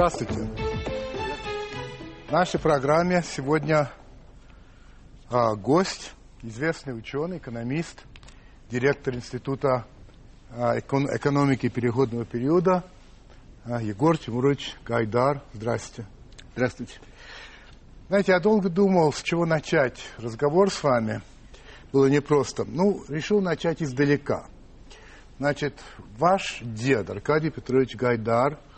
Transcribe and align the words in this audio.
Здравствуйте. 0.00 0.48
В 2.26 2.32
нашей 2.32 2.58
программе 2.58 3.22
сегодня 3.22 3.90
а, 5.28 5.54
гость, 5.56 6.14
известный 6.40 6.96
ученый, 6.96 7.36
экономист, 7.36 8.02
директор 8.70 9.14
Института 9.14 9.84
а, 10.52 10.78
экон 10.78 11.04
экономики 11.14 11.68
переходного 11.68 12.24
периода 12.24 12.82
а, 13.66 13.82
Егор 13.82 14.16
Тимурович 14.16 14.74
Гайдар. 14.86 15.42
Здравствуйте. 15.52 16.08
Здравствуйте. 16.54 16.98
Знаете, 18.08 18.32
я 18.32 18.40
долго 18.40 18.70
думал, 18.70 19.12
с 19.12 19.22
чего 19.22 19.44
начать 19.44 20.00
разговор 20.16 20.70
с 20.70 20.82
вами. 20.82 21.20
Было 21.92 22.06
непросто. 22.06 22.64
Ну, 22.64 23.04
решил 23.10 23.42
начать 23.42 23.82
издалека. 23.82 24.46
Значит, 25.36 25.78
ваш 26.16 26.60
дед 26.62 27.10
Аркадий 27.10 27.50
Петрович 27.50 27.96
Гайдар– 27.96 28.58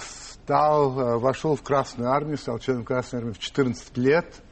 стал, 0.00 0.98
э, 0.98 1.18
вошел 1.18 1.56
в 1.56 1.62
Красную 1.62 2.10
армию, 2.10 2.38
стал 2.38 2.58
членом 2.58 2.84
Красной 2.84 3.20
армии 3.20 3.32
в 3.32 3.38
14 3.38 3.96
лет, 3.96 4.42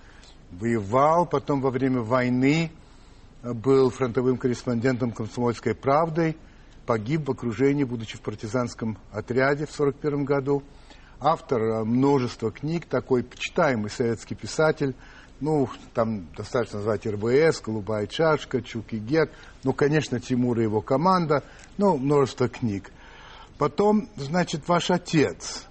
воевал, 0.50 1.27
потом 1.27 1.60
во 1.60 1.70
время 1.70 2.00
войны 2.00 2.73
э, 3.42 3.52
был 3.52 3.90
фронтовым 3.90 4.37
корреспондентом 4.37 5.12
«Комсомольской 5.12 5.74
правды», 5.74 6.37
погиб 6.87 7.28
в 7.28 7.30
окружении, 7.30 7.84
будучи 7.84 8.16
в 8.16 8.20
партизанском 8.20 8.98
отряде 9.10 9.66
в 9.66 9.73
1941 9.73 10.24
году. 10.24 10.62
Автор 11.20 11.62
э, 11.62 11.84
множества 11.84 12.51
книг, 12.51 12.87
такой 12.87 13.23
почитаемый 13.23 13.90
советский 13.90 14.34
писатель, 14.34 14.95
ну, 15.40 15.68
там 15.95 16.26
достаточно 16.37 16.78
назвать 16.78 17.06
РБС, 17.06 17.60
«Голубая 17.60 18.06
чашка», 18.06 18.62
«Чук 18.62 18.93
и 18.93 18.99
Гек», 18.99 19.30
ну, 19.62 19.73
конечно, 19.73 20.18
Тимур 20.18 20.59
и 20.59 20.65
его 20.65 20.80
команда, 20.80 21.45
ну, 21.76 21.96
множество 21.96 22.49
книг. 22.49 22.90
Потом, 23.59 24.09
значит, 24.16 24.69
ваш 24.69 24.91
отец, 24.91 25.66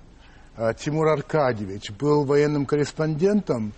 э, 0.56 0.74
Тимур 0.80 1.10
Аркадьевич, 1.10 1.92
был 1.92 2.24
военным 2.24 2.66
корреспондентом, 2.66 3.74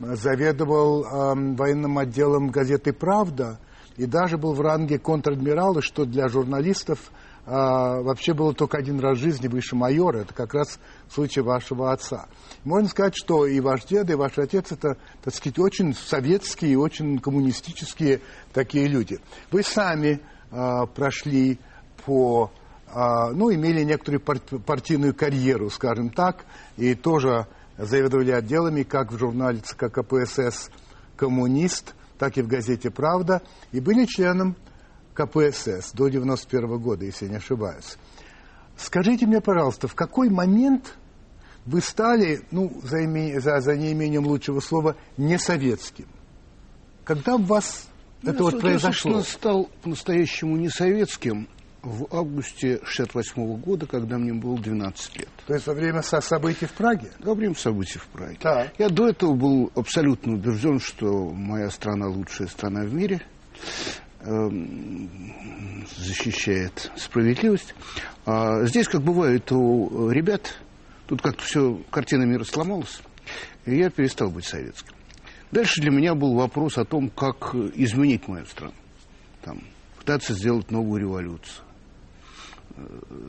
э, 0.00 0.16
заведовал 0.16 1.04
э, 1.04 1.54
военным 1.54 1.98
отделом 1.98 2.48
газеты 2.48 2.92
«Правда» 2.92 3.60
и 3.96 4.06
даже 4.06 4.38
был 4.38 4.54
в 4.54 4.60
ранге 4.60 4.98
контр-адмирала, 4.98 5.82
что 5.82 6.04
для 6.04 6.26
журналистов 6.26 6.98
э, 7.46 7.50
вообще 7.52 8.34
было 8.34 8.52
только 8.54 8.76
один 8.76 8.98
раз 8.98 9.18
в 9.18 9.20
жизни 9.20 9.46
выше 9.46 9.76
майора. 9.76 10.22
Это 10.22 10.34
как 10.34 10.52
раз 10.52 10.80
случай 11.08 11.40
вашего 11.40 11.92
отца. 11.92 12.26
Можно 12.64 12.88
сказать, 12.88 13.14
что 13.14 13.46
и 13.46 13.60
ваш 13.60 13.84
дед, 13.84 14.10
и 14.10 14.14
ваш 14.14 14.36
отец 14.36 14.72
это, 14.72 14.96
так 15.22 15.32
сказать, 15.32 15.60
очень 15.60 15.94
советские, 15.94 16.76
очень 16.76 17.20
коммунистические 17.20 18.20
такие 18.52 18.88
люди. 18.88 19.20
Вы 19.52 19.62
сами 19.62 20.20
э, 20.50 20.86
прошли 20.92 21.60
по 22.04 22.50
ну, 22.94 23.52
имели 23.52 23.82
некоторую 23.82 24.20
партийную 24.20 25.14
карьеру, 25.14 25.68
скажем 25.70 26.10
так, 26.10 26.44
и 26.76 26.94
тоже 26.94 27.46
заведовали 27.76 28.30
отделами 28.30 28.84
как 28.84 29.12
в 29.12 29.18
журнале 29.18 29.58
ЦК 29.58 29.90
КПСС 29.92 30.70
«Коммунист», 31.16 31.94
так 32.18 32.38
и 32.38 32.42
в 32.42 32.46
газете 32.46 32.90
«Правда», 32.90 33.42
и 33.72 33.80
были 33.80 34.04
членом 34.04 34.56
КПСС 35.14 35.92
до 35.92 36.08
91 36.08 36.78
года, 36.78 37.04
если 37.04 37.26
не 37.28 37.36
ошибаюсь. 37.36 37.96
Скажите 38.76 39.26
мне, 39.26 39.40
пожалуйста, 39.40 39.88
в 39.88 39.94
какой 39.94 40.28
момент 40.28 40.96
вы 41.66 41.80
стали, 41.80 42.42
ну, 42.50 42.72
за, 42.82 43.04
име, 43.04 43.40
за, 43.40 43.60
за 43.60 43.76
неимением 43.76 44.26
лучшего 44.26 44.60
слова, 44.60 44.96
не 45.16 45.38
советским? 45.38 46.06
Когда 47.04 47.36
у 47.36 47.42
вас 47.42 47.88
ну, 48.22 48.32
это 48.32 48.42
вот 48.42 48.60
произошло? 48.60 49.18
Я, 49.18 49.22
стал 49.22 49.70
по-настоящему 49.82 50.56
не 50.56 50.68
советским 50.68 51.48
в 51.84 52.06
августе 52.10 52.80
68 52.84 53.56
года, 53.60 53.86
когда 53.86 54.18
мне 54.18 54.32
было 54.32 54.58
12 54.58 55.18
лет. 55.18 55.28
То 55.46 55.54
есть 55.54 55.66
во 55.66 55.74
время 55.74 56.02
со 56.02 56.20
событий 56.20 56.66
в 56.66 56.72
Праге? 56.72 57.10
Во 57.20 57.34
время 57.34 57.54
событий 57.54 57.98
в 57.98 58.06
Праге. 58.06 58.38
Так. 58.40 58.72
Я 58.78 58.88
до 58.88 59.08
этого 59.08 59.34
был 59.34 59.70
абсолютно 59.74 60.34
убежден, 60.34 60.80
что 60.80 61.30
моя 61.30 61.70
страна 61.70 62.08
лучшая 62.08 62.48
страна 62.48 62.84
в 62.84 62.94
мире, 62.94 63.20
эм, 64.20 65.10
защищает 65.96 66.90
справедливость. 66.96 67.74
А 68.24 68.64
здесь, 68.64 68.88
как 68.88 69.02
бывает 69.02 69.52
у 69.52 70.08
ребят, 70.10 70.58
тут 71.06 71.20
как-то 71.20 71.44
все, 71.44 71.82
картина 71.90 72.24
мира 72.24 72.44
сломалась, 72.44 73.00
и 73.66 73.76
я 73.76 73.90
перестал 73.90 74.30
быть 74.30 74.46
советским. 74.46 74.94
Дальше 75.52 75.80
для 75.82 75.90
меня 75.90 76.14
был 76.14 76.34
вопрос 76.34 76.78
о 76.78 76.84
том, 76.84 77.10
как 77.10 77.54
изменить 77.54 78.26
мою 78.26 78.46
страну. 78.46 78.74
Там, 79.42 79.62
пытаться 79.98 80.32
сделать 80.32 80.70
новую 80.70 81.02
революцию 81.02 81.63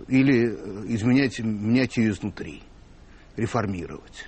или 0.07 0.45
изменять 0.93 1.39
менять 1.39 1.97
ее 1.97 2.11
изнутри, 2.11 2.61
реформировать. 3.35 4.25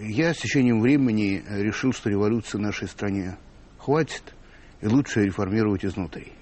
Я 0.00 0.34
с 0.34 0.38
течением 0.38 0.80
времени 0.80 1.44
решил, 1.48 1.92
что 1.92 2.10
революции 2.10 2.58
нашей 2.58 2.88
стране 2.88 3.36
хватит, 3.78 4.34
и 4.80 4.86
лучше 4.86 5.24
реформировать 5.24 5.84
изнутри. 5.84 6.32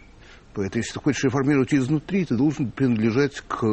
Поэтому, 0.55 0.81
если 0.81 0.95
ты 0.95 1.01
хочешь 1.01 1.25
реформировать 1.25 1.73
изнутри, 1.73 2.25
ты 2.25 2.37
должен 2.37 2.71
принадлежать 2.71 3.41
к 3.41 3.65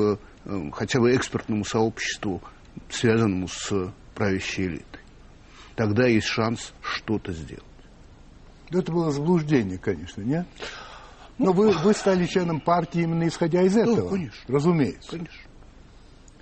э, 0.45 0.71
хотя 0.71 0.99
бы 0.99 1.15
экспертному 1.15 1.65
сообществу, 1.65 2.41
связанному 2.89 3.47
с 3.47 3.91
правящей 4.15 4.67
элитой. 4.67 5.01
Тогда 5.75 6.07
есть 6.07 6.27
шанс 6.27 6.73
что-то 6.81 7.33
сделать. 7.33 7.63
Это 8.69 8.91
было 8.91 9.11
заблуждение, 9.11 9.77
конечно, 9.77 10.21
нет? 10.21 10.45
Но 11.39 11.53
вы, 11.53 11.71
вы 11.71 11.93
стали 11.93 12.25
членом 12.25 12.59
партии 12.59 13.01
именно 13.01 13.27
исходя 13.27 13.63
из 13.63 13.75
этого. 13.75 14.01
Ну, 14.01 14.09
конечно. 14.09 14.53
Разумеется. 14.53 15.11
Конечно. 15.11 15.49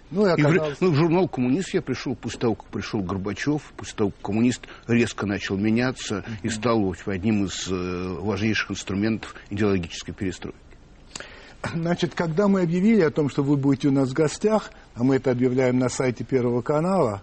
Ну, 0.10 0.26
и 0.26 0.30
оказалось... 0.30 0.78
и 0.82 0.86
ну, 0.86 0.92
в 0.92 0.96
журнал 0.96 1.28
«Коммунист» 1.28 1.74
я 1.74 1.82
пришел 1.82 2.16
после 2.16 2.40
того, 2.40 2.56
как 2.56 2.68
пришел 2.68 3.02
Горбачев, 3.02 3.62
после 3.76 3.96
того, 3.96 4.10
как 4.12 4.22
коммунист 4.22 4.62
резко 4.88 5.26
начал 5.26 5.58
меняться 5.58 6.20
uh-huh. 6.20 6.34
и 6.44 6.50
стал 6.50 6.96
одним 7.06 7.46
из 7.46 7.68
э, 7.70 8.18
важнейших 8.22 8.72
инструментов 8.72 9.36
идеологической 9.50 10.14
перестройки. 10.14 10.58
Значит, 11.74 12.16
когда 12.16 12.48
мы 12.48 12.62
объявили 12.62 13.02
о 13.02 13.12
том, 13.12 13.30
что 13.30 13.44
вы 13.44 13.58
будете 13.58 13.90
у 13.90 13.92
нас 13.92 14.10
в 14.10 14.14
гостях, 14.14 14.72
а 14.96 15.04
мы 15.04 15.18
это 15.18 15.32
объявляем 15.32 15.78
на 15.78 15.90
сайте 15.90 16.24
Первого 16.24 16.62
канала, 16.62 17.22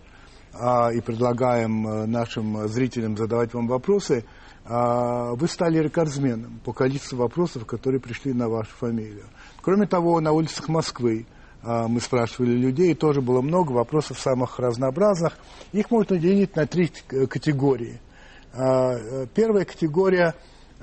а, 0.53 0.91
и 0.93 1.01
предлагаем 1.01 1.87
э, 1.87 2.07
нашим 2.07 2.69
зрителям 2.69 3.17
задавать 3.17 3.55
вам 3.55 3.67
вопросы, 3.67 4.25
вы 4.67 5.47
стали 5.47 5.79
рекордсменом 5.79 6.61
по 6.65 6.73
количеству 6.73 7.19
вопросов, 7.19 7.67
которые 7.67 8.01
пришли 8.01 8.33
на 8.33 8.49
вашу 8.49 8.71
фамилию. 8.71 9.25
Кроме 9.61 9.87
того, 9.87 10.21
на 10.21 10.33
улицах 10.33 10.69
Москвы 10.69 11.27
а, 11.63 11.89
мы 11.89 12.01
спрашивали 12.01 12.53
людей, 12.53 12.93
и 12.93 12.95
тоже 12.95 13.21
было 13.21 13.43
много 13.43 13.73
вопросов 13.73 14.19
самых 14.19 14.59
разнообразных. 14.59 15.35
Их 15.73 15.91
можно 15.91 16.19
делить 16.19 16.57
на 16.57 16.67
три 16.67 16.89
категории. 16.89 18.01
А, 18.53 19.27
первая 19.35 19.65
категория, 19.65 20.35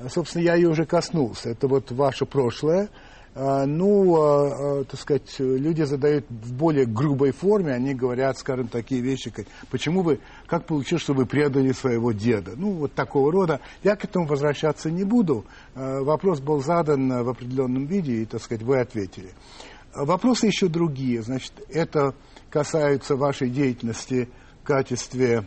собственно, 0.09 0.43
я 0.43 0.55
ее 0.55 0.69
уже 0.69 0.85
коснулся, 0.85 1.49
это 1.49 1.67
вот 1.67 1.91
ваше 1.91 2.25
прошлое– 2.25 2.89
а, 2.99 3.10
ну, 3.33 4.15
а, 4.17 4.79
а, 4.79 4.83
так 4.83 4.99
сказать, 4.99 5.35
люди 5.39 5.83
задают 5.83 6.25
в 6.29 6.53
более 6.53 6.85
грубой 6.85 7.31
форме, 7.31 7.73
они 7.73 7.93
говорят, 7.93 8.37
скажем, 8.37 8.67
такие 8.67 9.01
вещи, 9.01 9.29
как, 9.29 9.45
почему 9.69 10.01
вы, 10.01 10.19
как 10.47 10.65
получилось, 10.65 11.01
что 11.01 11.13
вы 11.13 11.25
предали 11.25 11.71
своего 11.71 12.11
деда? 12.11 12.53
Ну, 12.57 12.71
вот 12.73 12.93
такого 12.93 13.31
рода. 13.31 13.61
Я 13.83 13.95
к 13.95 14.03
этому 14.03 14.27
возвращаться 14.27 14.91
не 14.91 15.05
буду. 15.05 15.45
Вопрос 15.75 16.41
был 16.41 16.61
задан 16.61 17.23
в 17.23 17.29
определенном 17.29 17.85
виде, 17.85 18.21
и, 18.21 18.25
так 18.25 18.41
сказать, 18.41 18.63
вы 18.63 18.79
ответили. 18.79 19.31
Вопросы 19.95 20.47
еще 20.47 20.67
другие. 20.67 21.21
Значит, 21.21 21.53
это 21.69 22.15
касается 22.49 23.15
вашей 23.15 23.49
деятельности 23.49 24.29
в 24.61 24.65
качестве 24.65 25.45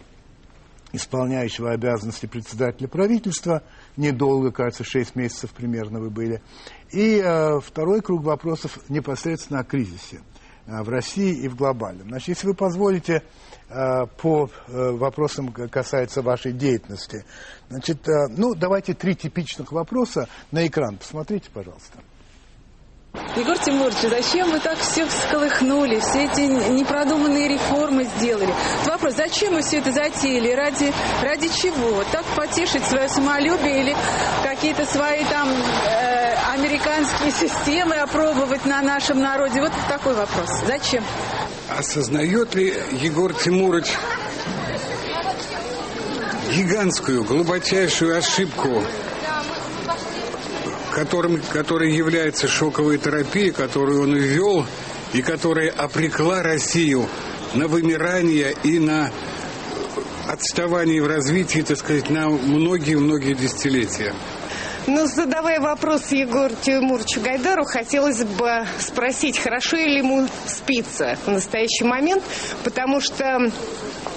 исполняющего 0.93 1.73
обязанности 1.73 2.27
председателя 2.27 2.89
правительства. 2.89 3.63
Недолго, 3.97 4.51
кажется, 4.51 4.83
6 4.85 5.15
месяцев 5.15 5.51
примерно 5.51 6.01
вы 6.01 6.11
были. 6.11 6.43
И 6.91 7.21
э, 7.25 7.61
второй 7.61 8.03
круг 8.03 8.25
вопросов 8.25 8.79
непосредственно 8.89 9.61
о 9.61 9.65
кризисе 9.65 10.21
э, 10.67 10.83
в 10.83 10.89
России 10.89 11.45
и 11.45 11.49
в 11.49 11.55
глобальном. 11.55 12.09
Значит, 12.09 12.29
если 12.29 12.49
вы 12.49 12.55
позволите, 12.55 13.23
э, 13.69 14.07
по 14.21 14.51
вопросам 14.67 15.53
касается 15.53 16.23
вашей 16.23 16.53
деятельности. 16.53 17.25
Значит, 17.69 18.07
ну, 18.31 18.55
давайте 18.55 18.95
три 18.95 19.15
типичных 19.15 19.73
вопроса 19.73 20.29
на 20.51 20.67
экран. 20.67 20.99
Посмотрите, 20.99 21.51
пожалуйста. 21.53 21.99
Егор 23.37 23.57
Тимурович, 23.59 23.97
зачем 24.03 24.51
вы 24.51 24.59
так 24.59 24.77
все 24.79 25.07
всколыхнули, 25.07 26.01
все 26.01 26.25
эти 26.25 26.41
непродуманные 26.41 27.49
реформы 27.49 28.05
сделали? 28.17 28.53
Вопрос, 28.87 29.15
зачем 29.15 29.55
вы 29.55 29.63
все 29.63 29.79
это 29.79 29.93
затеяли? 29.93 30.53
Ради, 30.53 30.93
ради 31.23 31.49
чего? 31.49 32.05
Так 32.11 32.25
потешить 32.37 32.85
свое 32.85 33.09
самолюбие 33.09 33.83
или 33.83 33.97
какие-то 34.43 34.85
свои 34.87 35.25
там 35.25 35.49
э, 35.49 36.35
американские 36.55 37.31
системы 37.49 37.97
опробовать 37.97 38.65
на 38.67 38.83
нашем 38.83 39.21
народе? 39.21 39.61
Вот 39.61 39.73
такой 39.89 40.15
вопрос. 40.15 40.49
Зачем? 40.67 41.05
Осознает 41.69 42.55
ли 42.55 42.75
Егор 43.01 43.33
Тимурович 43.33 43.87
гигантскую, 46.53 47.25
глубочайшую 47.25 48.19
ошибку 48.19 48.83
которым, 50.95 51.41
который 51.53 51.93
является 51.93 52.47
шоковой 52.47 52.99
терапией, 52.99 53.51
которую 53.51 54.03
он 54.03 54.15
ввел 54.15 54.65
и 55.13 55.23
которая 55.23 55.71
обрекла 55.71 56.43
Россию 56.43 57.09
на 57.55 57.67
вымирание 57.67 58.55
и 58.63 58.79
на 58.79 59.11
отставание 60.29 61.03
в 61.03 61.07
развитии, 61.07 61.61
так 61.61 61.79
сказать, 61.79 62.11
на 62.11 62.29
многие-многие 62.29 63.35
десятилетия. 63.35 64.15
Ну, 64.87 65.07
задавая 65.07 65.61
вопрос 65.61 66.13
Егору 66.13 66.55
Тимуровичу 66.61 67.21
Гайдару, 67.21 67.65
хотелось 67.65 68.23
бы 68.23 68.67
спросить, 68.79 69.39
хорошо 69.39 69.77
ли 69.77 69.99
ему 69.99 70.29
спится 70.47 71.17
в 71.25 71.31
настоящий 71.31 71.85
момент, 71.85 72.23
потому 72.65 73.01
что 73.01 73.51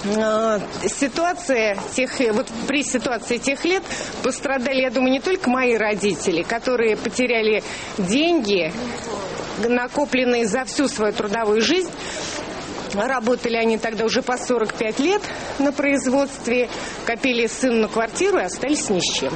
ситуация 0.04 1.76
тех, 1.94 2.10
вот 2.32 2.46
при 2.66 2.82
ситуации 2.82 3.38
тех 3.38 3.64
лет 3.64 3.82
пострадали, 4.22 4.82
я 4.82 4.90
думаю, 4.90 5.12
не 5.12 5.20
только 5.20 5.50
мои 5.50 5.76
родители, 5.76 6.42
которые 6.42 6.96
потеряли 6.96 7.62
деньги, 7.98 8.72
накопленные 9.66 10.46
за 10.46 10.64
всю 10.64 10.88
свою 10.88 11.12
трудовую 11.12 11.60
жизнь, 11.60 11.90
Работали 12.94 13.56
они 13.56 13.76
тогда 13.76 14.06
уже 14.06 14.22
по 14.22 14.38
45 14.38 14.98
лет 15.00 15.22
на 15.58 15.72
производстве, 15.72 16.70
копили 17.04 17.46
сыну 17.46 17.82
на 17.82 17.88
квартиру 17.88 18.38
и 18.38 18.42
остались 18.42 18.88
ни 18.88 18.98
с 18.98 19.18
чем. 19.18 19.32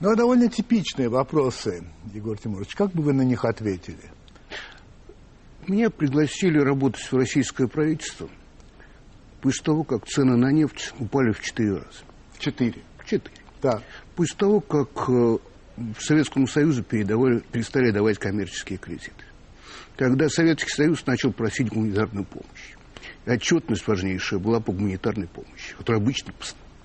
Ну, 0.00 0.10
а 0.10 0.16
довольно 0.16 0.48
типичные 0.48 1.08
вопросы, 1.08 1.84
Егор 2.12 2.36
Тимурович. 2.36 2.74
Как 2.74 2.90
бы 2.90 3.02
вы 3.04 3.12
на 3.12 3.22
них 3.22 3.44
ответили? 3.44 4.10
Меня 5.68 5.90
пригласили 5.90 6.58
работать 6.58 7.02
в 7.02 7.16
российское 7.16 7.68
правительство 7.68 8.28
после 9.42 9.64
того, 9.64 9.84
как 9.84 10.06
цены 10.06 10.36
на 10.36 10.50
нефть 10.50 10.94
упали 10.98 11.32
в 11.32 11.40
четыре 11.42 11.74
раза. 11.74 12.04
В 12.32 12.38
четыре? 12.38 12.80
В 12.98 13.04
четыре. 13.04 13.36
Да. 13.60 13.82
После 14.14 14.36
того, 14.36 14.60
как 14.60 14.88
э, 15.08 15.38
Советскому 15.98 16.46
Союзу 16.46 16.82
передавали, 16.82 17.40
перестали 17.50 17.90
давать 17.90 18.18
коммерческие 18.18 18.78
кредиты. 18.78 19.24
Когда 19.96 20.28
Советский 20.28 20.70
Союз 20.70 21.04
начал 21.06 21.32
просить 21.32 21.68
гуманитарную 21.68 22.24
помощь. 22.24 22.74
И 23.26 23.30
отчетность 23.30 23.86
важнейшая 23.86 24.40
была 24.40 24.60
по 24.60 24.72
гуманитарной 24.72 25.28
помощи, 25.28 25.74
которую 25.76 26.02
обычно 26.02 26.32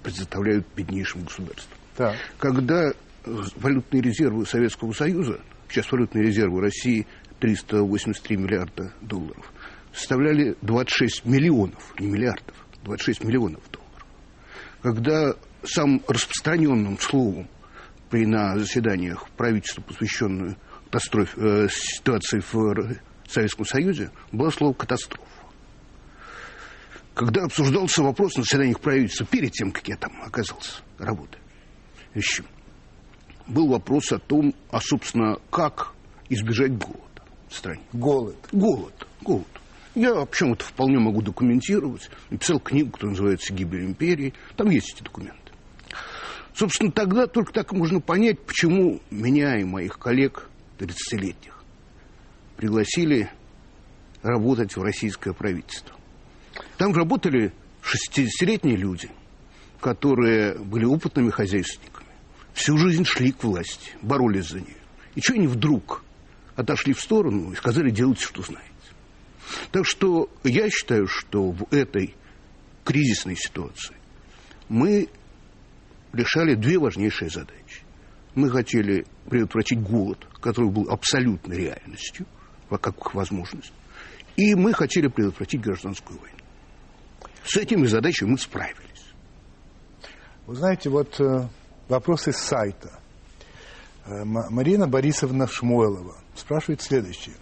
предоставляют 0.04 0.68
беднейшим 0.76 1.24
государствам. 1.24 1.78
Да. 1.98 2.16
Когда 2.38 2.92
валютные 3.26 4.02
резервы 4.02 4.46
Советского 4.46 4.94
Союза, 4.94 5.40
сейчас 5.70 5.92
валютные 5.92 6.26
резервы 6.26 6.62
России 6.62 7.08
383 7.40 8.38
миллиарда 8.38 8.94
долларов, 9.02 9.52
составляли 9.98 10.56
26 10.62 11.26
миллионов, 11.26 11.94
не 12.00 12.08
миллиардов, 12.08 12.56
26 12.84 13.24
миллионов 13.24 13.64
долларов. 13.72 14.06
Когда 14.82 15.34
самым 15.64 16.04
распространенным 16.08 17.00
словом 17.00 17.50
при, 18.10 18.26
на 18.26 18.58
заседаниях 18.58 19.30
правительства, 19.32 19.82
посвященную 19.82 20.56
катастрофе, 20.86 21.34
э, 21.38 21.68
ситуации 21.70 22.42
в 22.52 22.96
Советском 23.28 23.66
Союзе, 23.66 24.12
было 24.32 24.50
слово 24.52 24.74
«катастрофа». 24.74 25.26
Когда 27.14 27.46
обсуждался 27.46 28.04
вопрос 28.04 28.36
на 28.36 28.44
заседаниях 28.44 28.80
правительства, 28.80 29.26
перед 29.26 29.52
тем, 29.52 29.72
как 29.72 29.88
я 29.88 29.98
там 29.98 30.22
оказался, 30.22 30.82
работая, 31.00 31.42
еще, 32.14 32.44
был 33.48 33.68
вопрос 33.70 34.12
о 34.12 34.20
том, 34.20 34.54
а, 34.70 34.80
собственно, 34.80 35.38
как 35.50 35.94
избежать 36.30 36.78
голода 36.78 37.24
в 37.50 37.56
стране. 37.56 37.82
Голод. 37.94 38.38
Голод. 38.52 39.08
Голод. 39.22 39.57
Я 39.98 40.14
вообще 40.14 40.52
это 40.52 40.64
вполне 40.64 41.00
могу 41.00 41.24
документировать. 41.24 42.12
Написал 42.30 42.60
книгу, 42.60 42.92
которая 42.92 43.14
называется 43.14 43.52
«Гибель 43.52 43.84
империи». 43.84 44.32
Там 44.56 44.70
есть 44.70 44.94
эти 44.94 45.02
документы. 45.04 45.52
Собственно, 46.54 46.92
тогда 46.92 47.26
только 47.26 47.52
так 47.52 47.72
можно 47.72 48.00
понять, 48.00 48.40
почему 48.40 49.02
меня 49.10 49.60
и 49.60 49.64
моих 49.64 49.98
коллег 49.98 50.50
30-летних 50.78 51.64
пригласили 52.58 53.32
работать 54.22 54.76
в 54.76 54.84
российское 54.84 55.34
правительство. 55.34 55.96
Там 56.78 56.94
работали 56.94 57.52
60-летние 57.82 58.76
люди, 58.76 59.10
которые 59.80 60.60
были 60.60 60.86
опытными 60.86 61.32
хозяйственниками 61.32 62.06
всю 62.54 62.78
жизнь 62.78 63.04
шли 63.04 63.32
к 63.32 63.44
власти, 63.44 63.94
боролись 64.04 64.50
за 64.50 64.60
нее. 64.60 64.78
И 65.16 65.22
что 65.22 65.34
они 65.34 65.48
вдруг 65.48 66.04
отошли 66.56 66.94
в 66.94 67.02
сторону 67.02 67.52
и 67.52 67.56
сказали, 67.56 67.90
делайте, 67.90 68.24
что 68.24 68.44
знаете. 68.44 68.67
Так 69.72 69.86
что 69.86 70.30
я 70.44 70.70
считаю, 70.70 71.08
что 71.08 71.52
в 71.52 71.68
этой 71.72 72.16
кризисной 72.84 73.36
ситуации 73.36 73.96
мы 74.70 75.10
решали 76.14 76.56
две 76.56 76.80
важнейшие 76.80 77.30
задачи. 77.30 77.84
Мы 78.36 78.50
хотели 78.50 79.06
предотвратить 79.30 79.82
голод, 79.82 80.26
который 80.42 80.70
был 80.70 80.90
абсолютной 80.90 81.58
реальностью, 81.58 82.26
как 82.70 83.14
возможность. 83.14 83.74
И 84.36 84.54
мы 84.56 84.74
хотели 84.74 85.08
предотвратить 85.08 85.62
гражданскую 85.62 86.20
войну. 86.20 86.38
С 87.44 87.58
этими 87.58 87.88
задачами 87.88 88.32
мы 88.32 88.38
справились. 88.38 88.84
Вы 90.46 90.56
знаете, 90.56 90.90
вот 90.90 91.20
э, 91.20 91.48
Вопрос 91.88 92.28
из 92.28 92.38
сайта. 92.38 93.00
Э, 94.06 94.24
Марина 94.26 94.88
Борисовна 94.88 95.48
Шмойлова 95.48 96.18
спрашивает 96.36 96.82
следующее. 96.82 97.36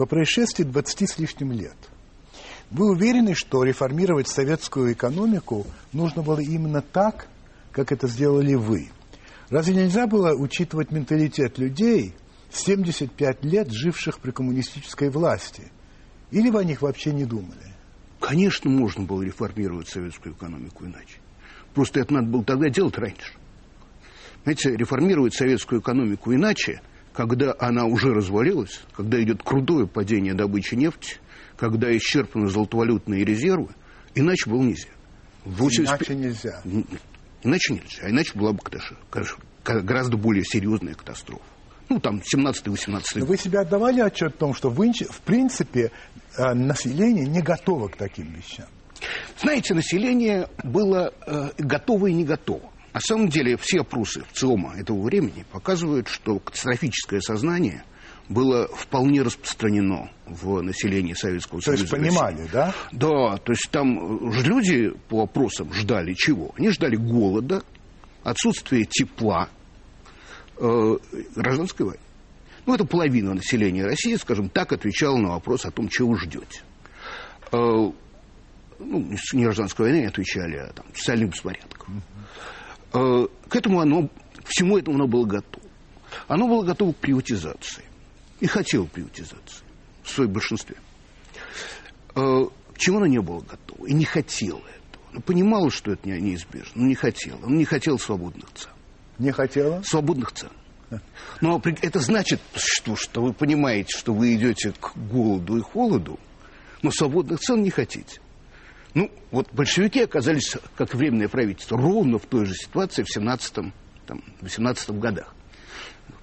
По 0.00 0.06
происшествии 0.06 0.64
20 0.64 1.10
с 1.10 1.18
лишним 1.18 1.52
лет, 1.52 1.76
вы 2.70 2.90
уверены, 2.90 3.34
что 3.34 3.64
реформировать 3.64 4.28
советскую 4.28 4.94
экономику 4.94 5.66
нужно 5.92 6.22
было 6.22 6.38
именно 6.38 6.80
так, 6.80 7.28
как 7.70 7.92
это 7.92 8.08
сделали 8.08 8.54
вы? 8.54 8.88
Разве 9.50 9.74
нельзя 9.74 10.06
было 10.06 10.32
учитывать 10.32 10.90
менталитет 10.90 11.58
людей, 11.58 12.14
75 12.50 13.44
лет 13.44 13.70
живших 13.70 14.20
при 14.20 14.30
коммунистической 14.30 15.10
власти? 15.10 15.70
Или 16.30 16.48
вы 16.48 16.60
о 16.60 16.64
них 16.64 16.80
вообще 16.80 17.12
не 17.12 17.26
думали? 17.26 17.74
Конечно, 18.20 18.70
можно 18.70 19.04
было 19.04 19.20
реформировать 19.20 19.88
советскую 19.88 20.34
экономику 20.34 20.86
иначе. 20.86 21.18
Просто 21.74 22.00
это 22.00 22.14
надо 22.14 22.28
было 22.28 22.42
тогда 22.42 22.70
делать 22.70 22.96
раньше. 22.96 23.34
Знаете, 24.44 24.74
реформировать 24.74 25.34
советскую 25.34 25.82
экономику 25.82 26.32
иначе, 26.32 26.80
когда 27.12 27.54
она 27.58 27.84
уже 27.86 28.12
развалилась, 28.12 28.80
когда 28.96 29.22
идет 29.22 29.42
крутое 29.42 29.86
падение 29.86 30.34
добычи 30.34 30.74
нефти, 30.74 31.16
когда 31.56 31.94
исчерпаны 31.96 32.48
золотовалютные 32.48 33.24
резервы, 33.24 33.68
иначе 34.14 34.48
было 34.48 34.62
нельзя. 34.62 34.88
80... 35.44 35.88
Иначе 35.88 36.14
нельзя. 36.14 36.62
Иначе 37.42 37.74
нельзя. 37.74 38.02
А 38.02 38.10
иначе 38.10 38.38
была 38.38 38.52
бы 38.52 38.60
конечно, 39.10 39.38
гораздо 39.64 40.16
более 40.16 40.44
серьезная 40.44 40.94
катастрофа. 40.94 41.42
Ну, 41.88 41.98
там, 41.98 42.22
17-18 42.34 43.24
Вы 43.24 43.36
себе 43.36 43.58
отдавали 43.58 44.00
отчет 44.00 44.34
о 44.34 44.38
том, 44.38 44.54
что, 44.54 44.70
вы, 44.70 44.92
в 44.92 45.20
принципе, 45.22 45.90
э, 46.36 46.54
население 46.54 47.26
не 47.26 47.42
готово 47.42 47.88
к 47.88 47.96
таким 47.96 48.32
вещам? 48.32 48.66
Знаете, 49.40 49.74
население 49.74 50.48
было 50.62 51.12
э, 51.26 51.50
готово 51.58 52.06
и 52.06 52.12
не 52.12 52.24
готово. 52.24 52.69
На 52.92 53.00
самом 53.00 53.28
деле 53.28 53.56
все 53.56 53.80
опросы 53.80 54.24
в 54.30 54.36
ЦИОМа 54.36 54.74
этого 54.78 55.00
времени 55.02 55.44
показывают, 55.52 56.08
что 56.08 56.38
катастрофическое 56.38 57.20
сознание 57.20 57.84
было 58.28 58.68
вполне 58.68 59.22
распространено 59.22 60.10
в 60.26 60.60
населении 60.62 61.14
Советского 61.14 61.60
Союза. 61.60 61.86
То 61.88 61.96
есть 61.96 62.08
понимали, 62.08 62.48
да? 62.52 62.74
Да, 62.92 63.36
то 63.38 63.52
есть 63.52 63.68
там 63.70 64.32
люди 64.42 64.90
по 65.08 65.22
опросам 65.22 65.72
ждали 65.72 66.14
чего? 66.14 66.52
Они 66.56 66.70
ждали 66.70 66.96
голода, 66.96 67.62
отсутствия 68.22 68.84
тепла, 68.84 69.48
э, 70.58 70.96
гражданской 71.34 71.86
войны. 71.86 72.00
Ну, 72.66 72.74
это 72.74 72.84
половина 72.84 73.34
населения 73.34 73.84
России, 73.84 74.14
скажем 74.14 74.48
так, 74.48 74.72
отвечала 74.72 75.16
на 75.16 75.30
вопрос 75.30 75.64
о 75.64 75.70
том, 75.70 75.88
чего 75.88 76.14
ждете. 76.16 76.62
Э, 77.52 77.56
ну, 78.78 79.10
не 79.32 79.44
гражданской 79.44 79.86
войны 79.86 80.06
отвечали, 80.06 80.56
а 80.56 80.72
там, 80.72 80.86
социальных 80.94 81.30
беспорядков. 81.30 81.88
Э, 82.92 83.26
к 83.48 83.56
этому 83.56 83.80
оно, 83.80 84.08
всему 84.44 84.78
этому 84.78 84.96
оно 84.96 85.06
было 85.06 85.24
готово. 85.24 85.66
Оно 86.28 86.48
было 86.48 86.64
готово 86.64 86.92
к 86.92 86.96
приватизации. 86.96 87.84
И 88.40 88.46
хотело 88.46 88.86
приватизации 88.86 89.64
в 90.02 90.10
своем 90.10 90.32
большинстве. 90.32 90.76
Э, 92.14 92.44
к 92.74 92.78
чему 92.78 92.98
оно 92.98 93.06
не 93.06 93.20
было 93.20 93.40
готово? 93.40 93.86
И 93.86 93.92
не 93.92 94.04
хотело 94.04 94.58
этого. 94.58 95.04
Оно 95.12 95.20
понимало, 95.20 95.70
что 95.70 95.92
это 95.92 96.08
неизбежно, 96.08 96.82
но 96.82 96.86
не 96.86 96.94
хотело. 96.94 97.38
Оно 97.44 97.56
не 97.56 97.64
хотело 97.64 97.96
свободных 97.96 98.50
цен. 98.54 98.70
Не 99.18 99.32
хотело? 99.32 99.82
Свободных 99.84 100.32
цен. 100.32 100.50
Но 101.40 101.62
это 101.64 102.00
значит, 102.00 102.40
что, 102.54 102.96
что 102.96 103.22
вы 103.22 103.32
понимаете, 103.32 103.96
что 103.96 104.12
вы 104.12 104.34
идете 104.34 104.72
к 104.72 104.96
голоду 104.96 105.56
и 105.56 105.60
холоду, 105.60 106.18
но 106.82 106.90
свободных 106.90 107.38
цен 107.40 107.62
не 107.62 107.70
хотите. 107.70 108.20
Ну, 108.94 109.10
вот 109.30 109.52
большевики 109.52 110.02
оказались, 110.02 110.56
как 110.76 110.94
временное 110.94 111.28
правительство, 111.28 111.78
ровно 111.78 112.18
в 112.18 112.26
той 112.26 112.44
же 112.44 112.54
ситуации 112.54 113.04
в 113.04 113.16
17-18 113.16 114.98
годах. 114.98 115.34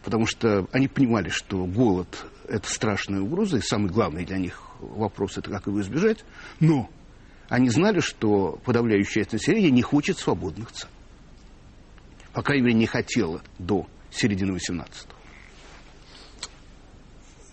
Потому 0.04 0.26
что 0.26 0.68
они 0.72 0.88
понимали, 0.88 1.30
что 1.30 1.66
голод– 1.66 2.26
это 2.48 2.70
страшная 2.70 3.22
угроза, 3.22 3.58
и 3.58 3.62
самый 3.62 3.90
главный 3.90 4.26
для 4.26 4.38
них 4.38 4.62
вопрос– 4.80 5.38
это 5.40 5.50
как 5.50 5.68
его 5.68 5.82
избежать. 5.82 6.24
Но 6.60 6.90
они 7.50 7.70
знали, 7.70 8.00
что 8.00 8.60
подавляющая 8.66 9.24
часть 9.24 9.34
населения 9.34 9.72
не 9.72 9.82
хочет 9.82 10.18
свободных 10.18 10.72
цен. 10.72 10.90
По 12.34 12.42
крайней 12.42 12.66
мере, 12.66 12.78
не 12.78 12.86
хотела 12.86 13.42
до 13.60 13.88
середины 14.12 14.52
18-го. 14.52 15.17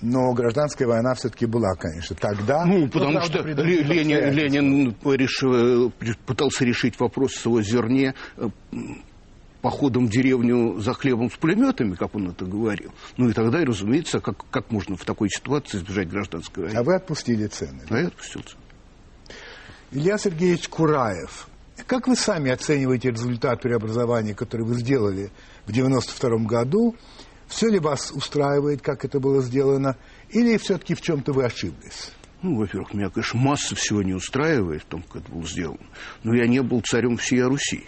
Но 0.04 0.34
гражданская 0.34 0.86
война 0.86 1.14
все-таки 1.14 1.46
была, 1.46 1.74
конечно, 1.74 2.14
тогда. 2.14 2.66
Ну, 2.66 2.88
потому 2.88 3.12
ну, 3.12 3.20
что 3.22 3.40
Ленин, 3.42 4.32
Ленин 4.32 4.94
решил, 5.04 5.90
пытался 6.26 6.64
решить 6.64 7.00
вопрос 7.00 7.46
о 7.46 7.62
зерне 7.62 8.14
э, 8.36 8.48
походом 9.62 10.06
в 10.06 10.10
деревню 10.10 10.78
за 10.78 10.92
хлебом 10.92 11.30
с 11.30 11.36
пулеметами, 11.36 11.94
как 11.94 12.14
он 12.14 12.28
это 12.28 12.44
говорил. 12.44 12.92
Ну 13.16 13.30
и 13.30 13.32
тогда, 13.32 13.64
разумеется, 13.64 14.20
как, 14.20 14.44
как 14.50 14.70
можно 14.70 14.96
в 14.96 15.04
такой 15.06 15.30
ситуации 15.30 15.78
избежать 15.78 16.10
гражданской 16.10 16.64
войны. 16.64 16.76
А 16.76 16.82
вы 16.82 16.96
отпустили 16.96 17.46
цены? 17.46 17.80
А 17.88 17.98
я 17.98 18.08
отпустил 18.08 18.42
цены. 18.42 18.60
Илья 19.90 20.18
Сергеевич 20.18 20.68
Кураев. 20.68 21.48
Как 21.86 22.08
вы 22.08 22.14
сами 22.14 22.50
оцениваете 22.50 23.10
результат 23.10 23.62
преобразования, 23.62 24.34
который 24.34 24.66
вы 24.66 24.74
сделали 24.74 25.30
в 25.64 25.70
1992 25.70 26.46
году? 26.46 26.94
Все 27.48 27.68
ли 27.68 27.78
вас 27.78 28.10
устраивает, 28.12 28.82
как 28.82 29.04
это 29.04 29.20
было 29.20 29.42
сделано, 29.42 29.96
или 30.30 30.56
все-таки 30.56 30.94
в 30.94 31.00
чем-то 31.00 31.32
вы 31.32 31.44
ошиблись? 31.44 32.12
Ну, 32.42 32.56
во-первых, 32.56 32.92
меня, 32.92 33.08
конечно, 33.08 33.40
масса 33.40 33.74
всего 33.74 34.02
не 34.02 34.12
устраивает 34.12 34.82
в 34.82 34.86
том, 34.86 35.02
как 35.02 35.22
это 35.22 35.32
было 35.32 35.46
сделано. 35.46 35.86
Но 36.22 36.34
я 36.34 36.46
не 36.46 36.60
был 36.62 36.82
царем 36.82 37.16
всей 37.16 37.42
Руси. 37.42 37.84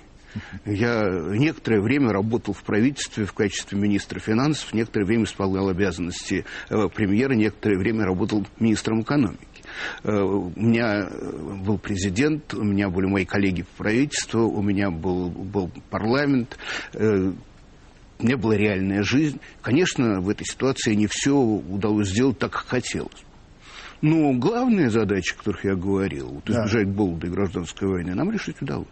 Я 0.65 1.09
некоторое 1.31 1.81
время 1.81 2.11
работал 2.11 2.55
в 2.55 2.63
правительстве 2.63 3.25
в 3.25 3.33
качестве 3.33 3.79
министра 3.79 4.19
финансов, 4.19 4.73
некоторое 4.75 5.05
время 5.05 5.25
исполнял 5.25 5.69
обязанности 5.69 6.45
э, 6.69 6.89
премьера, 6.95 7.35
некоторое 7.35 7.79
время 7.79 8.05
работал 8.05 8.47
министром 8.59 9.03
экономики. 9.03 9.47
Э, 10.05 10.11
у 10.13 10.53
меня 10.57 11.09
был 11.65 11.79
президент, 11.79 12.55
у 12.55 12.65
меня 12.65 12.89
были 12.89 13.07
мои 13.07 13.25
коллеги 13.25 13.63
по 13.63 13.85
правительству, 13.85 14.49
у 14.49 14.63
меня 14.63 14.91
был, 14.91 15.31
был 15.31 15.71
парламент, 15.91 16.59
меня 18.19 18.37
была 18.37 18.57
реальная 18.57 19.03
жизнь. 19.03 19.41
Конечно, 19.63 20.21
в 20.21 20.29
этой 20.29 20.45
ситуации 20.45 20.95
не 20.95 21.07
все 21.07 21.35
удалось 21.35 22.09
сделать 22.09 22.39
так, 22.39 22.53
как 22.53 22.67
хотелось. 22.67 23.25
Но 24.03 24.33
главная 24.35 24.91
задача, 24.91 25.35
о 25.35 25.39
которых 25.39 25.65
я 25.65 25.75
говорил, 25.75 26.29
вот 26.29 26.51
избежать 26.51 26.87
да. 26.87 26.93
голода 26.93 27.27
и 27.27 27.31
гражданской 27.31 27.89
войны, 27.89 28.15
нам 28.15 28.31
решить 28.31 28.61
удалось. 28.61 28.87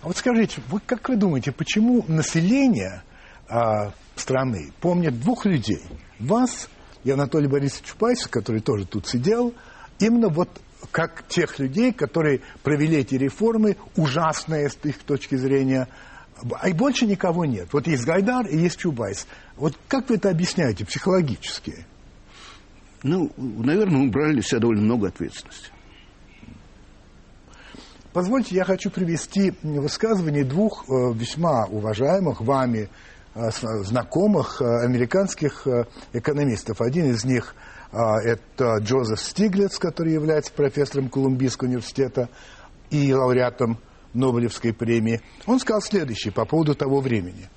А 0.00 0.06
вот 0.06 0.16
скажите, 0.16 0.60
вы, 0.68 0.80
как 0.84 1.08
вы 1.08 1.16
думаете, 1.16 1.52
почему 1.52 2.04
население 2.08 3.02
а, 3.48 3.92
страны 4.16 4.72
помнит 4.80 5.20
двух 5.20 5.46
людей? 5.46 5.82
Вас 6.18 6.68
и 7.04 7.10
Анатолий 7.10 7.48
Борисович 7.48 7.86
Чубайс, 7.86 8.26
который 8.26 8.60
тоже 8.60 8.86
тут 8.86 9.06
сидел, 9.06 9.54
именно 9.98 10.28
вот 10.28 10.48
как 10.90 11.26
тех 11.28 11.58
людей, 11.58 11.92
которые 11.92 12.40
провели 12.62 12.98
эти 12.98 13.14
реформы, 13.14 13.76
ужасные 13.96 14.68
с 14.68 14.78
их 14.84 14.98
точки 14.98 15.36
зрения, 15.36 15.88
а 16.60 16.68
и 16.68 16.72
больше 16.72 17.06
никого 17.06 17.44
нет. 17.44 17.68
Вот 17.72 17.86
есть 17.86 18.04
Гайдар 18.04 18.46
и 18.46 18.56
есть 18.56 18.78
Чубайс. 18.78 19.26
Вот 19.56 19.78
как 19.88 20.08
вы 20.08 20.16
это 20.16 20.30
объясняете 20.30 20.84
психологически? 20.84 21.86
Ну, 23.02 23.30
наверное, 23.36 23.98
мы 23.98 24.10
брали 24.10 24.36
на 24.36 24.42
себя 24.42 24.60
довольно 24.60 24.82
много 24.82 25.08
ответственности. 25.08 25.70
Позвольте, 28.14 28.54
я 28.54 28.64
хочу 28.64 28.90
привести 28.90 29.54
высказывание 29.62 30.44
двух 30.44 30.84
э, 30.84 31.12
весьма 31.14 31.66
уважаемых 31.66 32.40
вами 32.40 32.88
э, 33.34 33.50
знакомых 33.82 34.62
э, 34.62 34.84
американских 34.84 35.66
экономистов. 36.12 36.80
Один 36.80 37.10
из 37.10 37.24
них 37.24 37.56
это 37.92 38.78
Джозеф 38.78 39.20
Стиглиц, 39.20 39.78
который 39.78 40.12
является 40.12 40.52
профессором 40.52 41.08
Колумбийского 41.08 41.68
университета 41.68 42.28
и 42.90 43.14
лауреатом 43.14 43.78
Нобелевской 44.14 44.72
премии. 44.72 45.20
Он 45.46 45.60
сказал 45.60 45.82
следующее 45.82 46.32
по 46.32 46.44
поводу 46.44 46.74
того 46.74 47.00
времени. 47.00 47.48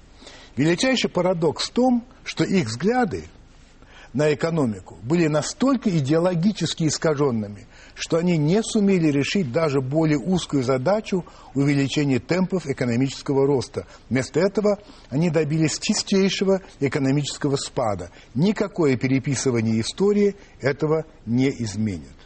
Величайший 0.56 1.10
парадокс 1.10 1.70
в 1.70 1.72
том, 1.72 2.04
что 2.24 2.44
их 2.44 2.68
взгляды 2.68 3.26
на 4.14 4.34
экономику 4.34 4.98
были 5.04 5.28
настолько 5.28 5.96
идеологически 5.96 6.88
искаженными, 6.88 7.68
что 7.94 8.18
они 8.18 8.38
не 8.38 8.64
сумели 8.64 9.12
решить 9.12 9.52
даже 9.52 9.82
более 9.82 10.18
узкую 10.18 10.64
задачу 10.64 11.24
увеличения 11.54 12.18
темпов 12.20 12.66
экономического 12.66 13.46
роста. 13.46 13.86
Вместо 14.10 14.40
этого 14.40 14.80
они 15.10 15.30
добились 15.30 15.78
чистейшего 15.78 16.62
экономического 16.80 17.58
спада. 17.58 18.10
Никакое 18.34 18.98
переписывание 18.98 19.82
истории 19.82 20.36
этого 20.62 21.06
не 21.28 21.50
изменит. 21.50 22.17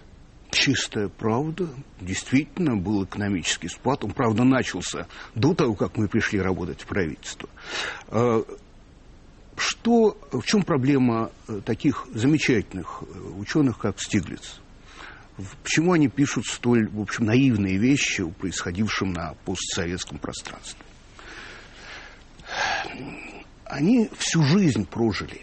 Чистая 0.51 1.07
правда. 1.07 1.69
Действительно, 2.01 2.75
был 2.75 3.05
экономический 3.05 3.69
спад. 3.69 4.03
Он, 4.03 4.11
правда, 4.11 4.43
начался 4.43 5.07
до 5.33 5.53
того, 5.53 5.75
как 5.75 5.97
мы 5.97 6.07
пришли 6.07 6.39
работать 6.41 6.81
в 6.81 6.85
правительство. 6.85 7.49
А, 8.09 8.43
что, 9.55 10.17
в 10.31 10.43
чем 10.43 10.63
проблема 10.63 11.31
э, 11.47 11.61
таких 11.63 12.07
замечательных 12.13 13.01
э, 13.01 13.19
ученых, 13.37 13.77
как 13.77 14.01
Стиглиц? 14.01 14.59
Почему 15.63 15.93
они 15.93 16.07
пишут 16.07 16.45
столь, 16.45 16.89
в 16.89 16.99
общем, 16.99 17.25
наивные 17.25 17.77
вещи 17.77 18.21
о 18.21 18.29
происходившем 18.29 19.13
на 19.13 19.35
постсоветском 19.45 20.17
пространстве? 20.17 20.83
Они 23.65 24.09
всю 24.17 24.43
жизнь 24.43 24.85
прожили 24.85 25.41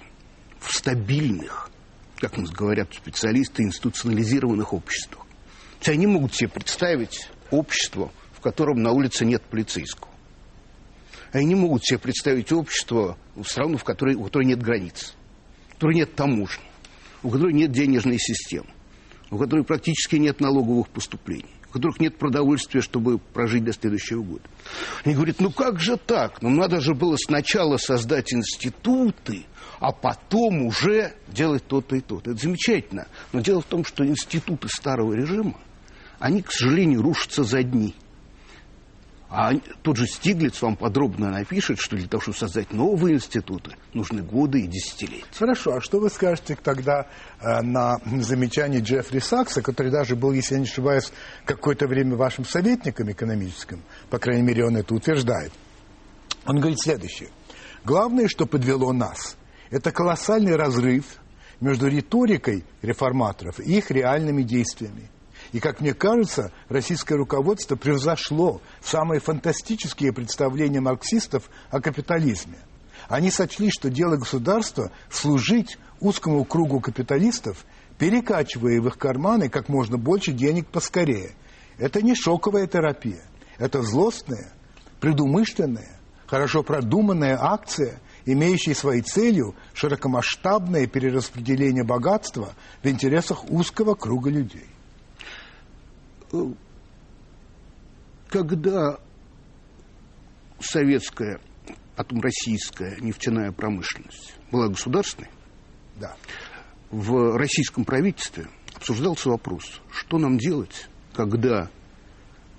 в 0.61 0.75
стабильных, 0.75 1.71
как 2.19 2.37
нас 2.37 2.51
говорят 2.51 2.93
специалисты, 2.95 3.63
институционализированных 3.63 4.73
обществах. 4.73 5.25
То 5.81 5.91
есть 5.91 5.99
они 5.99 6.07
могут 6.07 6.35
себе 6.35 6.49
представить 6.49 7.29
общество, 7.51 8.11
в 8.33 8.41
котором 8.41 8.83
на 8.83 8.93
улице 8.93 9.25
нет 9.25 9.43
полицейского. 9.43 10.09
Они 11.33 11.47
не 11.47 11.55
могут 11.55 11.85
себе 11.85 11.99
представить 11.99 12.53
общество, 12.53 13.17
в 13.35 13.45
страну, 13.45 13.77
в 13.77 13.85
которой, 13.85 14.15
у 14.15 14.25
которой 14.25 14.47
нет 14.47 14.63
границ, 14.63 15.15
у 15.71 15.75
которой 15.75 15.97
нет 15.97 16.15
таможни, 16.15 16.65
у 17.23 17.31
которой 17.31 17.53
нет 17.53 17.71
денежной 17.71 18.19
системы, 18.19 18.69
у 19.31 19.39
которой 19.39 19.65
практически 19.65 20.17
нет 20.17 20.41
налоговых 20.41 20.89
поступлений, 20.89 21.55
у 21.69 21.73
которых 21.73 22.01
нет 22.01 22.17
продовольствия, 22.17 22.81
чтобы 22.81 23.19
прожить 23.19 23.65
до 23.65 23.73
следующего 23.73 24.23
года. 24.23 24.45
Они 25.05 25.15
говорят, 25.15 25.41
ну 25.41 25.51
как 25.51 25.81
же 25.81 25.99
так? 25.99 26.41
Ну 26.41 26.49
надо 26.49 26.81
же 26.81 26.95
было 26.95 27.17
сначала 27.17 27.77
создать 27.77 28.33
институты, 28.33 29.45
а 29.81 29.93
потом 29.93 30.67
уже 30.67 31.15
делать 31.29 31.67
то-то 31.67 31.97
и 31.97 32.01
то-то. 32.01 32.33
Это 32.33 32.41
замечательно. 32.41 33.07
Но 33.33 33.41
дело 33.41 33.61
в 33.61 33.67
том, 33.67 33.85
что 33.85 34.07
институты 34.07 34.69
старого 34.69 35.15
режима, 35.15 35.61
они, 36.19 36.43
к 36.43 36.51
сожалению, 36.51 37.03
рушатся 37.03 37.45
за 37.45 37.63
дни– 37.63 37.95
а 39.31 39.53
тот 39.83 39.99
же 39.99 40.07
Стиглиц 40.07 40.63
вам 40.63 40.77
подробно 40.77 41.31
напишет, 41.31 41.79
что 41.79 41.97
для 41.97 42.09
того, 42.09 42.23
чтобы 42.23 42.39
создать 42.39 42.73
новые 42.73 43.17
институты, 43.17 43.73
нужны 43.93 44.23
годы 44.23 44.61
и 44.61 44.67
десятилетия. 44.67 45.27
Хорошо, 45.39 45.75
а 45.75 45.81
что 45.83 46.01
вы 46.01 46.09
скажете 46.09 46.57
тогда 46.63 47.07
э, 47.41 47.61
на 47.61 47.99
замечание 48.21 48.81
Джеффри 48.81 49.19
Сакса, 49.19 49.61
который 49.61 49.93
даже 49.93 50.17
был, 50.17 50.33
если 50.33 50.55
я 50.55 50.61
не 50.61 50.67
ошибаюсь, 50.67 51.13
какое-то 51.45 51.87
время 51.87 52.17
вашим 52.17 52.47
советником 52.47 53.11
экономическим, 53.11 53.83
по 54.09 54.19
крайней 54.19 54.43
мере, 54.43 54.65
он 54.65 54.79
это 54.79 54.95
утверждает. 54.95 55.53
Он 56.47 56.59
говорит 56.59 56.81
следующее. 56.81 57.29
Главное, 57.85 58.29
что 58.29 58.47
подвело 58.47 58.95
нас, 58.95 59.37
это 59.71 59.93
колоссальный 59.93 60.57
разрыв 60.57 61.05
между 61.61 61.89
риторикой 61.89 62.65
реформаторов 62.83 63.61
и 63.61 63.79
их 63.79 63.91
реальными 63.91 64.43
действиями. 64.43 65.11
И, 65.53 65.61
как 65.61 65.81
мне 65.81 65.95
кажется, 65.95 66.53
российское 66.69 67.17
руководство 67.17 67.77
превзошло 67.77 68.61
самые 68.83 69.21
фантастические 69.21 70.13
представления 70.13 70.81
марксистов 70.81 71.49
о 71.71 71.81
капитализме. 71.81 72.59
Они 73.09 73.31
сочли, 73.31 73.71
что 73.71 73.89
дело 73.89 74.17
государства– 74.17 74.91
служить 75.11 75.79
узкому 76.01 76.45
кругу 76.45 76.81
капиталистов, 76.81 77.65
перекачивая 77.99 78.81
в 78.81 78.87
их 78.89 78.99
карманы 78.99 79.49
как 79.49 79.69
можно 79.69 79.97
больше 79.97 80.33
денег 80.33 80.67
поскорее. 80.67 81.33
Это 81.79 82.03
не 82.03 82.15
шоковая 82.15 82.67
терапия. 82.67 83.25
Это 83.57 83.83
злостная, 83.83 84.53
предумышленная, 85.01 85.99
хорошо 86.27 86.63
продуманная 86.63 87.39
акция, 87.41 88.01
имеющая 88.33 88.75
своей 88.75 89.03
целью 89.03 89.55
широкомасштабное 89.75 90.87
перераспределение 90.87 91.85
богатства 91.85 92.55
в 92.83 92.89
интересах 92.89 93.51
узкого 93.51 93.95
круга 93.95 94.31
людей 94.31 94.67
когда 98.29 98.99
советская, 100.61 101.41
потом 101.97 102.21
российская 102.21 102.97
нефтяная 103.01 103.53
промышленность 103.53 104.35
была 104.51 104.69
государственной, 104.69 105.31
да. 105.97 106.17
в 106.91 107.37
российском 107.37 107.85
правительстве 107.85 108.47
обсуждался 108.75 109.31
вопрос, 109.31 109.81
что 109.91 110.19
нам 110.19 110.39
делать, 110.39 110.89
когда 111.15 111.71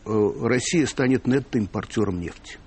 э, 0.06 0.10
Россия 0.42 0.86
станет 0.86 1.28
нетто-импортером 1.28 2.20
нефти. 2.20 2.58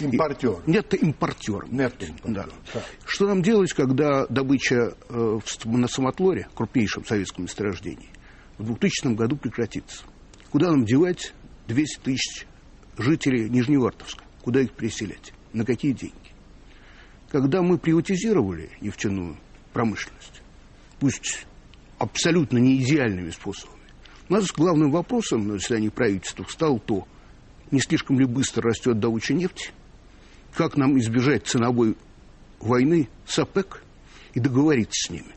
Импортер. 0.00 0.56
Нетто-импортер. 0.66 1.66
Нетто-импортер. 1.70 2.32
Да. 2.32 2.46
Да. 2.74 2.82
Что 3.04 3.26
нам 3.26 3.42
делать, 3.42 3.72
когда 3.72 4.26
добыча 4.26 4.94
э, 5.08 5.38
на 5.64 5.88
Самотлоре, 5.88 6.48
крупнейшем 6.54 7.04
советском 7.04 7.44
месторождении, 7.44 8.10
в 8.58 8.66
2000 8.66 9.14
году 9.14 9.36
прекратится? 9.36 10.04
Куда 10.50 10.70
нам 10.70 10.84
девать 10.84 11.32
200 11.68 12.00
тысяч 12.00 12.46
жителей 12.96 13.48
Нижневартовска? 13.48 14.24
Куда 14.42 14.60
их 14.60 14.72
переселять? 14.72 15.32
На 15.52 15.64
какие 15.64 15.92
деньги? 15.92 16.14
Когда 17.30 17.62
мы 17.62 17.78
приватизировали 17.78 18.70
нефтяную 18.80 19.36
промышленность, 19.72 20.42
пусть 21.00 21.46
абсолютно 21.98 22.58
не 22.58 22.82
идеальными 22.82 23.30
способами. 23.30 23.76
У 24.28 24.32
нас 24.32 24.50
главным 24.52 24.90
вопросом 24.90 25.46
на 25.46 25.54
заседании 25.54 25.88
правительства 25.88 26.44
стал 26.48 26.78
то, 26.78 27.06
не 27.70 27.80
слишком 27.80 28.18
ли 28.18 28.26
быстро 28.26 28.62
растет 28.62 28.98
добыча 28.98 29.34
нефти, 29.34 29.70
как 30.56 30.76
нам 30.78 30.98
избежать 30.98 31.46
ценовой 31.46 31.96
войны 32.60 33.08
с 33.26 33.38
ОПЕК 33.38 33.82
и 34.32 34.40
договориться 34.40 35.06
с 35.06 35.10
ними. 35.10 35.34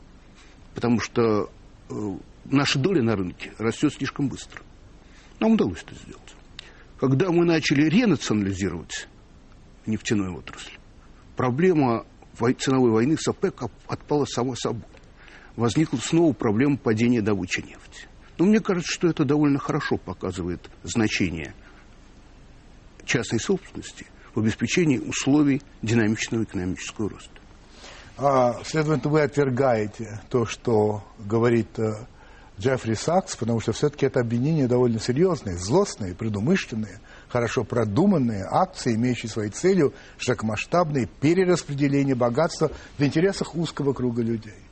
Потому 0.74 0.98
что 0.98 1.50
э, 1.90 2.18
наша 2.46 2.78
доля 2.78 3.02
на 3.02 3.16
рынке 3.16 3.52
растет 3.58 3.92
слишком 3.92 4.28
быстро. 4.28 4.62
Нам 5.38 5.52
удалось 5.52 5.82
это 5.86 5.94
сделать. 5.94 6.34
Когда 6.98 7.30
мы 7.30 7.44
начали 7.44 7.88
ренационализировать 7.88 9.08
нефтяную 9.86 10.36
отрасль, 10.36 10.72
проблема 11.36 12.06
ценовой 12.58 12.90
войны 12.90 13.18
с 13.18 13.28
ОПЕК 13.28 13.64
отпала 13.86 14.24
сама 14.24 14.56
собой. 14.56 14.88
Возникла 15.54 15.98
снова 15.98 16.32
проблема 16.32 16.78
падения 16.78 17.20
добычи 17.20 17.60
нефти. 17.60 18.08
Но 18.38 18.46
мне 18.46 18.60
кажется, 18.60 18.90
что 18.90 19.08
это 19.08 19.26
довольно 19.26 19.58
хорошо 19.58 19.98
показывает 19.98 20.70
значение 20.82 21.54
частной 23.04 23.40
собственности 23.40 24.06
в 24.34 24.40
обеспечении 24.40 24.98
условий 24.98 25.62
динамичного 25.82 26.44
экономического 26.44 27.10
роста. 27.10 27.30
А, 28.16 28.62
следовательно, 28.64 29.12
вы 29.12 29.22
отвергаете 29.22 30.20
то, 30.28 30.44
что 30.44 31.02
говорит 31.18 31.78
э, 31.78 31.92
Джеффри 32.58 32.92
Сакс, 32.92 33.34
потому 33.36 33.60
что 33.60 33.72
все-таки 33.72 34.04
это 34.04 34.20
обвинения 34.20 34.68
довольно 34.68 35.00
серьезные, 35.00 35.56
злостные, 35.56 36.14
предумышленные, 36.14 37.00
хорошо 37.28 37.64
продуманные 37.64 38.44
акции, 38.44 38.94
имеющие 38.94 39.30
своей 39.30 39.50
целью 39.50 39.94
широкомасштабное 40.18 41.08
перераспределение 41.20 42.14
богатства 42.14 42.70
в 42.98 43.02
интересах 43.02 43.54
узкого 43.54 43.94
круга 43.94 44.22
людей. 44.22 44.69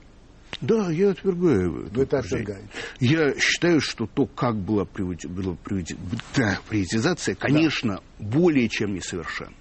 Да, 0.61 0.91
я 0.91 1.11
отвергаю. 1.11 1.89
Вы 1.91 2.03
это 2.03 2.19
отвергаете. 2.19 2.69
Я 3.01 3.39
считаю, 3.39 3.81
что 3.81 4.07
то, 4.07 4.27
как 4.27 4.57
была, 4.57 4.85
привати... 4.85 5.29
была 5.29 5.55
привати... 5.55 5.97
да, 6.37 6.59
приватизация, 6.69 7.35
конечно, 7.35 8.01
да. 8.19 8.25
более 8.27 8.69
чем 8.69 8.95
несовершенна. 8.95 9.55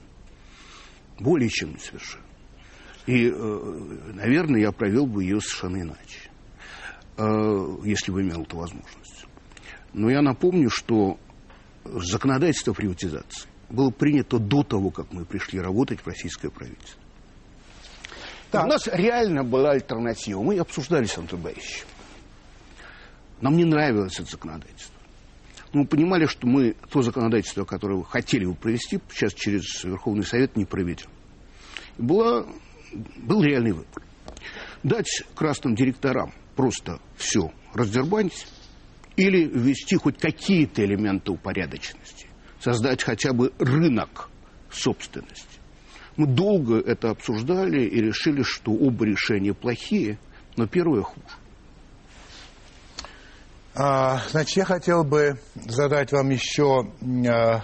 Более 1.20 1.50
чем 1.50 1.74
несовершенна. 1.74 2.24
И, 3.06 3.30
э, 3.30 4.12
наверное, 4.14 4.62
я 4.62 4.72
провел 4.72 5.06
бы 5.06 5.24
ее 5.24 5.40
совершенно 5.40 5.82
иначе, 5.82 6.30
э, 7.18 7.78
если 7.86 8.12
бы 8.12 8.22
имел 8.22 8.42
эту 8.42 8.58
возможность. 8.58 9.26
Но 9.94 10.10
я 10.10 10.22
напомню, 10.22 10.70
что 10.70 11.18
законодательство 11.86 12.74
приватизации 12.74 13.48
было 13.70 13.92
принято 13.92 14.40
до 14.40 14.64
того, 14.64 14.90
как 14.90 15.12
мы 15.12 15.26
пришли 15.26 15.60
работать 15.60 16.02
в 16.02 16.08
российское 16.08 16.50
правительство. 16.50 17.02
Так. 18.52 18.66
У 18.66 18.68
нас 18.68 18.88
реально 18.88 19.44
была 19.44 19.72
альтернатива. 19.72 20.42
Мы 20.42 20.58
обсуждали 20.58 21.06
с 21.06 21.18
Антоном 21.18 21.44
Борисовичем. 21.44 21.88
Нам 23.42 23.56
не 23.58 23.66
нравилось 23.66 24.20
это 24.20 24.32
законодательство. 24.32 24.96
Но 25.74 25.82
мы 25.82 25.88
понимали, 25.88 26.26
что 26.26 26.48
мы 26.48 26.76
то 26.90 27.02
законодательство, 27.02 27.66
которое 27.66 28.02
хотели 28.04 28.46
бы 28.46 28.56
провести, 28.56 29.00
сейчас 29.12 29.34
через 29.34 29.84
Верховный 29.84 30.24
Совет 30.24 30.56
не 30.56 30.66
проведем. 30.66 31.10
И 31.98 32.02
была, 32.02 32.46
был 33.18 33.44
реальный 33.44 33.74
выбор. 33.74 34.04
Дать 34.84 35.24
красным 35.36 35.76
директорам 35.76 36.34
просто 36.56 37.00
все 37.18 37.52
раздербанить 37.74 38.48
или 39.18 39.44
ввести 39.46 39.98
хоть 39.98 40.20
какие-то 40.20 40.86
элементы 40.86 41.32
упорядоченности, 41.32 42.28
создать 42.60 43.04
хотя 43.04 43.34
бы 43.34 43.52
рынок 43.60 44.30
собственности. 44.72 45.57
Мы 46.18 46.26
долго 46.26 46.80
это 46.80 47.12
обсуждали 47.12 47.84
и 47.84 48.02
решили, 48.02 48.42
что 48.42 48.72
оба 48.72 49.06
решения 49.06 49.54
плохие, 49.54 50.18
но 50.56 50.68
первое 50.68 51.04
хуже. 51.04 51.28
А, 53.76 54.20
значит, 54.32 54.58
я 54.58 54.66
хотел 54.66 55.04
бы 55.04 55.40
задать 55.56 56.12
вам 56.12 56.32
еще 56.32 56.92
а, 57.30 57.64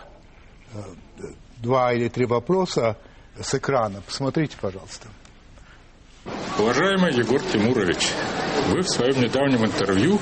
два 1.58 1.94
или 1.94 2.08
три 2.10 2.28
вопроса 2.28 2.98
с 3.42 3.56
экрана. 3.56 4.02
Посмотрите, 4.06 4.56
пожалуйста. 4.62 5.08
Уважаемый 6.60 7.14
Егор 7.14 7.42
Тимурович, 7.42 8.12
вы 8.70 8.82
в 8.82 8.88
своем 8.88 9.20
недавнем 9.20 9.66
интервью 9.66 10.20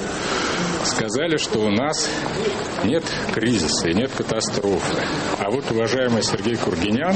сказали, 0.86 1.38
что 1.38 1.60
у 1.60 1.70
нас 1.70 2.10
нет 2.84 3.04
кризиса 3.34 3.90
и 3.90 3.94
нет 3.94 4.12
катастрофы. 4.12 4.98
А 5.40 5.50
вот 5.50 5.70
уважаемый 5.72 6.24
Сергей 6.24 6.56
Кургинян 6.56 7.16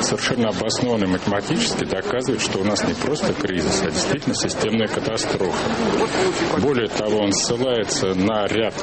совершенно 0.00 0.48
обоснованно 0.48 1.06
математически 1.06 1.84
доказывает, 1.84 2.40
что 2.40 2.60
у 2.60 2.64
нас 2.64 2.84
не 2.84 2.94
просто 2.94 3.32
кризис, 3.32 3.82
а 3.82 3.90
действительно 3.90 4.34
системная 4.34 4.88
катастрофа. 4.88 5.56
Более 6.60 6.88
того, 6.88 7.18
он 7.20 7.32
ссылается 7.32 8.14
на 8.14 8.46
ряд 8.46 8.74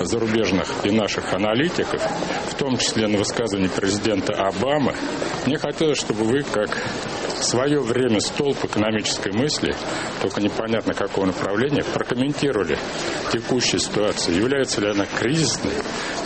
зарубежных 0.00 0.68
и 0.84 0.90
наших 0.90 1.32
аналитиков, 1.32 2.02
в 2.50 2.54
том 2.54 2.76
числе 2.78 3.06
на 3.06 3.18
высказывание 3.18 3.70
президента 3.70 4.34
Обамы. 4.34 4.94
Мне 5.46 5.58
хотелось, 5.58 5.98
чтобы 5.98 6.24
вы, 6.24 6.42
как 6.42 6.70
в 7.42 7.44
свое 7.44 7.80
время 7.80 8.20
столб 8.20 8.64
экономической 8.64 9.32
мысли, 9.32 9.74
только 10.22 10.40
непонятно 10.40 10.94
какого 10.94 11.26
направления, 11.26 11.82
прокомментировали 11.82 12.78
текущую 13.32 13.80
ситуацию. 13.80 14.36
Является 14.36 14.80
ли 14.80 14.90
она 14.90 15.06
кризисной 15.06 15.72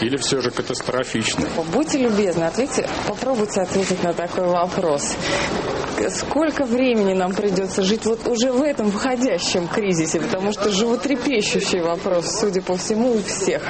или 0.02 0.16
все 0.18 0.42
же 0.42 0.50
катастрофичной? 0.50 1.48
Будьте 1.72 1.98
любезны, 1.98 2.44
ответьте, 2.44 2.86
попробуйте 3.08 3.62
ответить 3.62 4.02
на 4.02 4.12
такой 4.12 4.46
вопрос. 4.46 5.16
Сколько 6.10 6.66
времени 6.66 7.14
нам 7.14 7.32
придется 7.32 7.82
жить 7.82 8.04
вот 8.04 8.26
уже 8.28 8.52
в 8.52 8.62
этом 8.62 8.90
входящем 8.90 9.66
кризисе? 9.68 10.20
Потому 10.20 10.52
что 10.52 10.68
животрепещущий 10.70 11.80
вопрос, 11.80 12.26
судя 12.38 12.60
по 12.60 12.76
всему, 12.76 13.14
у 13.14 13.22
всех. 13.22 13.62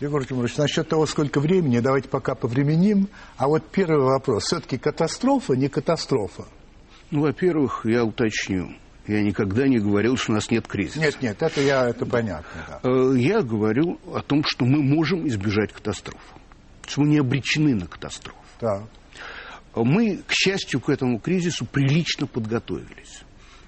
Егор 0.00 0.24
Тимурович, 0.24 0.56
насчет 0.56 0.88
того, 0.88 1.04
сколько 1.04 1.40
времени, 1.40 1.78
давайте 1.80 2.08
пока 2.08 2.34
повременим. 2.34 3.08
А 3.36 3.48
вот 3.48 3.68
первый 3.70 4.02
вопрос. 4.02 4.44
Все-таки 4.44 4.78
катастрофа, 4.78 5.52
не 5.52 5.68
катастрофа? 5.68 6.46
Ну, 7.10 7.20
во-первых, 7.20 7.84
я 7.84 8.04
уточню. 8.04 8.74
Я 9.06 9.22
никогда 9.22 9.68
не 9.68 9.78
говорил, 9.78 10.16
что 10.16 10.32
у 10.32 10.34
нас 10.36 10.50
нет 10.50 10.66
кризиса. 10.66 11.00
Нет, 11.00 11.20
нет, 11.20 11.42
это, 11.42 11.60
я, 11.60 11.86
это 11.88 12.06
понятно. 12.06 12.48
Да. 12.66 12.80
Э, 12.82 13.14
я 13.16 13.42
говорю 13.42 13.98
о 14.06 14.22
том, 14.22 14.42
что 14.46 14.64
мы 14.64 14.82
можем 14.82 15.28
избежать 15.28 15.72
катастроф. 15.72 16.22
Что 16.86 17.02
мы 17.02 17.08
не 17.08 17.18
обречены 17.18 17.74
на 17.74 17.86
катастрофу. 17.86 18.38
Да. 18.60 18.84
Мы, 19.74 20.22
к 20.26 20.32
счастью, 20.32 20.80
к 20.80 20.88
этому 20.88 21.18
кризису 21.18 21.66
прилично 21.66 22.26
подготовились. 22.26 23.22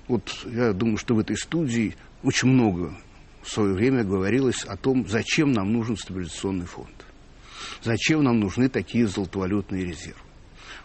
Вот 0.08 0.30
я 0.46 0.72
думаю, 0.72 0.96
что 0.96 1.14
в 1.14 1.18
этой 1.18 1.36
студии 1.36 1.94
очень 2.22 2.48
много 2.48 2.96
в 3.42 3.48
свое 3.48 3.74
время 3.74 4.04
говорилось 4.04 4.64
о 4.64 4.76
том, 4.76 5.06
зачем 5.08 5.52
нам 5.52 5.72
нужен 5.72 5.96
стабилизационный 5.96 6.66
фонд. 6.66 7.04
Зачем 7.82 8.22
нам 8.22 8.38
нужны 8.40 8.68
такие 8.68 9.06
золотовалютные 9.06 9.84
резервы. 9.84 10.20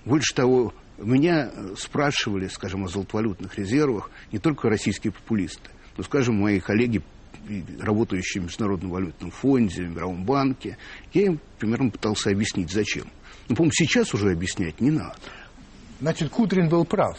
Больше 0.06 0.34
того, 0.34 0.74
меня 0.98 1.52
спрашивали, 1.78 2.48
скажем, 2.48 2.86
о 2.86 2.88
золотовалютных 2.88 3.58
резервах 3.58 4.10
не 4.32 4.40
только 4.40 4.70
российские 4.70 5.14
популисты, 5.14 5.70
но, 5.96 6.04
скажем, 6.04 6.36
мои 6.36 6.60
коллеги, 6.60 7.04
работающие 7.80 8.42
в 8.42 8.46
Международном 8.46 8.92
валютном 8.92 9.32
фонде, 9.32 9.84
в 9.84 9.90
Мировом 9.92 10.26
банке. 10.26 10.78
Я 11.14 11.28
им 11.28 11.40
примерно 11.60 11.92
пытался 11.92 12.32
объяснить, 12.32 12.72
зачем. 12.72 13.06
Но, 13.48 13.56
по-моему, 13.56 13.74
сейчас 13.74 14.14
уже 14.14 14.32
объяснять 14.32 14.82
не 14.82 14.92
надо. 14.92 15.16
Значит, 16.02 16.30
Кудрин 16.30 16.68
был 16.70 16.86
прав. 16.86 17.18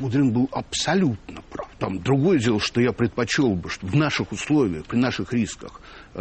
Кудрин 0.00 0.32
был 0.32 0.48
абсолютно 0.50 1.42
прав. 1.50 1.68
Там 1.78 2.02
другое 2.02 2.38
дело, 2.38 2.58
что 2.58 2.80
я 2.80 2.92
предпочел 2.92 3.54
бы, 3.54 3.68
что 3.68 3.86
в 3.86 3.94
наших 3.94 4.32
условиях, 4.32 4.86
при 4.86 4.96
наших 4.96 5.34
рисках, 5.34 5.82
э, 6.14 6.20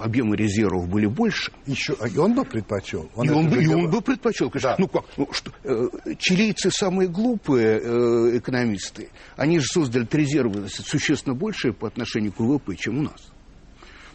объемы 0.00 0.34
резервов 0.34 0.88
были 0.88 1.04
больше. 1.06 1.52
Еще, 1.66 1.94
и 2.10 2.16
он 2.16 2.34
бы 2.34 2.44
предпочел. 2.46 3.10
Он 3.14 3.28
и, 3.28 3.30
он, 3.30 3.50
бы, 3.50 3.62
и 3.62 3.66
он 3.66 3.90
бы 3.90 4.00
предпочел, 4.00 4.48
конечно. 4.48 4.70
Да. 4.70 4.76
Ну 4.78 4.88
как, 4.88 5.04
ну, 5.18 5.28
что, 5.30 5.52
э, 5.62 5.88
чилийцы 6.18 6.70
самые 6.70 7.08
глупые 7.10 7.80
э, 7.82 8.38
экономисты. 8.38 9.10
Они 9.36 9.58
же 9.58 9.66
создали 9.66 10.08
резервы 10.10 10.66
существенно 10.70 11.34
большие 11.34 11.74
по 11.74 11.86
отношению 11.86 12.32
к 12.32 12.40
ВВП, 12.40 12.76
чем 12.76 13.00
у 13.00 13.02
нас. 13.02 13.30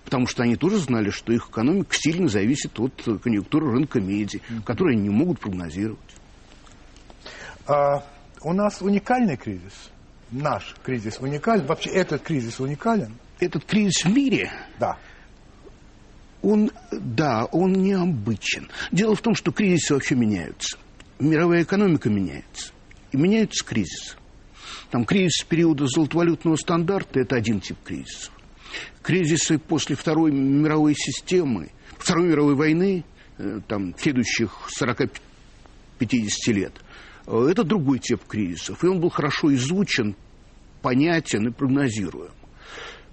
Потому 0.06 0.26
что 0.26 0.41
они 0.41 0.56
тоже 0.56 0.80
знали, 0.80 1.12
что 1.12 1.32
их 1.32 1.49
экономика 1.49 1.93
сильно 1.93 2.28
зависит 2.28 2.80
от 2.80 2.93
конъюнктуры 3.21 3.71
рынка 3.71 4.02
меди, 4.02 4.41
которые 4.65 4.95
они 4.95 5.04
не 5.04 5.10
могут 5.10 5.39
прогнозировать. 5.39 5.99
А 7.67 8.04
у 8.43 8.53
нас 8.53 8.82
уникальный 8.82 9.38
кризис. 9.38 9.91
Наш 10.32 10.75
кризис 10.84 11.19
уникален. 11.19 11.65
Вообще 11.65 11.91
этот 11.91 12.21
кризис 12.23 12.60
уникален. 12.60 13.15
Этот 13.39 13.65
кризис 13.65 14.03
в 14.03 14.10
мире? 14.10 14.51
Да. 14.79 14.97
Он, 16.41 16.71
да, 16.91 17.45
он 17.45 17.73
необычен. 17.73 18.69
Дело 18.91 19.15
в 19.15 19.21
том, 19.21 19.36
что 19.36 19.51
кризисы 19.51 19.93
вообще 19.93 20.15
меняются. 20.15 20.77
Мировая 21.19 21.63
экономика 21.63 22.10
меняется. 22.10 22.73
И 23.12 23.17
меняются 23.17 23.63
кризисы. 23.63 24.17
Там 24.91 25.06
кризис 25.06 25.43
периода 25.43 25.88
золотовалютного 25.88 26.56
стандарта– 26.56 27.19
это 27.21 27.36
один 27.36 27.62
тип 27.62 27.77
кризисов. 27.84 28.32
Кризисы 29.01 29.58
после 29.58 29.95
Второй 29.95 30.32
мировой 30.32 30.95
системы, 30.95 31.69
Второй 31.97 32.27
мировой 32.27 32.56
войны, 32.56 33.03
э, 33.38 33.60
там, 33.67 33.95
следующих 33.97 34.69
40-50 34.79 35.12
лет– 36.47 36.73
это 37.26 37.64
другой 37.64 38.00
тип 38.00 38.24
кризисов. 38.26 38.84
И 38.84 38.88
он 38.88 39.00
был 39.00 39.10
хорошо 39.10 39.54
изучен 39.54 40.16
понятен 40.84 41.48
и 41.48 41.52
прогнозируем. 41.52 42.32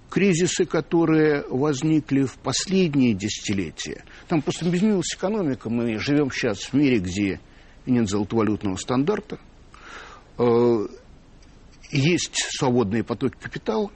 Кризисы, 0.09 0.65
которые 0.65 1.45
возникли 1.47 2.23
в 2.23 2.37
последние 2.37 3.13
десятилетия, 3.13 4.03
там 4.27 4.41
просто 4.41 4.69
изменилась 4.69 5.15
экономика, 5.15 5.69
мы 5.69 5.97
живем 5.97 6.29
сейчас 6.31 6.65
в 6.65 6.73
мире, 6.73 6.99
где 6.99 7.39
нет 7.85 8.09
золотовалютного 8.09 8.75
стандарта, 8.75 9.39
э, 10.37 10.87
есть 11.91 12.35
свободные 12.57 13.05
потоки 13.05 13.37
капитала, 13.41 13.89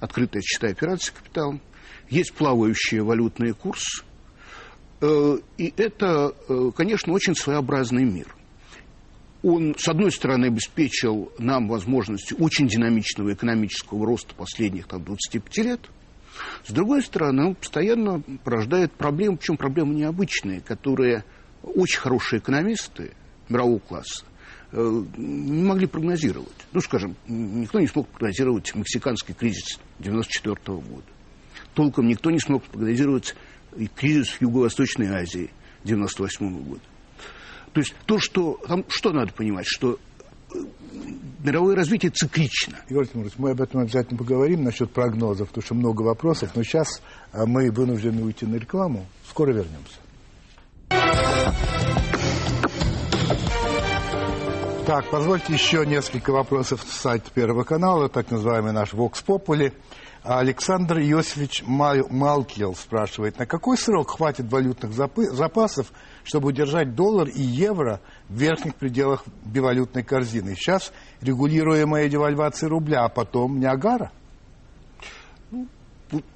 открытая 0.00 0.42
счета 0.42 0.66
операции 0.66 1.12
капиталом, 1.12 1.60
есть 2.10 2.34
плавающие 2.34 3.04
валютные 3.04 3.54
курсы, 3.54 4.02
э, 5.00 5.38
и 5.56 5.72
это, 5.76 6.34
э, 6.48 6.70
конечно, 6.76 7.12
очень 7.12 7.36
своеобразный 7.36 8.04
мир 8.04 8.34
он, 9.42 9.74
с 9.78 9.88
одной 9.88 10.10
стороны, 10.10 10.46
обеспечил 10.46 11.32
нам 11.38 11.68
возможность 11.68 12.32
очень 12.38 12.66
динамичного 12.66 13.32
экономического 13.32 14.04
роста 14.04 14.34
последних 14.34 14.88
там, 14.88 15.04
25 15.04 15.56
лет, 15.58 15.80
с 16.64 16.72
другой 16.72 17.02
стороны, 17.02 17.46
он 17.46 17.54
постоянно 17.54 18.22
порождает 18.44 18.92
проблемы, 18.92 19.36
причем 19.36 19.56
проблемы 19.56 19.94
необычные, 19.94 20.60
которые 20.60 21.24
очень 21.62 22.00
хорошие 22.00 22.40
экономисты 22.40 23.12
мирового 23.48 23.78
класса 23.78 24.24
э, 24.72 25.02
не 25.16 25.62
могли 25.62 25.86
прогнозировать. 25.86 26.48
Ну, 26.72 26.80
скажем, 26.80 27.16
никто 27.26 27.80
не 27.80 27.86
смог 27.86 28.08
прогнозировать 28.08 28.74
мексиканский 28.74 29.34
кризис 29.34 29.78
1994 29.98 30.78
года. 30.78 31.06
Толком 31.74 32.06
никто 32.08 32.30
не 32.30 32.40
смог 32.40 32.62
прогнозировать 32.64 33.34
кризис 33.96 34.28
в 34.28 34.42
Юго-Восточной 34.42 35.08
Азии 35.08 35.50
1998 35.84 36.64
года. 36.64 36.80
То 37.72 37.80
есть 37.80 37.94
то, 38.06 38.18
что... 38.18 38.58
Там, 38.66 38.84
что 38.88 39.12
надо 39.12 39.32
понимать, 39.32 39.66
что 39.66 39.98
э, 40.54 40.58
мировое 41.44 41.76
развитие 41.76 42.10
циклично. 42.10 42.78
Егор 42.88 43.06
Тимурович, 43.06 43.34
мы 43.38 43.50
об 43.50 43.60
этом 43.60 43.80
обязательно 43.80 44.18
поговорим 44.18 44.64
насчет 44.64 44.90
прогнозов, 44.92 45.48
потому 45.48 45.64
что 45.64 45.74
много 45.74 46.02
вопросов, 46.02 46.50
но 46.54 46.62
сейчас 46.62 47.02
а, 47.32 47.46
мы 47.46 47.70
вынуждены 47.70 48.22
уйти 48.22 48.46
на 48.46 48.56
рекламу. 48.56 49.06
Скоро 49.28 49.52
вернемся. 49.52 49.98
Так, 54.86 55.10
позвольте 55.10 55.52
еще 55.52 55.84
несколько 55.84 56.30
вопросов 56.30 56.82
с 56.82 56.96
сайта 56.96 57.30
Первого 57.30 57.62
канала, 57.62 58.08
так 58.08 58.30
называемый 58.30 58.72
наш 58.72 58.94
Vox 58.94 59.22
Populi. 59.22 59.74
Александр 60.22 60.98
Иосифович 60.98 61.62
Малкил 61.66 62.74
спрашивает, 62.74 63.38
на 63.38 63.46
какой 63.46 63.76
срок 63.76 64.12
хватит 64.12 64.50
валютных 64.50 64.92
запасов, 64.92 65.92
чтобы 66.28 66.48
удержать 66.48 66.94
доллар 66.94 67.28
и 67.28 67.40
евро 67.40 68.00
в 68.28 68.34
верхних 68.34 68.74
пределах 68.74 69.24
бивалютной 69.46 70.02
корзины? 70.02 70.54
Сейчас 70.54 70.92
регулируемая 71.22 72.06
девальвация 72.10 72.68
рубля, 72.68 73.04
а 73.04 73.08
потом 73.08 73.58
Ниагара? 73.58 74.12
Ну, 75.50 75.66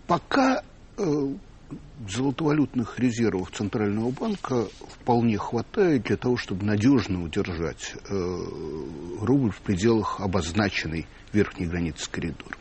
пока 0.07 0.63
э, 0.97 1.03
золотовалютных 2.09 2.99
резервов 2.99 3.51
Центрального 3.51 4.11
банка 4.11 4.67
вполне 4.89 5.37
хватает 5.37 6.05
для 6.05 6.17
того, 6.17 6.39
чтобы 6.39 6.65
надежно 6.65 7.23
удержать 7.23 7.95
э, 8.09 8.15
рубль 9.21 9.51
в 9.51 9.61
пределах 9.61 10.21
обозначенной 10.21 11.07
верхней 11.35 11.67
границы 11.67 12.11
коридора. 12.11 12.57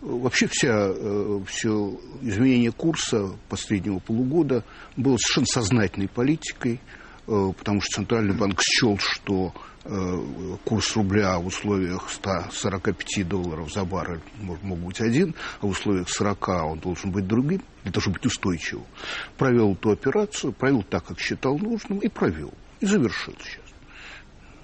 Вообще 0.00 0.46
вся, 0.46 0.92
э, 0.94 1.40
все 1.46 1.98
изменение 2.22 2.70
курса 2.70 3.32
последнего 3.48 3.98
полугода 3.98 4.64
было 4.96 5.16
совершенно 5.16 5.46
сознательной 5.46 6.08
политикой, 6.08 6.80
э, 7.26 7.52
потому 7.58 7.80
что 7.80 7.96
Центральный 7.96 8.34
банк 8.34 8.60
счел, 8.62 8.96
что 8.98 9.52
э, 9.84 10.56
курс 10.64 10.94
рубля 10.94 11.36
в 11.40 11.46
условиях 11.46 12.10
145 12.10 13.26
долларов 13.26 13.72
за 13.72 13.84
баррель 13.84 14.20
мог 14.40 14.78
быть 14.78 15.00
один, 15.00 15.34
а 15.60 15.66
в 15.66 15.70
условиях 15.70 16.08
40 16.08 16.48
он 16.48 16.78
должен 16.78 17.10
быть 17.10 17.26
другим, 17.26 17.62
для 17.82 17.90
того, 17.90 18.02
чтобы 18.02 18.18
быть 18.18 18.26
устойчивым. 18.26 18.86
Провел 19.36 19.72
эту 19.72 19.90
операцию, 19.90 20.52
провел 20.52 20.84
так, 20.84 21.06
как 21.06 21.18
считал 21.18 21.58
нужным, 21.58 21.98
и 21.98 22.08
провел. 22.08 22.54
И 22.78 22.86
завершил 22.86 23.34
сейчас. 23.42 23.64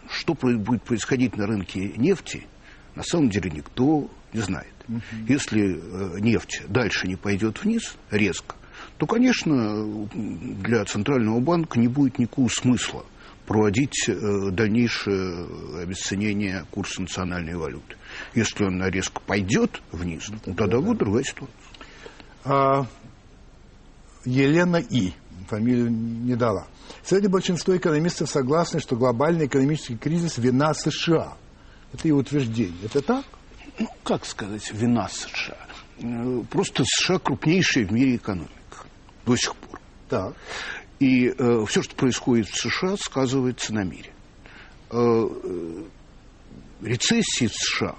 Что 0.09 0.35
будет 0.35 0.85
происходить 0.85 1.37
на 1.37 1.49
рынке 1.49 1.93
нефти, 1.97 2.47
на 2.95 3.03
самом 3.03 3.31
деле 3.31 3.51
никто 3.51 4.09
не 4.33 4.41
знает. 4.41 4.74
Угу. 4.89 5.01
Если 5.29 5.77
э, 5.77 6.21
нефть 6.21 6.63
дальше 6.69 7.07
не 7.09 7.17
пойдет 7.17 7.63
вниз 7.63 7.97
резко, 8.11 8.57
то, 8.99 9.07
конечно, 9.07 10.09
для 10.15 10.85
Центрального 10.85 11.41
банка 11.41 11.79
не 11.79 11.89
будет 11.89 12.19
никакого 12.19 12.49
смысла 12.49 13.05
проводить 13.47 14.09
э, 14.09 14.51
дальнейшее 14.51 15.83
обесценение 15.83 16.65
курса 16.71 17.03
национальной 17.03 17.57
валюты. 17.57 17.97
Если 18.35 18.65
он 18.65 18.83
резко 18.87 19.21
пойдет 19.21 19.83
вниз, 19.93 20.31
ну, 20.47 20.55
тогда 20.55 20.81
будет 20.81 20.99
другая 20.99 21.25
ситуация. 21.25 21.55
А, 22.45 22.87
Елена 24.25 24.77
И. 24.77 25.13
Фамилию 25.49 25.91
не 25.91 26.37
дала. 26.37 26.67
Среди 27.03 27.29
большинства 27.29 27.77
экономистов 27.77 28.31
согласны, 28.31 28.81
что 28.81 28.97
глобальный 28.97 29.47
экономический 29.47 29.97
кризис– 29.97 30.39
вина 30.39 30.73
США. 30.73 31.37
Это 31.93 32.09
и 32.09 32.13
утверждение. 32.13 32.79
Это 32.83 33.03
так? 33.03 33.25
Ну, 33.79 33.89
как 34.03 34.25
сказать, 34.25 34.71
вина 34.73 35.09
США. 35.09 35.57
Э, 35.99 36.43
просто 36.51 36.85
США 36.87 37.19
крупнейшая 37.19 37.87
в 37.87 37.93
мире 37.93 38.17
экономика 38.17 38.87
до 39.27 39.37
сих 39.37 39.55
пор. 39.57 39.81
Так. 40.09 40.35
И 41.01 41.29
э, 41.29 41.65
все, 41.67 41.83
что 41.83 41.95
происходит 41.97 42.49
в 42.49 42.57
США, 42.57 42.97
сказывается 42.97 43.75
на 43.75 43.85
мире. 43.85 44.13
Э, 44.91 44.97
э, 44.97 45.85
рецессии 46.83 47.47
в 47.47 47.55
США 47.55 47.97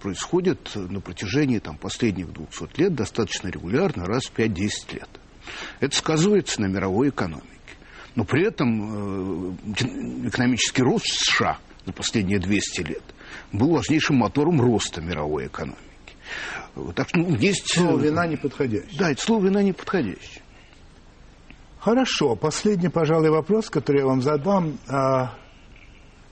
происходят 0.00 0.74
на 0.74 1.00
протяжении 1.00 1.58
там, 1.58 1.76
последних 1.76 2.32
200 2.32 2.80
лет 2.80 2.94
достаточно 2.94 3.48
регулярно, 3.48 4.04
раз 4.04 4.24
в 4.24 4.34
5-10 4.34 4.94
лет. 4.94 5.08
Это 5.80 5.96
сказывается 5.96 6.60
на 6.60 6.66
мировой 6.66 7.08
экономике. 7.08 7.46
Но 8.14 8.24
при 8.24 8.46
этом 8.46 9.54
э, 9.54 10.28
экономический 10.28 10.82
рост 10.82 11.06
США 11.06 11.58
за 11.86 11.92
последние 11.92 12.38
200 12.38 12.80
лет– 12.82 13.02
был 13.52 13.70
важнейшим 13.70 14.16
мотором 14.16 14.60
роста 14.60 15.00
мировой 15.00 15.46
экономики. 15.46 15.78
Так 16.94 17.08
что 17.08 17.18
ну, 17.18 17.34
есть... 17.36 17.74
Слово 17.74 17.98
вина 17.98 18.26
неподходящее. 18.26 18.98
Да, 18.98 19.10
это 19.10 19.20
слово 19.20 19.46
вина 19.46 19.62
неподходящее. 19.62 20.42
Хорошо. 21.78 22.36
Последний, 22.36 22.88
пожалуй, 22.88 23.30
вопрос, 23.30 23.68
который 23.68 23.98
я 23.98 24.06
вам 24.06 24.22
задам. 24.22 24.78
А, 24.88 25.34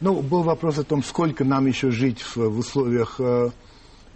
ну, 0.00 0.22
был 0.22 0.42
вопрос 0.42 0.78
о 0.78 0.84
том, 0.84 1.02
сколько 1.02 1.44
нам 1.44 1.66
еще 1.66 1.90
жить 1.90 2.22
в, 2.22 2.36
в 2.36 2.58
условиях 2.58 3.20
а, 3.20 3.50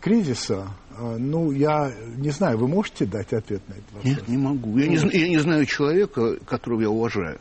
кризиса. 0.00 0.68
А, 0.96 1.16
ну, 1.18 1.50
я 1.50 1.92
не 2.16 2.30
знаю, 2.30 2.58
вы 2.58 2.68
можете 2.68 3.04
дать 3.04 3.32
ответ 3.32 3.68
на 3.68 3.72
этот 3.72 3.92
вопрос? 3.92 4.04
Нет, 4.04 4.28
не 4.28 4.36
могу. 4.36 4.78
Я 4.78 4.86
не, 4.86 4.96
я 4.96 5.28
не 5.28 5.38
знаю 5.38 5.66
человека, 5.66 6.36
которого 6.46 6.80
я 6.80 6.88
уважаю, 6.88 7.40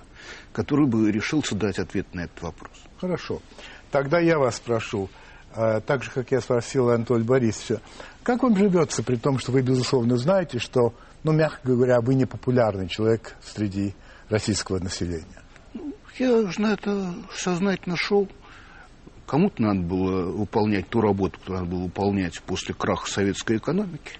который 0.51 0.88
бы 0.88 1.12
решился 1.12 1.56
дать 1.56 1.77
ответ 1.77 2.08
на 2.15 2.21
этот 2.21 2.41
вопрос. 2.41 2.71
Хорошо. 2.99 3.41
Тогда 3.91 4.19
я 4.19 4.39
вас 4.39 4.56
спрошу. 4.56 5.10
А, 5.55 5.81
так 5.81 6.03
же, 6.03 6.09
как 6.09 6.31
я 6.31 6.41
спросил 6.41 6.89
Анатолия 6.89 7.23
Борисовича, 7.23 7.81
как 8.23 8.41
вам 8.41 8.57
живется, 8.57 9.03
при 9.03 9.17
том, 9.17 9.37
что 9.37 9.51
вы, 9.51 9.61
безусловно, 9.61 10.17
знаете, 10.17 10.57
что, 10.57 10.93
ну, 11.23 11.31
мягко 11.31 11.59
говоря, 11.63 12.01
вы 12.01 12.15
не 12.15 12.25
популярный 12.25 12.87
человек 12.87 13.35
среди 13.43 13.93
российского 14.29 14.79
населения? 14.79 15.41
Я 16.17 16.49
же 16.49 16.61
на 16.61 16.73
это 16.73 17.13
сознательно 17.35 17.95
шел. 17.97 18.27
Кому-то 19.27 19.61
надо 19.61 19.81
было 19.81 20.31
выполнять 20.31 20.89
ту 20.89 21.01
работу, 21.01 21.39
которую 21.39 21.61
надо 21.61 21.75
было 21.75 21.83
выполнять 21.83 22.41
после 22.41 22.73
краха 22.73 23.09
советской 23.09 23.57
экономики. 23.57 24.19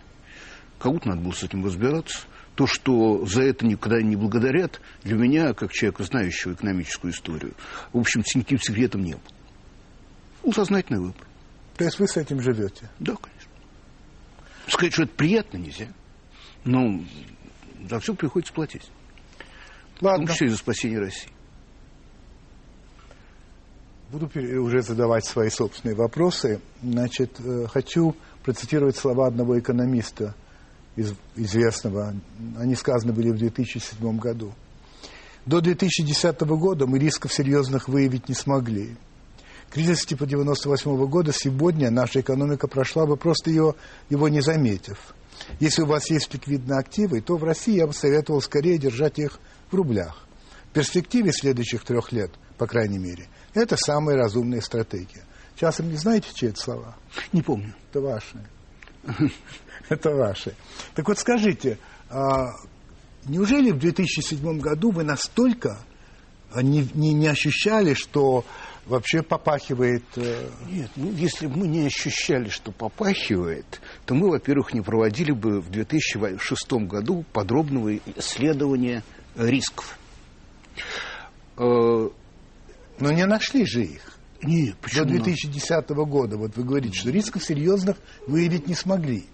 Кому-то 0.80 1.10
надо 1.10 1.22
было 1.22 1.32
с 1.32 1.44
этим 1.44 1.66
разбираться. 1.66 2.26
То, 2.56 2.68
что 2.68 3.26
за 3.26 3.42
это 3.42 3.66
никогда 3.66 4.02
не 4.02 4.16
благодарят, 4.16 4.82
для 5.04 5.16
меня, 5.16 5.54
как 5.54 5.72
человека, 5.72 6.04
знающего 6.04 6.54
экономическую 6.54 7.12
историю, 7.12 7.54
в 7.92 7.98
общем, 7.98 8.22
никаким 8.36 8.60
секретом 8.60 9.02
не 9.02 9.14
было. 9.14 9.22
Ну, 10.44 10.52
сознательный 10.52 11.00
выбор. 11.00 11.28
То 11.78 11.86
есть 11.86 12.00
вы 12.00 12.08
с 12.08 12.18
этим 12.18 12.42
живете? 12.42 12.90
Да, 13.00 13.16
конечно. 13.16 13.52
Сказать, 14.68 14.94
что 14.94 15.04
это 15.04 15.14
приятно 15.14 15.58
нельзя. 15.58 15.88
Но 16.64 17.04
за 17.90 18.00
все 18.00 18.14
приходится 18.14 18.54
платить. 18.54 18.90
Ладно. 20.02 20.28
В 20.28 20.38
за 20.38 20.58
спасение 20.58 21.00
России. 21.00 21.30
Буду 24.12 24.30
уже 24.62 24.82
задавать 24.82 25.26
свои 25.26 25.50
собственные 25.50 25.96
вопросы. 25.96 26.62
Значит, 26.84 27.40
э, 27.40 27.66
хочу 27.68 28.16
процитировать 28.44 28.96
слова 28.96 29.28
одного 29.28 29.58
экономиста 29.58 30.36
из, 30.96 31.16
известного. 31.36 32.14
Они 32.58 32.76
сказаны 32.76 33.14
были 33.14 33.32
в 33.32 33.38
2007 33.38 34.18
году. 34.20 34.54
До 35.46 35.62
2010 35.62 36.42
года 36.42 36.86
мы 36.86 37.00
рисков 37.00 37.34
серьезных 37.34 37.88
выявить 37.88 38.30
не 38.30 38.36
смогли. 38.36 38.96
Кризис 39.74 40.06
типа 40.06 40.28
98 40.28 40.92
-го 40.92 41.08
года 41.08 41.34
сегодня 41.34 41.90
наша 41.90 42.22
экономика 42.22 42.68
прошла 42.68 43.08
бы, 43.08 43.18
просто 43.18 43.50
ее, 43.50 43.74
его 44.08 44.30
не 44.30 44.40
заметив. 44.40 45.16
Если 45.60 45.82
у 45.82 45.88
вас 45.88 46.12
есть 46.12 46.32
ликвидные 46.32 46.78
активы, 46.78 47.22
то 47.22 47.38
в 47.38 47.44
России 47.44 47.78
я 47.78 47.88
бы 47.88 47.94
советовал 47.94 48.40
скорее 48.40 48.78
держать 48.78 49.18
их 49.18 49.40
в 49.72 49.76
рублях. 49.76 50.28
В 50.70 50.74
перспективе 50.74 51.32
следующих 51.32 51.84
трех 51.86 52.12
лет, 52.12 52.30
по 52.60 52.68
крайней 52.68 53.00
мере, 53.00 53.30
это 53.56 53.76
самая 53.76 54.16
разумная 54.16 54.62
стратегия. 54.62 55.24
Часом 55.56 55.90
не 55.90 55.98
знаете, 55.98 56.28
чьи 56.36 56.50
это 56.50 56.62
слова? 56.62 56.96
Не 57.32 57.42
помню. 57.42 57.74
Это 57.90 58.00
ваши. 58.00 58.38
Это 59.90 60.12
ваши. 60.12 60.54
Так 60.94 61.08
вот 61.08 61.18
скажите, 61.18 61.80
а, 62.10 62.52
неужели 63.26 63.72
в 63.72 63.80
2007 63.80 64.60
году 64.60 64.92
вы 64.92 65.04
настолько 65.04 65.80
не, 66.62 66.88
не, 66.94 67.14
не 67.14 67.28
ощущали, 67.28 67.96
что 67.96 68.46
вообще 68.86 69.22
попахивает... 69.22 70.04
э, 70.16 70.50
Нет, 70.70 70.90
ну, 70.96 71.12
если 71.12 71.48
бы 71.48 71.58
мы 71.60 71.68
не 71.68 71.86
ощущали, 71.86 72.50
что 72.50 72.72
попахивает, 72.72 73.82
то 74.06 74.14
мы, 74.16 74.30
во-первых, 74.30 74.74
не 74.74 74.82
проводили 74.82 75.32
бы 75.32 75.62
в 75.62 75.70
2006 75.70 76.72
году 76.88 77.24
подробного 77.34 77.96
исследования 78.18 79.04
рисков. 79.36 79.98
Э, 81.58 82.10
Но 83.00 83.12
не 83.12 83.26
нашли 83.26 83.66
же 83.66 83.84
их. 83.84 84.02
Нет, 84.42 84.76
До 84.76 84.82
почему? 84.82 85.06
2010 85.06 85.90
года. 85.90 86.38
Вот 86.38 86.56
вы 86.58 86.64
говорите, 86.64 86.98
что 86.98 87.10
рисков 87.12 87.44
серьезных 87.44 87.98
выявить 88.28 88.68
не 88.68 88.76
смогли. 88.76 89.26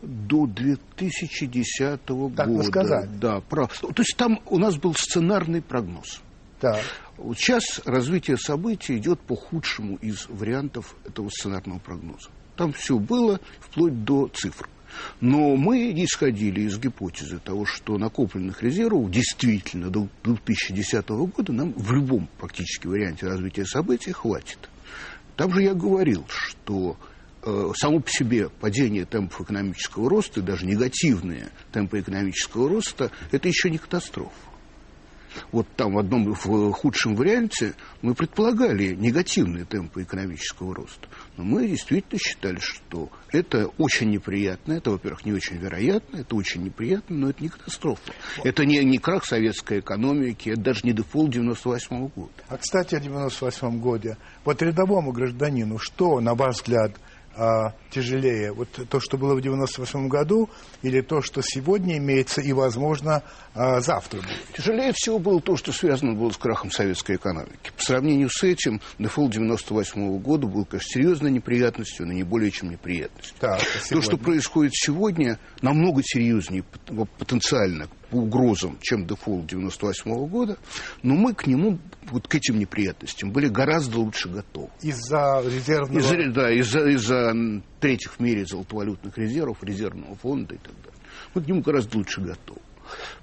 До 0.00 0.46
2010 0.46 2.08
года. 2.08 2.36
Так 2.36 2.48
вы 2.48 2.62
сказали. 2.62 3.08
Да, 3.20 3.40
прав. 3.40 3.76
То 3.78 3.92
есть 3.98 4.16
там 4.16 4.40
у 4.46 4.58
нас 4.58 4.76
был 4.76 4.94
сценарный 4.94 5.60
прогноз. 5.60 6.20
Так. 6.60 6.82
Вот 7.18 7.36
сейчас 7.36 7.80
развитие 7.84 8.36
событий 8.36 8.96
идет 8.96 9.20
по 9.20 9.34
худшему 9.34 9.96
из 9.96 10.26
вариантов 10.28 10.94
этого 11.04 11.28
сценарного 11.30 11.80
прогноза. 11.80 12.30
Там 12.56 12.72
все 12.72 12.96
было 12.96 13.40
вплоть 13.60 14.04
до 14.04 14.28
цифр. 14.28 14.68
Но 15.20 15.56
мы 15.56 15.92
исходили 16.02 16.62
из 16.62 16.78
гипотезы 16.78 17.38
того, 17.38 17.66
что 17.66 17.98
накопленных 17.98 18.62
резервов 18.62 19.10
действительно 19.10 19.90
до 19.90 20.08
2010 20.22 21.08
года 21.08 21.52
нам 21.52 21.72
в 21.72 21.92
любом 21.92 22.28
практически 22.38 22.86
варианте 22.86 23.26
развития 23.26 23.66
событий 23.66 24.12
хватит. 24.12 24.70
Там 25.36 25.52
же 25.52 25.62
я 25.62 25.74
говорил, 25.74 26.24
что 26.28 26.96
э, 27.42 27.70
само 27.76 28.00
по 28.00 28.10
себе 28.10 28.48
падение 28.48 29.04
темпов 29.04 29.40
экономического 29.40 30.08
роста, 30.08 30.40
даже 30.40 30.66
негативные 30.66 31.50
темпы 31.72 32.00
экономического 32.00 32.68
роста, 32.68 33.10
это 33.30 33.48
еще 33.48 33.70
не 33.70 33.78
катастрофа. 33.78 34.47
Вот 35.52 35.66
там 35.76 35.94
в 35.94 35.98
одном 35.98 36.32
в 36.32 36.72
худшем 36.72 37.14
варианте 37.14 37.74
мы 38.02 38.14
предполагали 38.14 38.94
негативные 38.94 39.64
темпы 39.64 40.02
экономического 40.02 40.74
роста. 40.74 41.08
Но 41.36 41.44
мы 41.44 41.66
действительно 41.66 42.18
считали, 42.18 42.58
что 42.60 43.10
это 43.30 43.66
очень 43.78 44.10
неприятно. 44.10 44.72
Это, 44.72 44.90
во-первых, 44.90 45.24
не 45.24 45.32
очень 45.32 45.56
вероятно, 45.56 46.18
это 46.18 46.34
очень 46.34 46.62
неприятно, 46.62 47.16
но 47.16 47.30
это 47.30 47.42
не 47.42 47.48
катастрофа. 47.48 48.12
Это 48.44 48.64
не, 48.64 48.82
не 48.84 48.98
крах 48.98 49.24
советской 49.24 49.80
экономики, 49.80 50.50
это 50.50 50.60
даже 50.60 50.80
не 50.84 50.92
дефолт 50.92 51.30
98 51.30 52.08
года. 52.08 52.32
А, 52.48 52.56
кстати, 52.56 52.94
о 52.94 53.00
98 53.00 53.78
годе. 53.78 54.16
Вот 54.44 54.62
рядовому 54.62 55.12
гражданину, 55.12 55.78
что, 55.78 56.20
на 56.20 56.34
ваш 56.34 56.56
взгляд, 56.56 56.92
а, 57.38 57.72
тяжелее? 57.90 58.52
Вот 58.52 58.68
то, 58.90 59.00
что 59.00 59.16
было 59.16 59.34
в 59.34 59.40
98 59.40 60.08
году, 60.08 60.50
или 60.82 61.00
то, 61.00 61.22
что 61.22 61.40
сегодня 61.42 61.96
имеется 61.98 62.40
и, 62.40 62.52
возможно, 62.52 63.22
а, 63.54 63.80
завтра 63.80 64.18
будет? 64.20 64.56
Тяжелее 64.56 64.92
всего 64.94 65.18
было 65.18 65.40
то, 65.40 65.56
что 65.56 65.72
связано 65.72 66.14
было 66.14 66.30
с 66.30 66.36
крахом 66.36 66.70
советской 66.70 67.16
экономики. 67.16 67.70
По 67.76 67.82
сравнению 67.82 68.28
с 68.30 68.42
этим, 68.42 68.80
дефолт 68.98 69.32
98 69.32 70.18
года 70.18 70.46
был, 70.46 70.64
конечно, 70.64 70.88
серьезной 70.90 71.30
неприятностью, 71.30 72.06
но 72.06 72.12
не 72.12 72.24
более 72.24 72.50
чем 72.50 72.70
неприятностью. 72.70 73.34
Так, 73.38 73.60
а 73.60 73.88
То, 73.94 74.02
что 74.02 74.16
происходит 74.16 74.72
сегодня, 74.74 75.38
намного 75.62 76.02
серьезнее 76.04 76.64
пот- 76.86 77.08
потенциально 77.18 77.88
по 78.10 78.16
угрозам, 78.16 78.78
чем 78.80 79.06
дефолт 79.06 79.46
98 79.46 80.28
года, 80.28 80.58
но 81.02 81.14
мы 81.14 81.34
к 81.34 81.46
нему, 81.46 81.78
вот 82.10 82.28
к 82.28 82.34
этим 82.34 82.58
неприятностям, 82.58 83.30
были 83.30 83.48
гораздо 83.48 83.98
лучше 84.00 84.28
готовы. 84.28 84.70
Из-за 84.82 85.42
резервного... 85.44 85.98
Из-за, 85.98 86.32
да, 86.32 86.50
из-за, 86.50 86.88
из-за 86.90 87.16
м, 87.30 87.62
третьих 87.80 88.14
в 88.14 88.20
мире 88.20 88.44
золотовалютных 88.46 89.16
резервов, 89.18 89.62
резервного 89.62 90.14
фонда 90.16 90.54
и 90.54 90.58
так 90.58 90.74
далее. 90.74 91.00
Мы 91.34 91.42
к 91.42 91.46
нему 91.46 91.62
гораздо 91.62 91.98
лучше 91.98 92.20
готовы. 92.20 92.60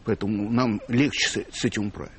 Поэтому 0.03 0.49
нам 0.51 0.79
легче 0.87 1.45
с 1.51 1.65
этим 1.65 1.87
управиться. 1.87 2.15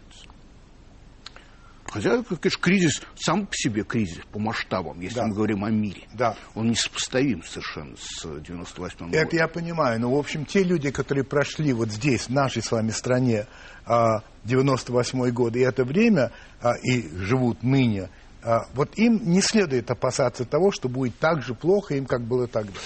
Хотя, 1.96 2.22
конечно, 2.22 2.60
кризис, 2.60 3.02
сам 3.18 3.46
по 3.46 3.54
себе 3.56 3.82
кризис, 3.82 4.18
по 4.30 4.38
масштабам, 4.38 5.00
если 5.00 5.16
Да. 5.16 5.26
мы 5.28 5.34
говорим 5.34 5.64
о 5.64 5.70
мире, 5.70 6.02
Да. 6.12 6.36
он 6.54 6.68
несопоставим 6.68 7.42
совершенно 7.42 7.96
с 7.96 8.22
98 8.42 9.08
Это 9.14 9.24
годом. 9.24 9.38
я 9.38 9.48
понимаю, 9.48 9.98
но, 10.00 10.14
в 10.14 10.18
общем, 10.18 10.44
те 10.44 10.62
люди, 10.62 10.90
которые 10.90 11.24
прошли 11.24 11.72
вот 11.72 11.88
здесь, 11.90 12.24
в 12.24 12.30
нашей 12.30 12.62
с 12.62 12.70
вами 12.70 12.90
стране, 12.90 13.46
а, 13.86 14.18
98 14.44 15.30
год 15.30 15.56
и 15.56 15.60
это 15.60 15.84
время, 15.84 16.32
а, 16.60 16.72
и 16.82 17.08
живут 17.16 17.62
ныне, 17.62 18.10
а, 18.42 18.66
вот 18.74 18.98
им 18.98 19.18
не 19.24 19.40
следует 19.40 19.90
опасаться 19.90 20.44
того, 20.44 20.72
что 20.72 20.90
будет 20.90 21.18
так 21.18 21.40
же 21.42 21.54
плохо 21.54 21.94
им, 21.94 22.04
как 22.04 22.20
было 22.20 22.46
тогда. 22.46 22.78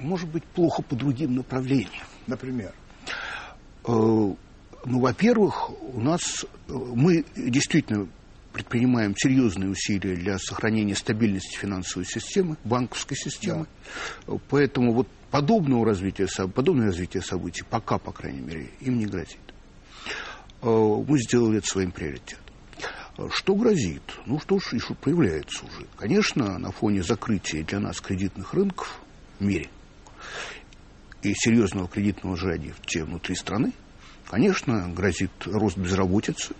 Может 0.00 0.30
быть, 0.30 0.44
плохо 0.44 0.80
по 0.80 0.96
другим 0.96 1.34
направлениям. 1.34 2.06
Например. 2.26 2.72
Ну, 4.84 5.00
во-первых, 5.00 5.70
у 5.94 6.00
нас 6.00 6.44
э, 6.68 6.72
мы 6.72 7.24
действительно 7.36 8.08
предпринимаем 8.52 9.14
серьезные 9.16 9.70
усилия 9.70 10.16
для 10.16 10.38
сохранения 10.38 10.94
стабильности 10.94 11.56
финансовой 11.56 12.06
системы, 12.06 12.56
банковской 12.64 13.16
системы. 13.16 13.66
Э, 14.26 14.38
Поэтому 14.48 14.94
вот 14.94 15.08
подобного 15.30 15.84
развития, 15.84 16.26
подобное 16.48 16.86
развитие 16.86 17.22
событий 17.22 17.62
пока, 17.68 17.98
по 17.98 18.12
крайней 18.12 18.40
мере, 18.40 18.70
им 18.80 18.98
не 18.98 19.06
грозит. 19.06 19.38
Э, 20.62 20.68
Мы 20.68 21.18
сделали 21.20 21.58
это 21.58 21.66
своим 21.66 21.92
приоритетом. 21.92 22.38
Что 23.32 23.54
грозит? 23.54 24.02
Ну 24.24 24.40
что 24.40 24.58
ж, 24.58 24.74
и 24.74 24.78
что 24.78 24.94
появляется 24.94 25.66
уже. 25.66 25.86
Конечно, 25.98 26.58
на 26.58 26.72
фоне 26.72 27.02
закрытия 27.02 27.62
для 27.64 27.78
нас 27.80 28.00
кредитных 28.00 28.54
рынков 28.54 28.98
в 29.38 29.44
мире 29.44 29.68
и 31.22 31.34
серьезного 31.34 31.86
кредитного 31.86 32.36
сжатия 32.36 33.04
внутри 33.04 33.34
страны, 33.34 33.72
конечно, 34.30 34.88
грозит 34.94 35.32
рост 35.44 35.76
безработицы 35.76 36.54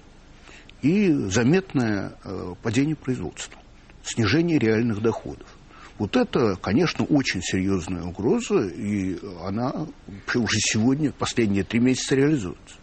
и 0.82 1.12
заметное 1.12 2.14
э, 2.24 2.54
падение 2.64 2.96
производства, 2.96 3.60
снижение 4.02 4.58
реальных 4.58 5.00
доходов. 5.00 5.46
Вот 5.96 6.16
это, 6.16 6.56
конечно, 6.56 7.04
очень 7.04 7.40
серьезная 7.42 8.02
угроза, 8.02 8.66
и 8.66 9.20
она 9.44 9.86
уже 10.34 10.58
сегодня, 10.58 11.12
последние 11.12 11.62
три 11.62 11.78
месяца 11.78 12.16
реализуется. 12.16 12.74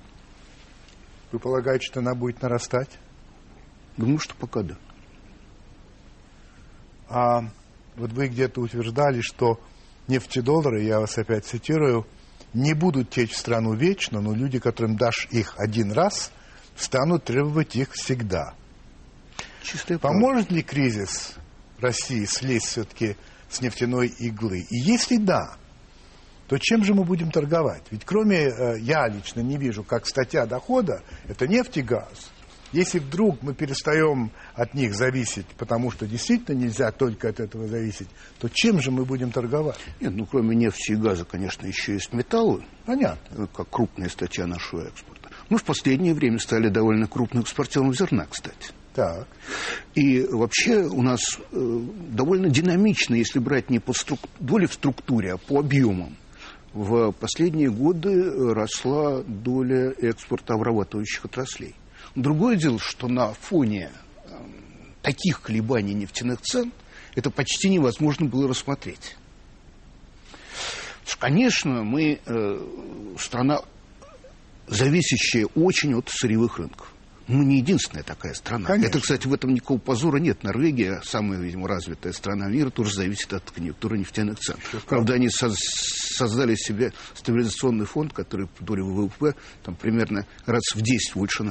Вы 1.33 1.39
полагаете, 1.39 1.87
что 1.87 1.99
она 1.99 2.15
будет 2.15 2.41
нарастать? 2.41 2.91
Думаю, 3.97 4.19
что 4.19 4.35
пока 4.35 4.61
да. 4.61 4.77
А 7.09 7.41
вот 7.97 8.13
вы 8.13 8.27
где-то 8.29 8.61
утверждали, 8.61 9.19
что 9.19 9.59
нефтедоллары, 10.07 10.83
я 10.83 11.01
вас 11.01 11.17
опять 11.17 11.43
цитирую, 11.43 12.05
не 12.53 12.73
будут 12.73 13.09
течь 13.09 13.31
в 13.31 13.37
страну 13.37 13.73
вечно, 13.73 14.21
но 14.21 14.33
люди, 14.33 14.59
которым 14.59 14.95
дашь 14.95 15.27
их 15.31 15.55
один 15.57 15.91
раз, 15.91 16.31
станут 16.75 17.25
требовать 17.25 17.75
их 17.75 17.93
всегда. 17.93 18.53
Чистая. 19.61 19.97
Поможет 19.97 20.51
ли 20.51 20.61
кризис 20.61 21.35
России 21.79 22.25
слезть 22.25 22.67
все-таки 22.67 23.17
с 23.49 23.61
нефтяной 23.61 24.07
иглы? 24.07 24.59
И 24.69 24.77
если 24.79 25.17
да, 25.17 25.57
то 26.47 26.57
чем 26.57 26.83
же 26.83 26.93
мы 26.93 27.03
будем 27.03 27.31
торговать? 27.31 27.83
Ведь 27.91 28.05
кроме, 28.05 28.37
э, 28.37 28.79
я 28.79 29.07
лично 29.07 29.41
не 29.41 29.57
вижу, 29.57 29.83
как 29.83 30.07
статья 30.07 30.45
дохода, 30.45 31.03
это 31.27 31.47
нефть 31.47 31.77
и 31.77 31.81
газ. 31.81 32.31
Если 32.73 32.99
вдруг 32.99 33.41
мы 33.41 33.53
перестаем 33.53 34.31
от 34.53 34.73
них 34.73 34.93
зависеть, 34.93 35.45
потому 35.57 35.89
что 35.91 36.05
действительно 36.05 36.55
нельзя 36.55 36.91
только 36.91 37.29
от 37.29 37.39
этого 37.39 37.67
зависеть, 37.67 38.07
то 38.39 38.49
чем 38.49 38.81
же 38.81 38.91
мы 38.91 39.05
будем 39.05 39.31
торговать? 39.31 39.79
Нет, 40.01 40.13
ну 40.15 40.25
кроме 40.25 40.55
нефти 40.55 40.91
и 40.91 40.95
газа, 40.95 41.23
конечно, 41.25 41.65
еще 41.65 41.93
есть 41.93 42.11
металлы, 42.13 42.63
Понятно. 42.85 43.47
как 43.47 43.69
крупная 43.69 44.09
статья 44.09 44.45
нашего 44.47 44.81
экспорта. 44.87 45.29
Мы 45.49 45.57
в 45.57 45.63
последнее 45.63 46.13
время 46.13 46.39
стали 46.39 46.67
довольно 46.67 47.07
крупным 47.07 47.43
экспортером 47.43 47.93
зерна, 47.93 48.25
кстати. 48.29 48.71
Так. 48.93 49.27
И 49.93 50.23
вообще 50.23 50.79
у 50.81 51.03
нас 51.03 51.21
э, 51.51 51.79
довольно 52.09 52.49
динамично, 52.49 53.13
если 53.13 53.37
брать 53.39 53.69
не 53.69 53.79
по 53.79 53.91
струк- 53.91 54.27
доле 54.39 54.65
в 54.67 54.73
структуре, 54.73 55.33
а 55.33 55.37
по 55.37 55.59
объемам. 55.59 56.17
В 56.73 57.11
последние 57.11 57.69
годы 57.69 58.09
э, 58.09 58.53
росла 58.53 59.21
доля 59.25 59.91
экспорта 59.99 60.55
обрабатывающих 60.55 61.25
отраслей. 61.25 61.75
Другое 62.17 62.55
дело, 62.55 62.79
что 62.79 63.07
на 63.07 63.31
фоне 63.33 63.91
э, 64.25 64.29
таких 65.03 65.39
колебаний 65.39 65.93
нефтяных 65.93 66.41
цен 66.41 66.71
это 67.13 67.29
почти 67.29 67.69
невозможно 67.69 68.25
было 68.25 68.47
рассмотреть. 68.47 69.15
Что, 71.05 71.17
Конечно, 71.19 71.83
мы 71.83 72.19
э, 72.25 72.67
страна, 73.19 73.61
зависящая 74.65 75.45
очень 75.53 75.93
от 75.93 76.09
сырьевых 76.09 76.57
рынков. 76.57 76.91
Мы 77.27 77.45
не 77.45 77.57
единственная 77.57 78.03
такая 78.03 78.33
страна. 78.33 78.65
Конечно. 78.65 78.89
Это, 78.89 78.99
кстати, 78.99 79.27
в 79.27 79.33
этом 79.33 79.53
никакого 79.53 79.77
позора 79.77 80.17
нет. 80.17 80.41
Норвегия, 80.43 81.01
самая, 81.03 81.39
видимо, 81.39 81.67
развитая 81.67 82.13
страна 82.13 82.47
мира, 82.47 82.71
тоже 82.71 82.95
зависит 82.95 83.31
от 83.31 83.51
конъюнктуры 83.51 83.99
нефтяных 83.99 84.39
цен. 84.39 84.55
Правда, 84.87 85.13
они 85.13 85.27
соз- 85.27 85.53
создали 86.15 86.55
себе 86.55 86.93
стабилизационный 87.13 87.85
фонд, 87.85 88.11
который 88.13 88.47
по 88.47 88.63
доле 88.63 88.81
ВВП 88.81 89.35
там, 89.61 89.75
примерно 89.75 90.25
раз 90.47 90.63
в 90.73 90.81
10 90.81 91.13
больше 91.15 91.43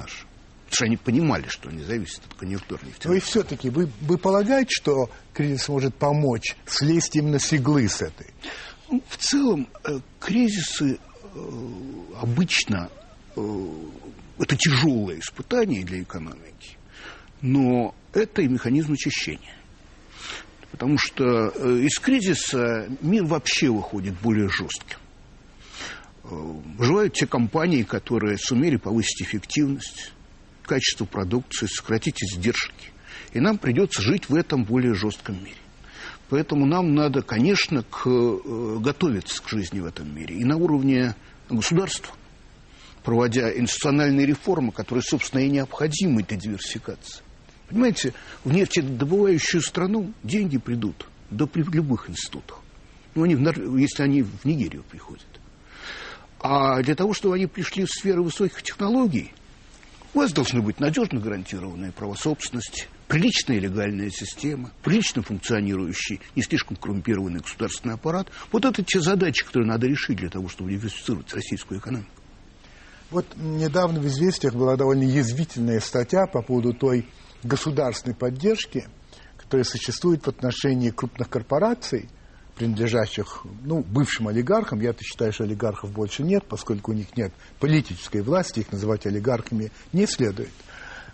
наш. 0.67 0.75
что 0.75 0.85
они 0.85 0.97
понимали, 0.97 1.47
что 1.49 1.69
они 1.69 1.83
зависят 1.83 2.23
от 2.27 2.35
конъюнктуры 2.35 2.83
Ну 3.05 3.15
и 3.15 3.21
все-таки 3.21 3.71
вы, 3.71 3.89
вы 4.01 4.19
полагаете, 4.19 4.71
что 4.71 5.11
кризис 5.33 5.69
может 5.69 5.95
помочь 5.95 6.57
слезть 6.67 7.17
именно 7.17 7.39
с 7.39 7.53
иглы 7.53 7.89
с 7.89 8.03
этой? 8.03 8.29
Ну, 8.89 9.03
в 9.09 9.17
целом, 9.17 9.69
э, 9.85 9.99
кризисы 10.21 10.99
э, 10.99 11.39
обычно 12.21 12.89
э, 13.35 13.41
это 14.39 14.57
тяжелое 14.57 15.19
испытание 15.19 15.85
для 15.85 16.03
экономики, 16.03 16.77
но 17.41 17.95
это 18.13 18.43
и 18.43 18.49
механизм 18.49 18.93
очищения. 18.93 19.55
Потому 20.71 20.99
что 20.99 21.49
из 21.79 21.99
кризиса 21.99 22.89
мир 23.01 23.25
вообще 23.25 23.71
выходит 23.71 24.15
более 24.21 24.49
жестким. 24.49 24.99
Выживают 26.23 27.15
те 27.15 27.27
компании, 27.27 27.83
которые 27.83 28.37
сумели 28.37 28.77
повысить 28.77 29.23
эффективность, 29.23 30.13
качество 30.67 31.05
продукции, 31.05 31.67
сократить 31.67 32.23
издержки. 32.23 32.93
И 33.33 33.41
нам 33.41 33.59
придется 33.59 34.03
жить 34.03 34.29
в 34.29 34.35
этом 34.35 34.65
более 34.65 34.95
жестком 34.95 35.43
мире. 35.43 35.57
Поэтому 36.29 36.67
нам 36.67 36.95
надо, 36.95 37.23
конечно, 37.23 37.83
к, 37.85 38.07
э, 38.07 38.79
готовиться 38.81 39.43
к 39.43 39.49
жизни 39.49 39.81
в 39.81 39.87
этом 39.87 40.15
мире. 40.15 40.37
И 40.37 40.45
на 40.45 40.57
уровне 40.57 41.15
государства, 41.49 42.15
проводя 43.05 43.57
институциональные 43.57 44.27
реформы, 44.27 44.73
которые, 44.73 45.03
собственно, 45.03 45.41
и 45.41 45.49
необходимы 45.49 46.23
для 46.23 46.37
диверсификации. 46.37 47.23
Понимаете, 47.69 48.13
в 48.45 48.53
нефтедобывающую 48.53 49.61
страну 49.61 50.13
деньги 50.23 50.59
придут, 50.59 51.07
да 51.31 51.47
при 51.47 51.63
любых 51.63 52.11
институтах. 52.11 52.61
Ну, 53.15 53.23
они, 53.23 53.35
в 53.35 53.77
если 53.77 54.03
они 54.03 54.23
в 54.23 54.45
Нигерию 54.45 54.85
приходят. 54.85 55.25
А 56.41 56.83
для 56.83 56.95
того, 56.95 57.15
чтобы 57.15 57.35
они 57.35 57.47
пришли 57.47 57.85
в 57.85 57.91
сферу 57.91 58.25
высоких 58.25 58.63
технологий, 58.63 59.33
у 60.17 60.21
вас 60.21 60.33
должны 60.33 60.63
быть 60.63 60.81
надежно 60.81 61.21
гарантированные 61.21 61.93
права 61.93 62.15
собственности, 62.15 62.87
приличная 63.07 63.59
легальная 63.59 64.09
система, 64.09 64.71
прилично 64.83 65.23
функционирующий, 65.23 66.23
не 66.35 66.43
слишком 66.43 66.79
коррумпированный 66.79 67.41
государственный 67.41 67.97
аппарат. 67.97 68.29
Вот 68.51 68.65
это 68.65 68.83
те 68.83 69.03
задачи, 69.03 69.45
которые 69.45 69.69
надо 69.69 69.87
решить 69.87 70.17
для 70.17 70.31
того, 70.31 70.49
чтобы 70.49 70.71
диверсифицировать 70.71 71.35
российскую 71.35 71.81
экономику. 71.81 72.09
Вот 73.11 73.27
недавно 73.37 74.01
в 74.01 74.07
«Известиях» 74.07 74.55
была 74.55 74.77
довольно 74.77 75.03
язвительная 75.03 75.81
статья 75.81 76.27
по 76.27 76.41
поводу 76.41 76.73
той 76.73 77.07
государственной 77.43 78.15
поддержки, 78.17 78.87
которая 79.37 79.65
существует 79.65 80.25
в 80.25 80.29
отношении 80.29 80.89
крупных 80.89 81.29
корпораций, 81.29 82.09
принадлежащих 82.57 83.45
ну, 83.63 83.83
бывшим 83.83 84.29
олигархам. 84.29 84.81
Я-то 84.81 85.05
считаю, 85.05 85.33
что 85.33 85.45
олигархов 85.45 85.93
больше 85.93 86.23
нет, 86.23 86.45
поскольку 86.49 86.93
у 86.93 86.95
них 86.95 87.17
нет 87.17 87.33
политической 87.61 88.23
власти, 88.23 88.61
их 88.61 88.73
называть 88.73 89.07
олигархами 89.07 89.71
не 89.93 90.07
следует. 90.07 90.51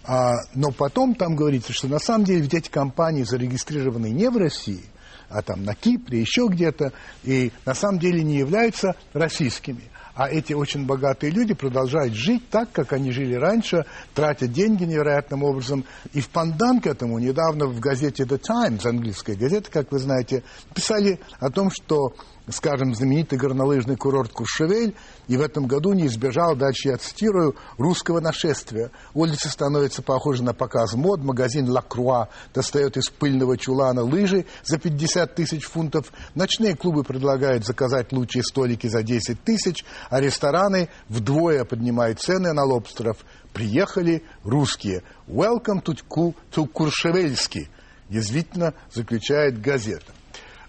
А, 0.05 0.33
но 0.55 0.70
потом 0.72 1.14
там 1.14 1.37
говорится, 1.37 1.72
что 1.72 1.88
на 1.88 1.98
самом 1.98 2.24
деле 2.24 2.40
ведь 2.40 2.55
эти 2.55 2.70
компании 2.70 3.22
зарегистрированы 3.22 4.11
не 4.11 4.31
в 4.31 4.37
России, 4.37 4.85
а 5.28 5.42
там 5.42 5.64
на 5.64 5.74
Кипре, 5.74 6.20
еще 6.20 6.46
где-то, 6.48 6.92
и 7.22 7.52
на 7.64 7.74
самом 7.74 7.98
деле 7.98 8.22
не 8.22 8.38
являются 8.38 8.94
российскими. 9.12 9.91
А 10.14 10.29
эти 10.29 10.53
очень 10.53 10.85
богатые 10.85 11.33
люди 11.33 11.55
продолжают 11.55 12.12
жить 12.14 12.48
так, 12.51 12.70
как 12.72 12.92
они 12.92 13.12
жили 13.12 13.35
раньше, 13.35 13.87
тратят 14.14 14.53
деньги 14.53 14.85
невероятным 14.85 15.42
образом. 15.42 15.85
И 16.12 16.20
в 16.20 16.29
пандан 16.29 16.81
к 16.81 16.87
этому 16.87 17.18
недавно 17.18 17.66
в 17.66 17.81
газете 17.81 18.25
The 18.25 18.38
Times, 18.38 18.85
английская 18.85 19.35
газета, 19.35 19.70
как 19.70 19.90
вы 19.90 19.98
знаете, 19.98 20.42
писали 20.75 21.18
о 21.40 21.51
том, 21.51 21.70
что, 21.70 22.14
скажем, 22.48 22.94
знаменитый 22.94 23.38
горнолыжный 23.38 23.96
курорт 23.96 24.33
Куршевель 24.33 24.94
и 25.28 25.37
в 25.37 25.40
этом 25.40 25.66
году 25.66 25.92
не 25.92 26.07
избежал, 26.07 26.57
дальше 26.57 26.88
я 26.88 26.96
цитирую, 26.96 27.57
русского 27.78 28.20
нашествия. 28.20 28.90
Улицы 29.14 29.48
становятся 29.48 30.02
похожи 30.02 30.42
на 30.42 30.52
показ 30.52 30.94
мод, 30.94 31.20
магазин 31.20 31.68
«Ла 31.68 31.83
Круа» 31.83 32.28
достает 32.52 32.96
из 32.96 33.09
пыльного 33.11 33.57
чулана 33.57 34.02
лыжи 34.02 34.46
за 34.64 34.78
50 34.78 35.35
тысяч 35.35 35.64
фунтов, 35.64 36.12
ночные 36.35 36.74
клубы 36.74 37.05
предлагают 37.05 37.64
заказать 37.64 38.12
лучшие 38.12 38.42
столики 38.42 38.88
за 38.88 39.02
10 39.02 39.42
тысяч, 39.42 39.85
а 40.11 40.20
рестораны 40.20 40.88
вдвое 41.09 41.64
поднимают 41.64 42.20
цены 42.20 42.52
на 42.52 42.64
лобстеров. 42.64 43.18
Приехали 43.52 44.24
русские. 44.42 45.02
Welcome 45.28 45.83
to, 45.85 46.35
to 46.50 46.66
Куршевельский, 46.66 47.68
язвительно 48.09 48.74
заключает 48.90 49.61
газета. 49.61 50.12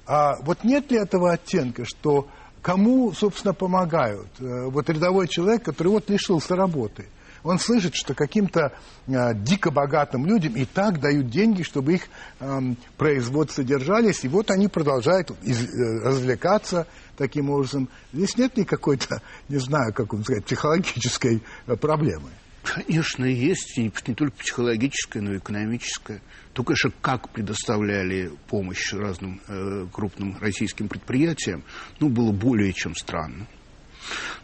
А 0.06 0.36
вот 0.42 0.64
нет 0.64 0.92
ли 0.92 0.98
этого 0.98 1.32
оттенка, 1.34 1.86
что 1.86 2.28
кому, 2.62 3.12
собственно, 3.14 3.54
помогают? 3.54 4.28
Э, 4.40 4.66
Вот 4.70 4.90
рядовой 4.90 5.28
человек, 5.28 5.64
который 5.64 5.90
вот 5.90 6.10
лишился 6.10 6.56
работы. 6.56 7.08
Он 7.44 7.60
слышит, 7.60 7.94
что 7.96 8.14
каким-то 8.14 8.72
э, 9.08 9.34
дико 9.36 9.70
богатым 9.70 10.26
людям 10.26 10.54
и 10.56 10.64
так 10.66 11.02
дают 11.02 11.30
деньги, 11.30 11.64
чтобы 11.64 11.96
их 11.96 12.04
эм, 12.40 12.78
производства 12.98 13.64
держались, 13.66 14.24
и 14.24 14.30
вот 14.30 14.50
они 14.50 14.70
продолжают 14.70 15.32
из- 15.42 15.66
э, 15.68 16.00
развлекаться 16.06 16.88
таким 17.18 17.50
образом. 17.50 17.90
Здесь 18.14 18.38
нет 18.38 18.56
никакой-то, 18.56 19.22
не 19.50 19.58
знаю, 19.58 19.94
как 19.94 20.14
вам 20.14 20.24
сказать, 20.24 20.46
психологической 20.46 21.44
э, 21.68 21.76
проблемы. 21.76 22.30
Конечно, 22.64 23.26
есть, 23.26 23.78
и 23.78 23.92
не 24.08 24.16
только 24.16 24.38
психологическая, 24.38 25.22
но 25.22 25.34
и 25.34 25.38
экономическая. 25.38 26.22
То, 26.54 26.64
конечно, 26.64 26.92
как 27.02 27.30
предоставляли 27.30 28.32
помощь 28.48 28.94
разным 28.94 29.42
э, 29.48 29.86
крупным 29.92 30.38
российским 30.40 30.88
предприятиям, 30.88 31.64
ну, 32.00 32.10
было 32.10 32.32
более 32.32 32.72
чем 32.72 32.96
странно. 32.96 33.48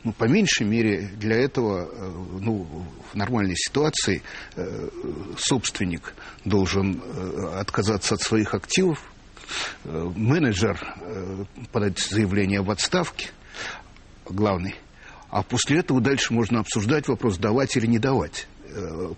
Ну, 0.03 0.13
по 0.13 0.25
меньшей 0.25 0.65
мере, 0.65 1.09
для 1.17 1.37
этого, 1.37 1.89
э, 1.91 2.11
ну, 2.41 2.85
в 3.11 3.15
нормальной 3.15 3.55
ситуации 3.55 4.21
э, 4.55 4.89
собственник 5.37 6.13
должен 6.45 7.01
э, 7.01 7.59
отказаться 7.59 8.15
от 8.15 8.21
своих 8.21 8.53
активов, 8.53 9.03
менеджер 9.83 10.79
подать 11.71 11.97
заявление 11.97 12.59
об 12.59 12.69
отставке, 12.69 13.31
главный, 14.29 14.75
а 15.29 15.43
после 15.43 15.79
этого 15.79 16.01
дальше 16.01 16.33
можно 16.33 16.59
обсуждать 16.59 17.07
вопрос, 17.07 17.37
давать 17.37 17.75
или 17.77 17.85
не 17.85 17.99
давать 17.99 18.47
э, 18.65 19.13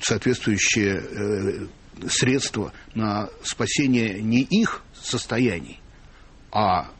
соответствующие 0.00 0.96
э, 0.96 1.66
средства 2.08 2.72
на 2.94 3.28
спасение 3.42 4.22
не 4.22 4.42
их 4.42 4.82
состояний, 4.94 5.80
а 6.50 6.90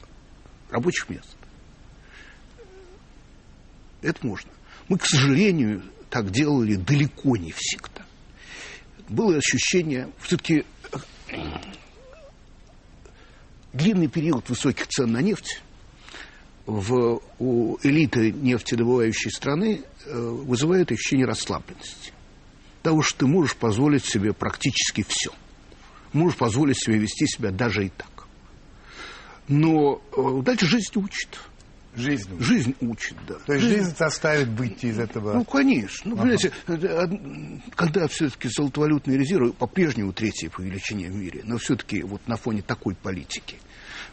рабочих 0.70 1.08
мест. 1.08 1.36
Это 4.02 4.26
можно. 4.26 4.50
Мы, 4.88 4.98
к 4.98 5.06
сожалению, 5.06 5.82
так 6.10 6.30
делали 6.30 6.76
далеко 6.76 7.36
не 7.36 7.52
всегда. 7.52 8.04
Было 9.08 9.36
ощущение, 9.36 10.10
все-таки 10.20 10.64
длинный 13.72 14.08
период 14.08 14.48
высоких 14.48 14.86
цен 14.88 15.12
на 15.12 15.22
нефть 15.22 15.62
в, 16.66 17.22
у 17.38 17.78
элиты 17.82 18.32
нефтедобывающей 18.32 19.30
страны 19.30 19.82
э, 20.04 20.18
вызывает 20.18 20.90
ощущение 20.90 21.26
расслабленности. 21.26 22.12
Того, 22.82 23.02
что 23.02 23.20
ты 23.20 23.26
можешь 23.26 23.56
позволить 23.56 24.04
себе 24.04 24.32
практически 24.32 25.04
все. 25.08 25.30
Можешь 26.12 26.36
позволить 26.36 26.78
себе 26.78 26.98
вести 26.98 27.26
себя 27.26 27.50
даже 27.50 27.86
и 27.86 27.88
так. 27.88 28.26
Но 29.48 30.02
э, 30.16 30.42
дальше 30.42 30.66
жизнь 30.66 30.92
учит. 30.96 31.38
Жизнь. 31.94 32.28
Жизнь 32.40 32.74
учит, 32.80 33.16
да. 33.26 33.36
То 33.46 33.54
есть 33.54 33.66
жизнь 33.66 33.96
заставит 33.96 34.48
выйти 34.48 34.86
из 34.86 34.98
этого. 34.98 35.32
Ну, 35.32 35.44
конечно. 35.44 36.10
Ну, 36.10 36.16
понимаете, 36.16 36.52
э, 36.66 37.06
когда 37.74 38.06
все-таки 38.08 38.48
золотовалютные 38.48 39.16
резервы 39.16 39.52
по-прежнему 39.52 40.12
третье 40.12 40.50
по 40.50 40.60
величине 40.60 41.08
в 41.08 41.14
мире, 41.14 41.42
но 41.44 41.56
все-таки 41.58 42.02
вот 42.02 42.26
на 42.26 42.36
фоне 42.36 42.62
такой 42.62 42.94
политики, 42.96 43.56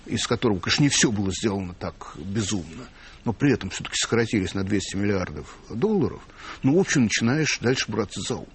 из 0.06 0.28
которого, 0.28 0.60
конечно, 0.60 0.84
не 0.84 0.90
все 0.90 1.12
было 1.12 1.32
сделано 1.32 1.74
так 1.74 2.16
безумно, 2.18 2.86
но 3.26 3.34
при 3.34 3.54
этом 3.54 3.70
все-таки 3.70 3.96
сократились 3.96 4.54
на 4.54 4.64
200 4.64 4.96
миллиардов 4.96 5.58
долларов, 5.70 6.22
ну, 6.62 6.78
в 6.78 6.80
общем, 6.80 7.04
начинаешь 7.04 7.60
дальше 7.60 7.92
браться 7.92 8.22
за 8.22 8.36
ум. 8.38 8.48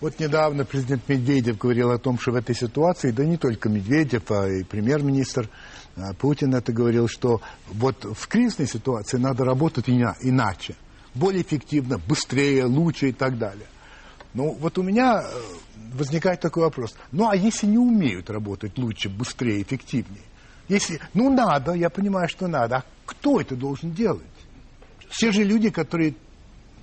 Вот 0.00 0.20
недавно 0.20 0.66
президент 0.66 1.08
Медведев 1.08 1.56
говорил 1.56 1.90
о 1.90 1.98
том, 1.98 2.18
что 2.18 2.30
в 2.30 2.34
этой 2.34 2.54
ситуации, 2.54 3.12
да 3.12 3.24
не 3.24 3.38
только 3.38 3.70
Медведев, 3.70 4.30
а 4.30 4.46
и 4.46 4.62
премьер-министр 4.62 5.48
а, 5.96 6.12
Путин 6.12 6.54
это 6.54 6.70
говорил, 6.72 7.08
что 7.08 7.40
вот 7.68 8.04
в 8.04 8.28
кризисной 8.28 8.66
ситуации 8.66 9.16
надо 9.16 9.44
работать 9.44 9.88
иначе, 9.88 10.76
более 11.14 11.40
эффективно, 11.42 11.98
быстрее, 11.98 12.66
лучше 12.66 13.08
и 13.08 13.12
так 13.12 13.38
далее. 13.38 13.66
Ну, 14.36 14.52
вот 14.60 14.76
у 14.76 14.82
меня 14.82 15.22
э, 15.22 15.42
возникает 15.94 16.40
такой 16.40 16.64
вопрос. 16.64 16.94
Ну, 17.10 17.26
а 17.26 17.34
если 17.34 17.66
не 17.66 17.78
умеют 17.78 18.28
работать 18.28 18.76
лучше, 18.76 19.08
быстрее, 19.08 19.62
эффективнее? 19.62 20.22
Если, 20.68 21.00
ну, 21.14 21.32
надо, 21.32 21.72
я 21.72 21.88
понимаю, 21.88 22.28
что 22.28 22.46
надо. 22.46 22.76
А 22.76 22.84
кто 23.06 23.40
это 23.40 23.56
должен 23.56 23.92
делать? 23.92 24.26
Те 25.08 25.32
же 25.32 25.42
люди, 25.42 25.70
которые, 25.70 26.14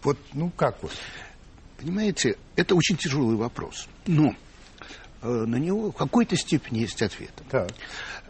вот, 0.02 0.18
ну, 0.34 0.50
как 0.50 0.82
вот? 0.82 0.94
Понимаете, 1.78 2.38
это 2.56 2.74
очень 2.74 2.98
тяжелый 2.98 3.36
вопрос. 3.36 3.88
Но 4.08 4.34
э, 5.22 5.28
на 5.28 5.58
него 5.58 5.92
в 5.92 5.96
какой-то 5.96 6.36
степени 6.36 6.80
есть 6.80 7.04
ответ. 7.04 7.34
Так. 7.52 7.70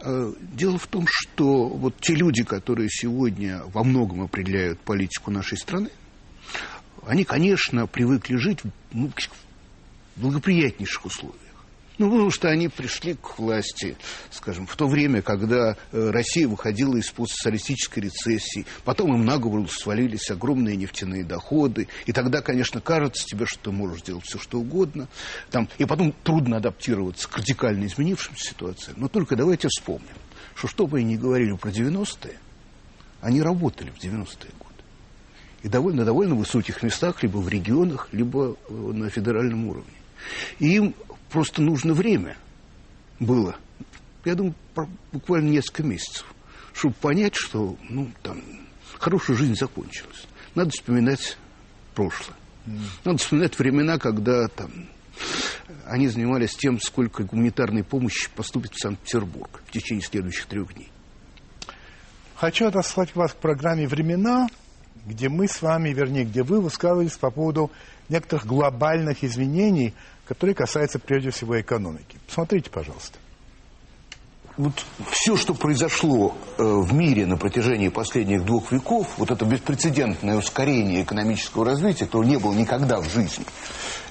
Э, 0.02 0.34
Дело 0.52 0.78
в 0.78 0.88
том, 0.88 1.08
что 1.10 1.70
вот 1.70 1.96
те 2.02 2.14
люди, 2.14 2.44
которые 2.44 2.90
сегодня 2.90 3.62
во 3.68 3.86
многом 3.86 4.22
определяют 4.24 4.82
политику 4.82 5.32
нашей 5.32 5.58
страны, 5.58 5.92
они, 7.08 7.24
конечно, 7.24 7.88
привыкли 7.88 8.36
жить 8.36 8.60
ну, 8.92 9.12
в 10.16 10.22
благоприятнейших 10.22 11.06
условиях. 11.06 11.40
Ну, 12.00 12.10
потому 12.10 12.32
что 12.32 12.50
они 12.50 12.70
пришли 12.70 13.14
к 13.14 13.38
власти, 13.38 13.96
скажем, 14.32 14.66
в 14.66 14.76
то 14.76 14.88
время, 14.88 15.22
когда 15.22 15.78
э, 15.92 16.10
Россия 16.10 16.48
выходила 16.48 16.96
из 16.96 17.12
постсоциалистической 17.12 18.04
рецессии, 18.04 18.66
потом 18.84 19.14
им 19.14 19.26
на 19.26 19.38
голову 19.38 19.68
свалились 19.68 20.32
огромные 20.32 20.76
нефтяные 20.76 21.24
доходы, 21.24 21.88
и 22.08 22.12
тогда, 22.12 22.42
конечно, 22.42 22.82
кажется 22.82 23.28
тебе, 23.28 23.46
что 23.46 23.60
ты 23.66 23.72
можешь 23.72 24.02
делать 24.02 24.26
все, 24.26 24.40
что 24.40 24.60
угодно, 24.60 25.08
там, 25.52 25.70
и 25.78 25.86
потом 25.86 26.16
трудно 26.24 26.58
адаптироваться 26.58 27.30
к 27.30 27.38
радикально 27.38 27.86
изменившимся 27.86 28.50
ситуациям. 28.50 28.96
Но 28.98 29.08
только 29.08 29.36
давайте 29.36 29.68
вспомним, 29.68 30.16
что 30.56 30.68
что 30.68 30.88
бы 30.88 31.00
и 31.00 31.04
ни 31.04 31.16
говорили 31.16 31.56
про 31.56 31.70
90-е, 31.70 32.38
они 33.22 33.42
работали 33.42 33.92
в 33.92 34.04
90-е 34.04 34.52
годы. 34.60 34.73
И 35.64 35.70
довольно-довольно 35.70 36.36
высоких 36.36 36.84
местах, 36.84 37.24
либо 37.24 37.38
в 37.38 37.48
регионах, 37.48 38.10
либо 38.12 38.58
э, 38.68 38.74
на 38.74 39.10
федеральном 39.10 39.68
уровне. 39.68 39.94
И 40.60 40.76
им 40.76 40.96
просто 41.30 41.62
нужно 41.62 41.94
время 41.94 42.38
было. 43.20 43.56
Я 44.26 44.36
думаю, 44.36 44.56
буквально 45.12 45.50
несколько 45.50 45.84
месяцев, 45.84 46.26
чтобы 46.74 46.94
понять, 46.96 47.36
что 47.36 47.78
ну, 47.90 48.12
там, 48.22 48.42
хорошая 49.00 49.38
жизнь 49.38 49.56
закончилась. 49.56 50.28
Надо 50.56 50.72
вспоминать 50.72 51.38
прошлое. 51.96 52.38
Надо 53.04 53.18
вспоминать 53.18 53.58
времена, 53.58 53.98
когда 53.98 54.48
там, 54.48 54.72
они 55.86 56.08
занимались 56.08 56.56
тем, 56.56 56.80
сколько 56.80 57.24
гуманитарной 57.24 57.84
помощи 57.84 58.30
поступит 58.36 58.74
в 58.74 58.82
Санкт-Петербург 58.82 59.62
в 59.66 59.72
течение 59.72 60.04
следующих 60.04 60.46
трех 60.46 60.74
дней. 60.74 60.90
Хочу 62.36 62.68
отослать 62.68 63.16
вас 63.16 63.34
к 63.34 63.38
программе 63.38 63.88
«Времена», 63.88 64.48
где 65.06 65.30
мы 65.30 65.48
с 65.48 65.62
вами, 65.62 65.90
вернее, 65.90 66.24
где 66.24 66.44
вы 66.44 66.62
высказывались 66.62 67.18
по 67.18 67.32
поводу 67.32 67.72
некоторых 68.10 68.46
глобальных 68.46 69.24
изменений– 69.24 69.94
которые 70.28 70.56
касаются 70.56 71.00
прежде 71.00 71.32
всего 71.32 71.60
экономики. 71.60 72.18
Посмотрите, 72.28 72.70
пожалуйста. 72.70 73.18
Вот 74.56 74.86
все, 75.10 75.36
что 75.36 75.56
произошло 75.56 76.36
э, 76.58 76.64
в 76.64 76.94
мире 76.94 77.26
на 77.26 77.38
протяжении 77.38 77.90
последних 77.90 78.46
двух 78.46 78.72
веков, 78.72 79.08
вот 79.18 79.32
это 79.32 79.46
беспрецедентное 79.46 80.38
ускорение 80.38 81.02
экономического 81.02 81.66
развития, 81.66 82.06
которого 82.06 82.28
не 82.28 82.38
было 82.38 82.54
никогда 82.54 83.02
в 83.02 83.10
жизни, 83.10 83.46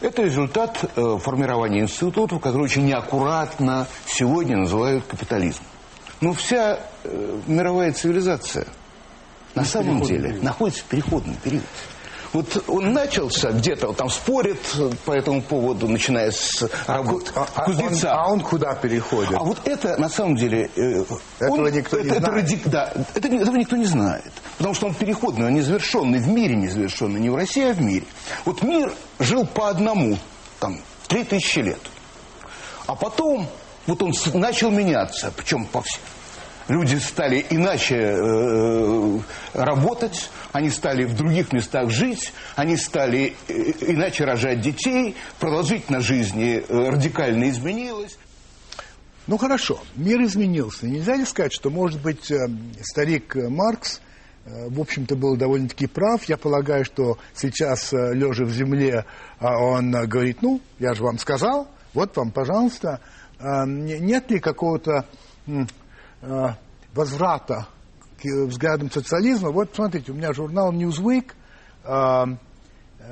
это 0.00 0.22
результат 0.22 0.90
э, 0.96 1.18
формирования 1.20 1.82
институтов, 1.82 2.40
которые 2.40 2.64
очень 2.64 2.86
неаккуратно 2.86 3.86
сегодня 4.04 4.56
называют 4.56 5.04
капитализмом. 5.06 5.66
Но 6.20 6.32
вся 6.32 6.80
э, 7.04 7.40
мировая 7.46 7.92
цивилизация 7.92 8.66
на 9.54 9.64
самом 9.64 10.02
деле 10.02 10.28
период. 10.28 10.42
находится 10.42 10.82
в 10.82 10.86
переходном 10.86 11.36
периоде. 11.36 11.66
Вот 12.32 12.64
он 12.66 12.94
начался 12.94 13.50
где-то, 13.50 13.88
вот 13.88 13.98
там 13.98 14.08
спорит 14.08 14.58
по 15.04 15.12
этому 15.12 15.42
поводу, 15.42 15.86
начиная 15.86 16.30
с 16.30 16.66
работы 16.86 17.30
а, 17.34 17.46
а, 17.54 17.64
кузнеца. 17.64 18.10
Он, 18.10 18.18
а 18.18 18.32
он 18.32 18.40
куда 18.40 18.74
переходит? 18.74 19.34
А 19.34 19.40
вот 19.42 19.58
это, 19.66 19.98
на 19.98 20.08
самом 20.08 20.36
деле... 20.36 20.70
Э, 20.74 21.04
этого 21.40 21.66
он, 21.66 21.72
никто 21.72 21.98
это, 21.98 22.06
не 22.06 22.10
это, 22.10 22.20
знает. 22.20 22.34
Ради, 22.34 22.60
да, 22.64 22.92
это, 23.14 23.28
этого 23.28 23.56
никто 23.56 23.76
не 23.76 23.84
знает. 23.84 24.32
Потому 24.56 24.74
что 24.74 24.86
он 24.86 24.94
переходный, 24.94 25.46
он 25.48 25.54
незавершенный, 25.54 26.20
в 26.20 26.28
мире 26.28 26.56
незавершенный, 26.56 27.20
не 27.20 27.28
в 27.28 27.36
России, 27.36 27.70
а 27.70 27.74
в 27.74 27.82
мире. 27.82 28.06
Вот 28.46 28.62
мир 28.62 28.94
жил 29.18 29.44
по 29.44 29.68
одному, 29.68 30.16
там, 30.58 30.80
три 31.08 31.24
тысячи 31.24 31.58
лет. 31.58 31.80
А 32.86 32.94
потом 32.94 33.46
вот 33.86 34.02
он 34.02 34.14
начал 34.34 34.70
меняться, 34.70 35.32
причем 35.36 35.66
по 35.66 35.82
всем. 35.82 36.00
Люди 36.68 36.96
стали 36.96 37.44
иначе 37.50 37.96
э, 37.96 39.18
работать, 39.52 40.30
они 40.52 40.70
стали 40.70 41.04
в 41.04 41.16
других 41.16 41.52
местах 41.52 41.90
жить, 41.90 42.32
они 42.54 42.76
стали 42.76 43.34
э, 43.48 43.52
иначе 43.88 44.24
рожать 44.24 44.60
детей, 44.60 45.16
продолжительность 45.40 46.06
жизни 46.06 46.62
э, 46.66 46.90
радикально 46.90 47.50
изменилась. 47.50 48.16
Ну 49.26 49.38
хорошо, 49.38 49.80
мир 49.96 50.22
изменился. 50.22 50.86
Нельзя 50.86 51.16
ли 51.16 51.24
сказать, 51.24 51.52
что, 51.52 51.68
может 51.70 52.00
быть, 52.00 52.30
э, 52.30 52.46
старик 52.80 53.34
Маркс, 53.34 54.00
в 54.44 54.80
общем-то, 54.80 55.14
был 55.14 55.36
довольно-таки 55.36 55.86
прав. 55.86 56.24
Я 56.24 56.36
полагаю, 56.36 56.84
что 56.84 57.16
сейчас, 57.32 57.92
лежа 57.92 58.44
в 58.44 58.50
земле, 58.50 59.04
он 59.38 59.92
говорит, 60.08 60.42
ну, 60.42 60.60
я 60.80 60.94
же 60.94 61.04
вам 61.04 61.18
сказал, 61.18 61.68
вот 61.94 62.16
вам, 62.16 62.32
пожалуйста. 62.32 62.98
Нет 63.38 64.32
ли 64.32 64.40
какого-то 64.40 65.06
возврата 66.94 67.66
к 68.22 68.24
взглядам 68.46 68.90
социализма. 68.90 69.50
Вот, 69.50 69.70
смотрите, 69.74 70.12
у 70.12 70.14
меня 70.14 70.32
журнал 70.32 70.72
Newsweek, 70.72 71.32
э, 71.84 72.24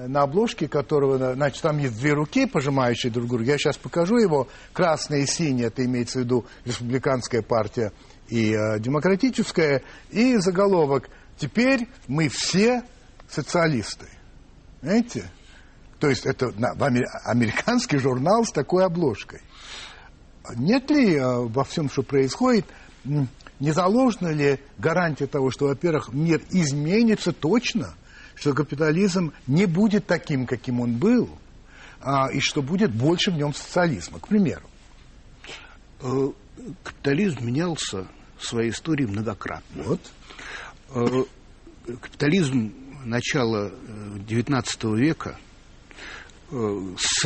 на 0.06 0.22
обложке 0.22 0.68
которого, 0.68 1.34
значит, 1.34 1.62
там 1.62 1.78
есть 1.78 1.98
две 1.98 2.12
руки, 2.12 2.46
пожимающие 2.46 3.10
друг 3.10 3.28
друга. 3.28 3.44
Я 3.44 3.58
сейчас 3.58 3.76
покажу 3.76 4.18
его. 4.18 4.48
Красная 4.72 5.20
и 5.20 5.26
синяя, 5.26 5.66
это 5.66 5.84
имеется 5.84 6.20
в 6.20 6.22
виду 6.22 6.46
республиканская 6.64 7.42
партия 7.42 7.92
и 8.28 8.52
э, 8.52 8.78
демократическая. 8.78 9.82
И 10.10 10.36
заголовок 10.36 11.10
«Теперь 11.36 11.88
мы 12.06 12.28
все 12.28 12.82
социалисты». 13.28 14.06
Знаете? 14.82 15.28
То 15.98 16.08
есть 16.08 16.24
это 16.24 16.52
американский 17.24 17.98
журнал 17.98 18.44
с 18.44 18.52
такой 18.52 18.84
обложкой. 18.84 19.40
Нет 20.56 20.88
ли 20.90 21.16
э, 21.16 21.22
во 21.22 21.64
всем, 21.64 21.90
что 21.90 22.02
происходит, 22.02 22.66
не 23.04 23.72
заложена 23.72 24.28
ли 24.28 24.58
гарантия 24.78 25.26
того, 25.26 25.50
что, 25.50 25.66
во-первых, 25.66 26.12
мир 26.12 26.42
изменится 26.50 27.32
точно, 27.32 27.94
что 28.34 28.54
капитализм 28.54 29.32
не 29.46 29.66
будет 29.66 30.06
таким, 30.06 30.46
каким 30.46 30.80
он 30.80 30.96
был, 30.96 31.30
а, 32.00 32.30
и 32.32 32.40
что 32.40 32.62
будет 32.62 32.92
больше 32.92 33.30
в 33.30 33.34
нем 33.34 33.52
социализма, 33.52 34.18
к 34.18 34.28
примеру? 34.28 34.62
Э, 36.02 36.28
капитализм 36.82 37.44
менялся 37.44 38.06
в 38.38 38.46
своей 38.46 38.70
истории 38.70 39.04
многократно. 39.04 39.82
Вот. 39.82 40.00
Э, 40.94 41.94
капитализм 42.00 42.72
начала 43.04 43.70
XIX 44.26 44.64
э, 44.82 44.96
века 44.96 45.38
с 46.50 47.24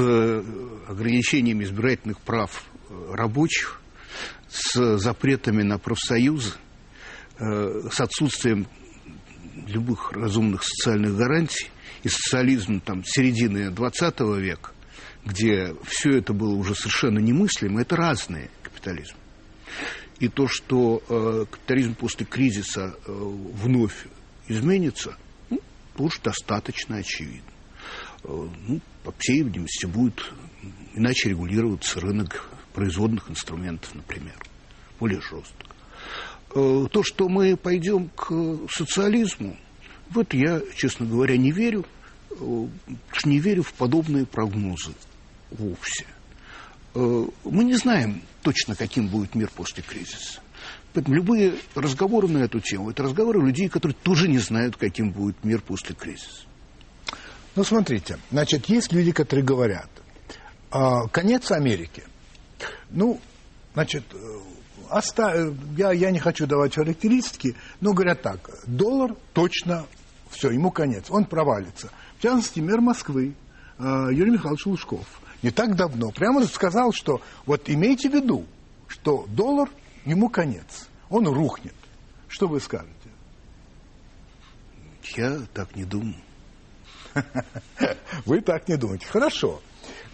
ограничением 0.87 1.63
избирательных 1.63 2.21
прав 2.21 2.67
рабочих 3.11 3.81
с 4.55 4.99
запретами 4.99 5.63
на 5.63 5.79
профсоюзы, 5.79 6.53
э, 7.39 7.89
с 7.91 8.01
отсутствием 8.01 8.69
любых 9.67 10.13
разумных 10.13 10.63
социальных 10.63 11.17
гарантий 11.17 11.71
и 12.05 12.09
социализм 12.09 12.81
там, 12.81 13.03
середины 13.05 13.71
XX 13.71 14.41
века, 14.41 14.71
где 15.25 15.75
все 15.85 16.19
это 16.19 16.33
было 16.33 16.55
уже 16.55 16.75
совершенно 16.77 17.19
немыслимо, 17.19 17.81
это 17.81 17.97
разные 17.97 18.51
капитализмы. 18.63 19.19
И 20.21 20.29
то, 20.29 20.47
что 20.47 21.03
э, 21.09 21.47
капитализм 21.51 21.97
после 21.97 22.25
кризиса 22.25 22.95
э, 22.95 23.13
вновь 23.13 24.07
изменится, 24.47 25.17
ну, 25.51 25.61
тоже 25.97 26.21
достаточно 26.23 26.99
очевидно. 26.99 27.51
Э, 28.23 28.49
ну, 28.69 28.81
по 29.03 29.13
всей 29.19 29.43
видимости, 29.43 29.87
будет 29.87 30.33
иначе 30.95 31.31
регулироваться 31.31 32.01
рынок 32.01 32.49
производных 32.75 33.31
инструментов, 33.31 33.95
например, 33.95 34.35
более 35.01 35.21
жестко. 35.21 35.65
Э, 36.55 36.87
то, 36.91 37.03
что 37.03 37.29
мы 37.29 37.57
пойдем 37.57 38.11
к 38.11 38.69
социализму, 38.71 39.57
вот 40.11 40.35
я, 40.35 40.61
честно 40.77 41.07
говоря, 41.07 41.37
не 41.37 41.53
верю, 41.53 41.87
э, 42.31 42.67
не 43.25 43.39
верю 43.39 43.63
в 43.63 43.73
подобные 43.73 44.27
прогнозы 44.27 44.93
вовсе. 45.51 46.05
Э, 46.95 47.25
мы 47.45 47.65
не 47.65 47.75
знаем 47.75 48.23
точно, 48.43 48.75
каким 48.75 49.09
будет 49.09 49.35
мир 49.35 49.51
после 49.55 49.83
кризиса. 49.83 50.41
Поэтому 50.93 51.17
любые 51.17 51.55
разговоры 51.75 52.29
на 52.29 52.39
эту 52.39 52.61
тему, 52.61 52.91
это 52.91 53.03
разговоры 53.05 53.41
людей, 53.41 53.69
которые 53.69 53.97
тоже 54.03 54.29
не 54.29 54.39
знают, 54.39 54.77
каким 54.77 55.11
будет 55.11 55.43
мир 55.43 55.61
после 55.61 55.95
кризиса. 55.95 56.47
Ну, 57.57 57.65
смотрите, 57.65 58.19
значит, 58.31 58.67
есть 58.67 58.93
люди, 58.93 59.13
которые 59.13 59.45
говорят, 59.45 59.89
конец 61.13 61.51
Америки– 61.53 62.05
ну, 62.91 63.21
значит, 63.75 64.05
э, 64.13 64.39
оста... 64.91 65.33
Э, 65.35 65.53
я, 65.77 65.93
я 65.93 66.11
не 66.11 66.19
хочу 66.19 66.47
давать 66.47 66.75
характеристики, 66.75 67.57
но 67.81 67.93
говорят 67.93 68.23
так, 68.23 68.51
доллар 68.67 69.15
точно, 69.33 69.87
все, 70.31 70.51
ему 70.51 70.71
конец, 70.71 71.07
он 71.11 71.25
провалится. 71.25 71.91
В 72.19 72.23
частности, 72.23 72.61
мэр 72.61 72.81
Москвы 72.81 73.35
э, 73.79 73.83
Юрий 74.13 74.33
Михайлович 74.33 74.67
Лужков 74.67 75.07
не 75.43 75.51
так 75.51 75.77
давно 75.77 76.11
прямо 76.11 76.45
сказал, 76.47 76.93
что 76.93 77.21
вот 77.47 77.69
имейте 77.69 78.09
в 78.09 78.15
виду, 78.15 78.47
что 78.89 79.27
доллар 79.29 79.69
ему 80.05 80.29
конец, 80.29 80.89
он 81.11 81.27
рухнет. 81.27 81.75
Что 82.29 82.49
вы 82.49 82.61
скажете? 82.61 82.91
Я 85.17 85.41
так 85.53 85.77
не 85.77 85.85
думаю. 85.85 86.17
Вы 88.27 88.41
так 88.41 88.67
не 88.69 88.77
думаете. 88.77 89.07
Хорошо. 89.07 89.61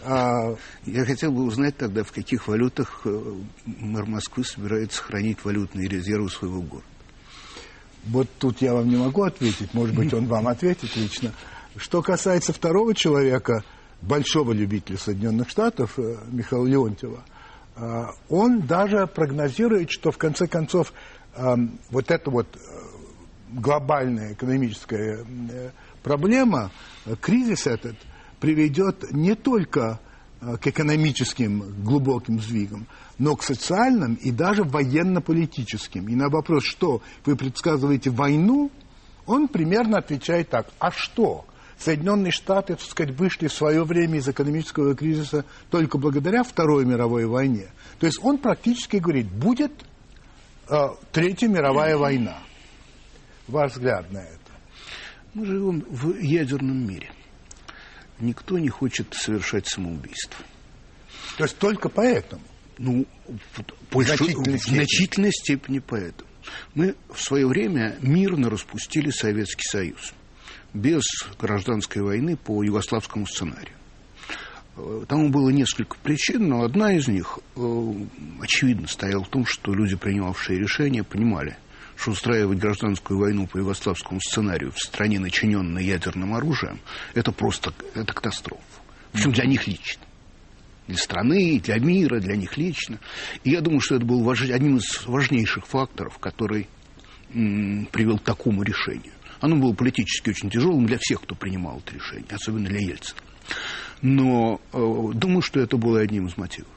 А, 0.02 0.54
я 0.86 1.04
хотел 1.04 1.30
бы 1.32 1.44
узнать 1.44 1.76
тогда, 1.76 2.04
в 2.04 2.12
каких 2.12 2.48
валютах 2.48 3.02
э, 3.04 3.34
мэр 3.66 4.06
Москвы 4.06 4.44
собирается 4.44 5.02
хранить 5.02 5.44
валютные 5.44 5.88
резервы 5.88 6.30
своего 6.30 6.62
города. 6.62 6.86
Вот 8.06 8.28
тут 8.38 8.62
я 8.62 8.72
вам 8.72 8.88
не 8.88 8.96
могу 8.96 9.24
ответить, 9.24 9.74
может 9.74 9.94
быть, 9.94 10.14
он 10.14 10.26
вам 10.26 10.48
ответит 10.48 10.96
лично. 10.96 11.34
Что 11.76 12.00
касается 12.00 12.54
второго 12.54 12.94
человека, 12.94 13.62
большого 14.00 14.52
любителя 14.52 14.96
Соединенных 14.96 15.50
Штатов, 15.50 15.98
э, 15.98 16.16
Михаила 16.30 16.66
Леонтьева, 16.66 17.22
э, 17.76 18.04
он 18.30 18.60
даже 18.60 19.06
прогнозирует, 19.06 19.90
что 19.90 20.10
в 20.10 20.18
конце 20.18 20.46
концов 20.46 20.92
вот 21.90 22.10
эта 22.10 22.28
вот 22.28 22.48
глобальная 23.50 24.32
экономическая 24.32 25.24
проблема, 26.02 26.72
кризис 27.20 27.68
этот, 27.68 27.94
приведет 28.40 29.12
не 29.12 29.34
только 29.34 30.00
к 30.40 30.66
экономическим 30.66 31.84
глубоким 31.84 32.40
сдвигам, 32.40 32.86
но 33.18 33.36
к 33.36 33.42
социальным 33.42 34.14
и 34.14 34.30
даже 34.30 34.64
военно-политическим. 34.64 36.08
И 36.08 36.14
на 36.14 36.30
вопрос, 36.30 36.64
что 36.64 37.02
вы 37.26 37.36
предсказываете 37.36 38.10
войну, 38.10 38.70
он 39.26 39.48
примерно 39.48 39.98
отвечает 39.98 40.48
так, 40.48 40.68
а 40.78 40.90
что? 40.90 41.44
Соединенные 41.78 42.30
Штаты, 42.30 42.74
так 42.74 42.84
сказать, 42.84 43.16
вышли 43.16 43.48
в 43.48 43.52
свое 43.52 43.84
время 43.84 44.18
из 44.18 44.28
экономического 44.28 44.94
кризиса 44.94 45.44
только 45.70 45.98
благодаря 45.98 46.42
Второй 46.42 46.84
мировой 46.84 47.26
войне. 47.26 47.68
То 47.98 48.06
есть 48.06 48.18
он 48.22 48.38
практически 48.38 48.96
говорит, 48.96 49.30
будет 49.30 49.72
э, 50.68 50.88
Третья 51.12 51.48
мировая 51.48 51.96
война. 51.96 52.38
Ваш 53.48 53.72
взгляд 53.72 54.10
на 54.12 54.18
это? 54.18 54.38
Мы 55.32 55.46
живем 55.46 55.84
в 55.88 56.18
ядерном 56.18 56.86
мире. 56.86 57.10
Никто 58.20 58.58
не 58.58 58.68
хочет 58.68 59.14
совершать 59.14 59.66
самоубийство. 59.66 60.44
То 61.36 61.44
есть 61.44 61.58
только 61.58 61.88
поэтому? 61.88 62.42
Ну, 62.78 63.06
в 63.90 64.02
значительной, 64.02 64.58
в 64.58 64.64
значительной 64.64 65.32
степени 65.32 65.78
поэтому. 65.78 66.28
Мы 66.74 66.94
в 67.12 67.20
свое 67.20 67.46
время 67.46 67.96
мирно 68.00 68.50
распустили 68.50 69.10
Советский 69.10 69.68
Союз 69.68 70.12
без 70.72 71.02
гражданской 71.38 72.02
войны 72.02 72.36
по 72.36 72.62
югославскому 72.62 73.26
сценарию. 73.26 73.74
Э, 74.76 75.04
тому 75.08 75.30
было 75.30 75.50
несколько 75.50 75.96
причин, 76.02 76.48
но 76.48 76.62
одна 76.62 76.94
из 76.94 77.08
них, 77.08 77.38
э, 77.56 77.92
очевидно, 78.40 78.86
стояла 78.86 79.24
в 79.24 79.28
том, 79.28 79.44
что 79.46 79.74
люди, 79.74 79.96
принимавшие 79.96 80.58
решения, 80.58 81.02
понимали, 81.02 81.56
что 82.00 82.12
устраивать 82.12 82.58
гражданскую 82.58 83.18
войну 83.18 83.46
по 83.46 83.58
югославскому 83.58 84.20
сценарию 84.20 84.72
в 84.72 84.78
стране, 84.78 85.18
начиненной 85.18 85.84
ядерным 85.84 86.34
оружием, 86.34 86.80
это 87.14 87.30
просто 87.30 87.74
это 87.94 88.14
катастрофа. 88.14 88.62
Причем 89.12 89.32
для 89.32 89.44
них 89.44 89.66
лично. 89.66 90.02
Для 90.86 90.96
страны, 90.96 91.60
для 91.60 91.78
мира, 91.78 92.18
для 92.20 92.36
них 92.36 92.56
лично. 92.56 92.98
И 93.44 93.50
я 93.50 93.60
думаю, 93.60 93.80
что 93.80 93.96
это 93.96 94.04
был 94.06 94.28
одним 94.30 94.78
из 94.78 95.06
важнейших 95.06 95.66
факторов, 95.66 96.18
который 96.18 96.68
привел 97.28 98.18
к 98.18 98.24
такому 98.24 98.62
решению. 98.62 99.12
Оно 99.40 99.56
было 99.56 99.74
политически 99.74 100.30
очень 100.30 100.50
тяжелым 100.50 100.86
для 100.86 100.98
всех, 100.98 101.20
кто 101.22 101.34
принимал 101.34 101.78
это 101.84 101.94
решение, 101.94 102.26
особенно 102.30 102.66
для 102.66 102.80
Ельцина. 102.80 103.20
Но 104.02 104.60
э, 104.72 104.78
думаю, 105.14 105.42
что 105.42 105.60
это 105.60 105.76
было 105.76 106.00
одним 106.00 106.26
из 106.26 106.36
мотивов. 106.36 106.72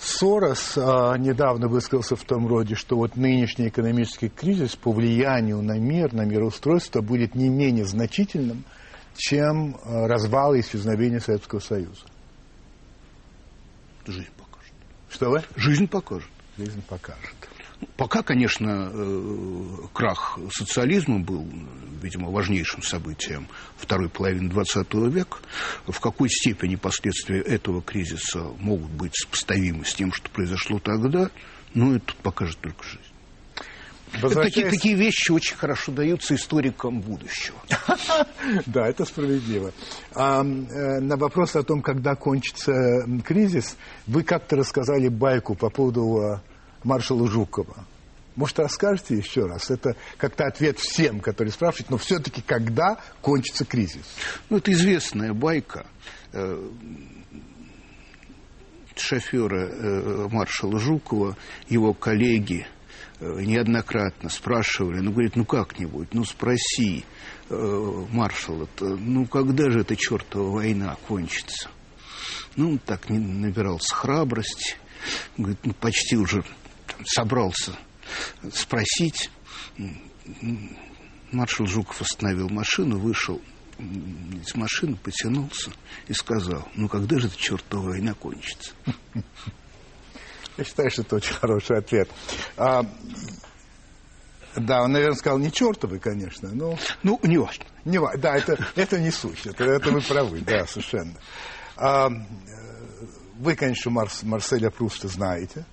Сорос 0.00 0.78
а, 0.78 1.16
недавно 1.18 1.68
высказался 1.68 2.16
в 2.16 2.24
том 2.24 2.46
роде, 2.46 2.74
что 2.74 2.96
вот 2.96 3.16
нынешний 3.16 3.68
экономический 3.68 4.30
кризис 4.30 4.74
по 4.74 4.92
влиянию 4.92 5.60
на 5.60 5.78
мир, 5.78 6.14
на 6.14 6.24
мироустройство 6.24 7.02
будет 7.02 7.34
не 7.34 7.50
менее 7.50 7.84
значительным, 7.84 8.64
чем 9.14 9.76
а, 9.84 10.08
развал 10.08 10.54
и 10.54 10.60
исчезновение 10.60 11.20
Советского 11.20 11.60
Союза. 11.60 12.06
Жизнь 14.06 14.30
покажет. 14.38 14.72
Что 15.10 15.30
вы? 15.30 15.42
Жизнь 15.56 15.86
покажет. 15.86 16.30
Жизнь 16.56 16.82
покажет. 16.88 17.50
Пока, 17.96 18.22
конечно, 18.22 18.90
э, 18.92 19.76
крах 19.92 20.38
социализма 20.52 21.20
был, 21.20 21.48
видимо, 22.02 22.30
важнейшим 22.30 22.82
событием 22.82 23.48
второй 23.76 24.08
половины 24.08 24.50
XX 24.50 25.10
века. 25.10 25.38
В 25.86 25.98
какой 26.00 26.28
степени 26.28 26.76
последствия 26.76 27.40
этого 27.40 27.82
кризиса 27.82 28.40
могут 28.58 28.90
быть 28.90 29.14
сопоставимы 29.14 29.84
с 29.84 29.94
тем, 29.94 30.12
что 30.12 30.30
произошло 30.30 30.78
тогда, 30.78 31.30
ну, 31.74 31.94
это 31.96 32.14
покажет 32.22 32.58
только 32.60 32.82
жизнь. 32.84 33.00
Возвращаясь... 34.20 34.54
Такие, 34.54 34.70
такие 34.70 34.94
вещи 34.96 35.30
очень 35.30 35.56
хорошо 35.56 35.92
даются 35.92 36.34
историкам 36.34 37.00
будущего. 37.00 37.58
Да, 38.66 38.88
это 38.88 39.04
справедливо. 39.04 39.72
А, 40.14 40.42
э, 40.42 41.00
на 41.00 41.16
вопрос 41.16 41.54
о 41.54 41.62
том, 41.62 41.80
когда 41.82 42.14
кончится 42.16 42.72
кризис, 43.24 43.76
вы 44.06 44.24
как-то 44.24 44.56
рассказали 44.56 45.08
байку 45.08 45.54
по 45.54 45.70
поводу 45.70 46.40
маршала 46.84 47.26
Жукова. 47.28 47.86
Может, 48.36 48.60
расскажете 48.60 49.16
еще 49.16 49.46
раз? 49.46 49.70
Это 49.70 49.96
как-то 50.16 50.46
ответ 50.46 50.78
всем, 50.78 51.20
которые 51.20 51.52
спрашивают, 51.52 51.90
но 51.90 51.98
все-таки 51.98 52.42
когда 52.42 52.98
кончится 53.20 53.64
кризис? 53.64 54.04
Ну, 54.48 54.58
это 54.58 54.72
известная 54.72 55.34
байка 55.34 55.86
э, 56.32 56.70
шофера 58.96 59.68
э, 59.68 60.28
маршала 60.30 60.78
Жукова, 60.78 61.36
его 61.68 61.92
коллеги 61.92 62.66
э, 63.18 63.42
неоднократно 63.42 64.30
спрашивали, 64.30 65.00
ну, 65.00 65.10
говорит, 65.10 65.36
ну 65.36 65.44
как-нибудь, 65.44 66.14
ну 66.14 66.24
спроси 66.24 67.04
маршала, 67.50 68.68
ну 68.78 69.26
когда 69.26 69.70
же 69.70 69.80
эта 69.80 69.96
чертова 69.96 70.50
война 70.50 70.96
кончится? 71.08 71.68
Ну, 72.54 72.70
он 72.70 72.78
так 72.78 73.08
набирался 73.08 73.92
храбрости, 73.92 74.76
говорит, 75.36 75.58
ну 75.64 75.72
почти 75.74 76.16
уже 76.16 76.44
собрался 77.06 77.76
спросить. 78.52 79.30
Маршал 81.32 81.66
Жуков 81.66 82.00
остановил 82.00 82.48
машину, 82.48 82.98
вышел 82.98 83.40
из 83.78 84.54
машины, 84.54 84.96
потянулся 84.96 85.70
и 86.08 86.12
сказал, 86.12 86.68
ну 86.74 86.88
когда 86.88 87.18
же 87.18 87.28
эта 87.28 87.36
чертова 87.36 87.90
война 87.90 88.14
кончится? 88.14 88.72
Я 90.56 90.64
считаю, 90.64 90.90
что 90.90 91.02
это 91.02 91.16
очень 91.16 91.34
хороший 91.34 91.78
ответ. 91.78 92.10
А, 92.56 92.84
да, 94.56 94.82
он, 94.82 94.92
наверное, 94.92 95.16
сказал 95.16 95.38
не 95.38 95.50
чертовы, 95.50 95.98
конечно, 95.98 96.50
но... 96.52 96.78
Ну, 97.02 97.18
не 97.22 97.38
важно. 97.38 97.64
Не 97.84 97.98
да, 98.18 98.36
это, 98.36 98.58
это 98.74 98.98
не 98.98 99.10
суть, 99.10 99.46
это, 99.46 99.64
это 99.64 99.90
вы 99.90 100.00
правы, 100.02 100.40
да, 100.40 100.66
совершенно. 100.66 101.14
А, 101.76 102.10
вы, 103.36 103.56
конечно, 103.56 103.90
Марс, 103.90 104.22
Марселя 104.22 104.70
Пруста 104.70 105.08
знаете. 105.08 105.64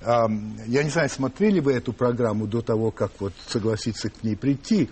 Я 0.00 0.82
не 0.82 0.90
знаю, 0.90 1.08
смотрели 1.08 1.60
вы 1.60 1.72
эту 1.72 1.92
программу 1.92 2.46
до 2.46 2.60
того, 2.60 2.90
как 2.90 3.12
вот 3.20 3.32
согласиться 3.48 4.10
к 4.10 4.22
ней 4.22 4.36
прийти, 4.36 4.90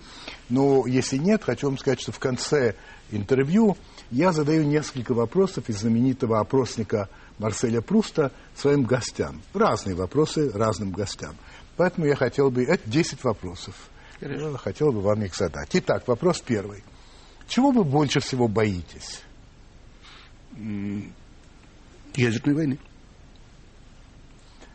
но 0.49 0.87
если 0.87 1.19
нет, 1.19 1.45
хочу 1.45 1.67
вам 1.67 1.77
сказать, 1.77 2.01
что 2.01 2.13
в 2.13 2.19
конце 2.19 2.75
интервью 3.11 3.77
я 4.11 4.33
задаю 4.33 4.65
несколько 4.65 5.13
вопросов 5.13 5.69
из 5.69 5.81
знаменитого 5.81 6.41
опросника 6.41 7.09
Марселя 7.39 7.81
Пруста 7.83 8.33
своим 8.57 8.85
гостям. 8.85 9.43
Разные 9.53 9.97
вопросы 9.97 10.51
разным 10.51 10.93
гостям. 10.93 11.35
Поэтому 11.77 12.07
я 12.07 12.15
хотел 12.15 12.51
бы... 12.51 12.65
Это 12.65 12.89
10 12.89 13.23
вопросов. 13.25 13.75
Я 14.21 14.57
хотел 14.57 14.93
бы 14.93 15.01
вам 15.01 15.23
их 15.23 15.35
задать. 15.35 15.71
Итак, 15.73 16.07
вопрос 16.07 16.41
первый. 16.41 16.85
Чего 17.49 17.71
вы 17.71 17.85
больше 17.85 18.21
всего 18.21 18.49
боитесь? 18.49 19.23
Ядерной 22.15 22.55
войны. 22.55 22.79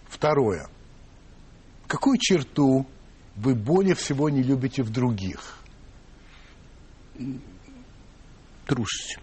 Второе. 0.08 0.68
Какую 1.88 2.18
черту 2.18 2.86
вы 3.36 3.56
более 3.56 3.96
всего 3.96 4.30
не 4.30 4.42
любите 4.42 4.84
в 4.84 4.90
других? 4.90 5.60
Трусость. 8.66 9.20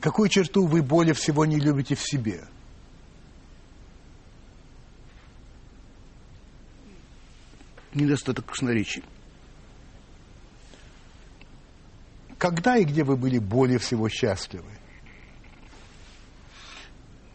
Какую 0.00 0.28
черту 0.28 0.66
вы 0.66 0.82
более 0.82 1.14
всего 1.14 1.44
не 1.44 1.58
любите 1.58 1.94
в 1.94 2.00
себе? 2.00 2.44
Недостаток 7.94 8.46
красноречия. 8.46 9.02
Когда 12.38 12.76
и 12.76 12.84
где 12.84 13.02
вы 13.02 13.16
были 13.16 13.38
более 13.38 13.78
всего 13.78 14.08
счастливы? 14.08 14.70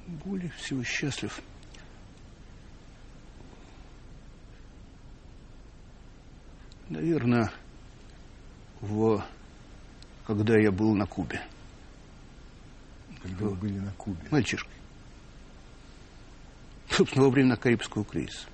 Более 0.07 0.51
всего 0.51 0.83
счастлив– 0.83 1.41
Наверное, 6.89 7.51
в... 8.81 9.23
когда 10.25 10.57
я 10.57 10.71
был 10.71 10.93
на 10.95 11.05
Кубе. 11.05 11.41
Когда 13.21 13.45
вы 13.45 13.55
были 13.55 13.79
на 13.79 13.91
Кубе? 13.93 14.19
Мальчишкой. 14.31 14.73
Собственно, 16.89 17.25
во 17.25 17.31
время 17.31 17.55
Карибского 17.55 18.03
кризиса. 18.03 18.47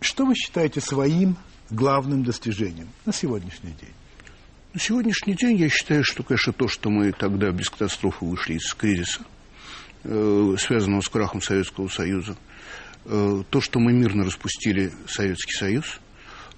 Что 0.00 0.24
вы 0.24 0.34
считаете 0.34 0.80
своим 0.80 1.36
главным 1.68 2.24
достижением 2.24 2.88
на 3.04 3.12
сегодняшний 3.12 3.72
день? 3.72 3.92
На 4.72 4.80
сегодняшний 4.80 5.34
день 5.34 5.56
я 5.56 5.68
считаю, 5.68 6.04
что, 6.04 6.22
конечно, 6.22 6.52
то, 6.52 6.68
что 6.68 6.90
мы 6.90 7.12
тогда 7.12 7.50
без 7.50 7.68
катастрофы 7.68 8.24
вышли 8.24 8.54
из 8.54 8.72
кризиса, 8.72 9.22
э, 10.04 10.54
связанного 10.58 11.00
с 11.00 11.08
крахом 11.08 11.42
Советского 11.42 11.88
Союза, 11.88 12.36
то, 13.04 13.60
что 13.60 13.80
мы 13.80 13.92
мирно 13.92 14.24
распустили 14.24 14.92
Советский 15.06 15.54
Союз, 15.54 16.00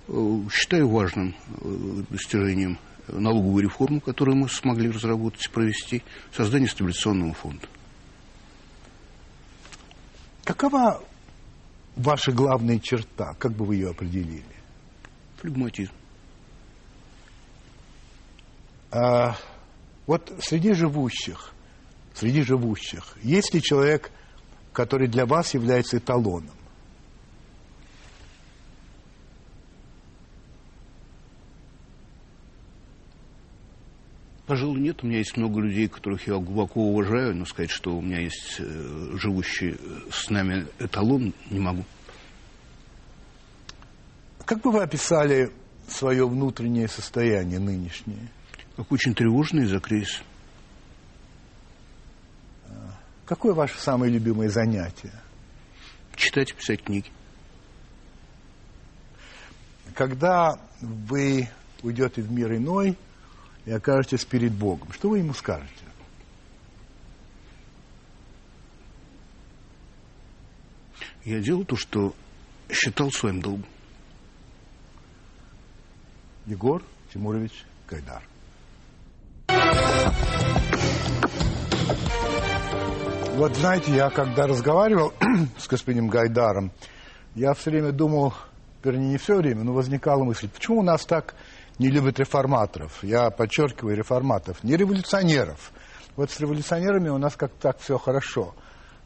Э, 0.08 0.38
считаю 0.52 0.88
важным 0.88 1.34
э, 1.60 2.02
достижением 2.10 2.78
налоговую 3.08 3.64
реформу, 3.64 4.00
которую 4.00 4.36
мы 4.36 4.48
смогли 4.48 4.90
разработать 4.90 5.44
и 5.46 5.48
провести, 5.48 6.02
создание 6.34 6.68
стабилизационного 6.68 7.34
фонда. 7.34 7.66
Какова 10.44 11.02
ваша 11.96 12.32
главная 12.32 12.78
черта? 12.78 13.34
Как 13.38 13.52
бы 13.52 13.64
вы 13.64 13.76
ее 13.76 13.90
определили? 13.90 14.44
Флегматизм. 15.40 15.92
А, 18.90 19.36
вот 20.06 20.32
среди 20.40 20.74
живущих, 20.74 21.52
среди 22.14 22.42
живущих, 22.42 23.16
есть 23.22 23.54
ли 23.54 23.62
человек, 23.62 24.10
который 24.72 25.08
для 25.08 25.26
вас 25.26 25.54
является 25.54 25.98
эталоном? 25.98 26.50
Пожалуй, 34.46 34.80
нет. 34.80 35.02
У 35.02 35.06
меня 35.06 35.18
есть 35.18 35.36
много 35.36 35.60
людей, 35.60 35.88
которых 35.88 36.26
я 36.26 36.34
глубоко 36.34 36.82
уважаю, 36.88 37.34
но 37.34 37.46
сказать, 37.46 37.70
что 37.70 37.96
у 37.96 38.02
меня 38.02 38.20
есть 38.20 38.56
э, 38.58 39.16
живущий 39.16 39.78
с 40.10 40.28
нами 40.28 40.66
эталон, 40.78 41.32
не 41.48 41.58
могу. 41.58 41.84
Как 44.44 44.60
бы 44.60 44.72
вы 44.72 44.82
описали 44.82 45.50
свое 45.88 46.28
внутреннее 46.28 46.88
состояние 46.88 47.60
нынешнее? 47.60 48.28
Как 48.76 48.92
очень 48.92 49.14
тревожный 49.14 49.64
за 49.64 49.80
кризис. 49.80 50.22
Какое 53.32 53.54
ваше 53.54 53.78
самое 53.78 54.12
любимое 54.12 54.50
занятие? 54.50 55.14
Читать 56.16 56.50
и 56.50 56.54
писать 56.54 56.84
книги. 56.84 57.10
Когда 59.94 60.60
вы 60.82 61.48
уйдете 61.82 62.20
в 62.20 62.30
мир 62.30 62.54
иной 62.54 62.98
и 63.64 63.72
окажетесь 63.72 64.26
перед 64.26 64.52
Богом, 64.52 64.92
что 64.92 65.08
вы 65.08 65.20
ему 65.20 65.32
скажете? 65.32 65.72
Я 71.24 71.40
делал 71.40 71.64
то, 71.64 71.76
что 71.76 72.14
считал 72.70 73.10
своим 73.10 73.40
долгом. 73.40 73.64
Егор 76.44 76.82
Тимурович 77.14 77.64
Гайдар. 77.88 78.22
Вот 83.34 83.56
знаете, 83.56 83.96
я 83.96 84.10
когда 84.10 84.46
разговаривал 84.46 85.14
с 85.58 85.66
господином 85.66 86.08
Гайдаром, 86.08 86.70
я 87.34 87.54
все 87.54 87.70
время 87.70 87.90
думал, 87.90 88.34
вернее, 88.84 89.08
не 89.08 89.16
все 89.16 89.36
время, 89.36 89.64
но 89.64 89.72
возникала 89.72 90.22
мысль, 90.22 90.50
почему 90.50 90.80
у 90.80 90.82
нас 90.82 91.06
так 91.06 91.34
не 91.78 91.88
любят 91.88 92.20
реформаторов? 92.20 93.02
Я 93.02 93.30
подчеркиваю, 93.30 93.96
реформаторов, 93.96 94.62
не 94.62 94.76
революционеров. 94.76 95.72
Вот 96.14 96.30
с 96.30 96.40
революционерами 96.40 97.08
у 97.08 97.16
нас 97.16 97.34
как-то 97.34 97.72
так 97.72 97.78
все 97.78 97.96
хорошо. 97.96 98.54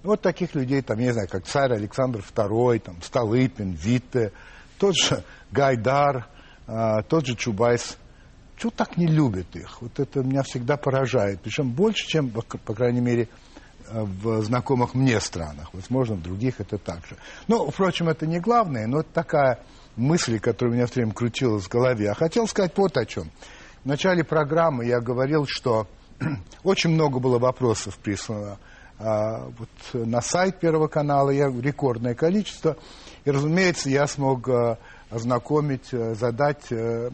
Вот 0.03 0.23
таких 0.23 0.57
людей, 0.57 0.83
там, 0.83 0.99
я 0.99 1.07
не 1.07 1.13
знаю, 1.13 1.29
как 1.29 1.45
царь 1.45 1.73
Александр 1.73 2.19
II, 2.19 2.81
там, 2.81 3.03
Столыпин, 3.03 3.73
Витте, 3.73 4.33
тот 4.79 4.97
же 4.97 5.23
Гайдар, 5.53 6.27
а, 6.67 7.03
тот 7.03 7.27
же 7.27 7.37
Чубайс. 7.37 7.97
Чего 8.57 8.73
так 8.75 8.97
не 8.97 9.07
любят 9.07 9.55
их? 9.55 9.81
Вот 9.81 10.01
это 10.01 10.21
меня 10.25 10.43
всегда 10.43 10.77
поражает. 10.77 11.41
Причем 11.43 11.71
больше, 11.71 12.09
чем, 12.09 12.31
по 12.31 12.75
крайней 12.75 13.01
мере, 13.01 13.29
в 13.93 14.43
знакомых 14.43 14.95
мне 14.95 15.21
странах. 15.21 15.71
Возможно, 15.73 16.17
в 16.17 16.23
других 16.23 16.61
это 16.61 16.79
так 16.79 17.07
же. 17.07 17.17
Но, 17.49 17.71
впрочем, 17.71 18.09
это 18.09 18.27
не 18.27 18.41
главное, 18.41 18.87
но 18.87 19.01
это 19.01 19.11
такая 19.13 19.61
мысль, 19.97 20.39
которая 20.39 20.73
у 20.73 20.77
меня 20.77 20.87
все 20.87 21.01
время 21.01 21.13
крутилась 21.13 21.65
в 21.65 21.69
голове. 21.69 22.11
А 22.11 22.15
хотел 22.15 22.47
сказать 22.47 22.73
вот 22.77 22.97
о 22.97 23.05
чем. 23.07 23.31
В 23.85 23.87
начале 23.87 24.25
программы 24.25 24.85
я 24.87 25.01
говорил, 25.01 25.47
что 25.47 25.87
очень 26.65 26.91
много 26.91 27.19
было 27.19 27.39
вопросов 27.39 27.99
прислано 27.99 28.59
а, 28.99 29.49
вот, 29.59 29.69
на 29.93 30.21
сайт 30.21 30.59
Первого 30.59 30.89
канала, 30.89 31.31
я, 31.31 31.49
рекордное 31.49 32.15
количество. 32.15 32.77
И, 33.25 33.31
разумеется, 33.31 33.91
я 33.91 34.07
смог 34.07 34.49
а, 34.49 34.79
ознакомить, 35.11 35.93
а, 35.93 36.15
задать 36.15 36.73
а, 36.73 37.11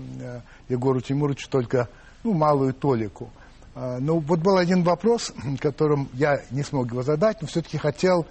Егору 0.68 1.01
Тимуровичу 1.01 1.49
только 1.51 1.89
ну, 2.25 2.33
малую 2.35 2.73
толику. 2.73 3.31
А, 3.75 3.99
ну, 4.01 4.18
вот 4.18 4.41
был 4.41 4.57
один 4.57 4.83
вопрос, 4.83 5.33
которым 5.61 6.09
я 6.14 6.43
не 6.51 6.62
смог 6.62 6.91
его 6.91 7.03
задать, 7.03 7.41
но 7.41 7.49
все-таки 7.49 7.79
хотел 7.79 8.27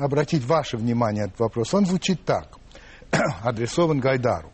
обратить 0.00 0.44
ваше 0.44 0.76
внимание 0.76 1.24
на 1.24 1.28
этот 1.28 1.40
вопрос. 1.40 1.72
Он 1.72 1.86
звучит 1.86 2.24
так, 2.24 2.58
адресован 3.42 3.98
Гайдару. 3.98 4.52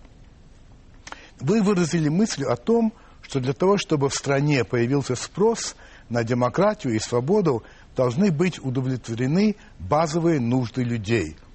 Вы 1.40 1.62
выразили 1.62 2.08
мысль 2.08 2.44
о 2.44 2.56
том, 2.56 2.92
что 3.22 3.40
для 3.40 3.52
того, 3.52 3.76
чтобы 3.76 4.08
в 4.08 4.14
стране 4.14 4.64
появился 4.64 5.16
спрос 5.16 5.76
на 6.08 6.24
демократию 6.24 6.94
и 6.94 6.98
свободу, 6.98 7.62
должны 7.96 8.30
быть 8.30 8.64
удовлетворены 8.64 9.56
базовые 9.78 10.40
нужды 10.40 10.82
людей– 10.82 11.36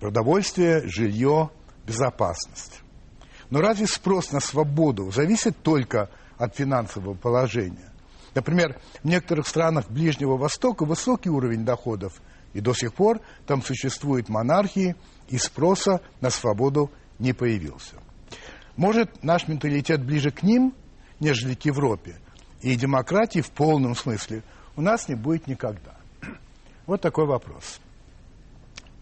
продовольствие, 0.00 0.88
жилье, 0.88 1.50
безопасность. 1.86 2.80
Но 3.50 3.60
разве 3.60 3.86
спрос 3.86 4.32
на 4.32 4.40
свободу 4.40 5.10
зависит 5.10 5.56
только 5.62 6.08
от 6.40 6.56
финансового 6.56 7.14
положения. 7.14 7.92
Например, 8.34 8.80
в 9.02 9.06
некоторых 9.06 9.46
странах 9.46 9.90
Ближнего 9.90 10.38
Востока 10.38 10.86
высокий 10.86 11.28
уровень 11.28 11.66
доходов, 11.66 12.14
и 12.54 12.60
до 12.60 12.72
сих 12.72 12.94
пор 12.94 13.20
там 13.46 13.62
существуют 13.62 14.30
монархии, 14.30 14.96
и 15.28 15.36
спроса 15.36 16.00
на 16.20 16.30
свободу 16.30 16.90
не 17.18 17.34
появился. 17.34 17.96
Может, 18.76 19.22
наш 19.22 19.48
менталитет 19.48 20.02
ближе 20.02 20.30
к 20.30 20.42
ним, 20.42 20.74
нежели 21.20 21.54
к 21.54 21.66
Европе, 21.66 22.16
и 22.62 22.74
демократии 22.74 23.40
в 23.40 23.50
полном 23.50 23.94
смысле 23.94 24.42
у 24.76 24.80
нас 24.80 25.08
не 25.08 25.16
будет 25.16 25.46
никогда. 25.46 25.96
Вот 26.86 27.02
такой 27.02 27.26
вопрос. 27.26 27.80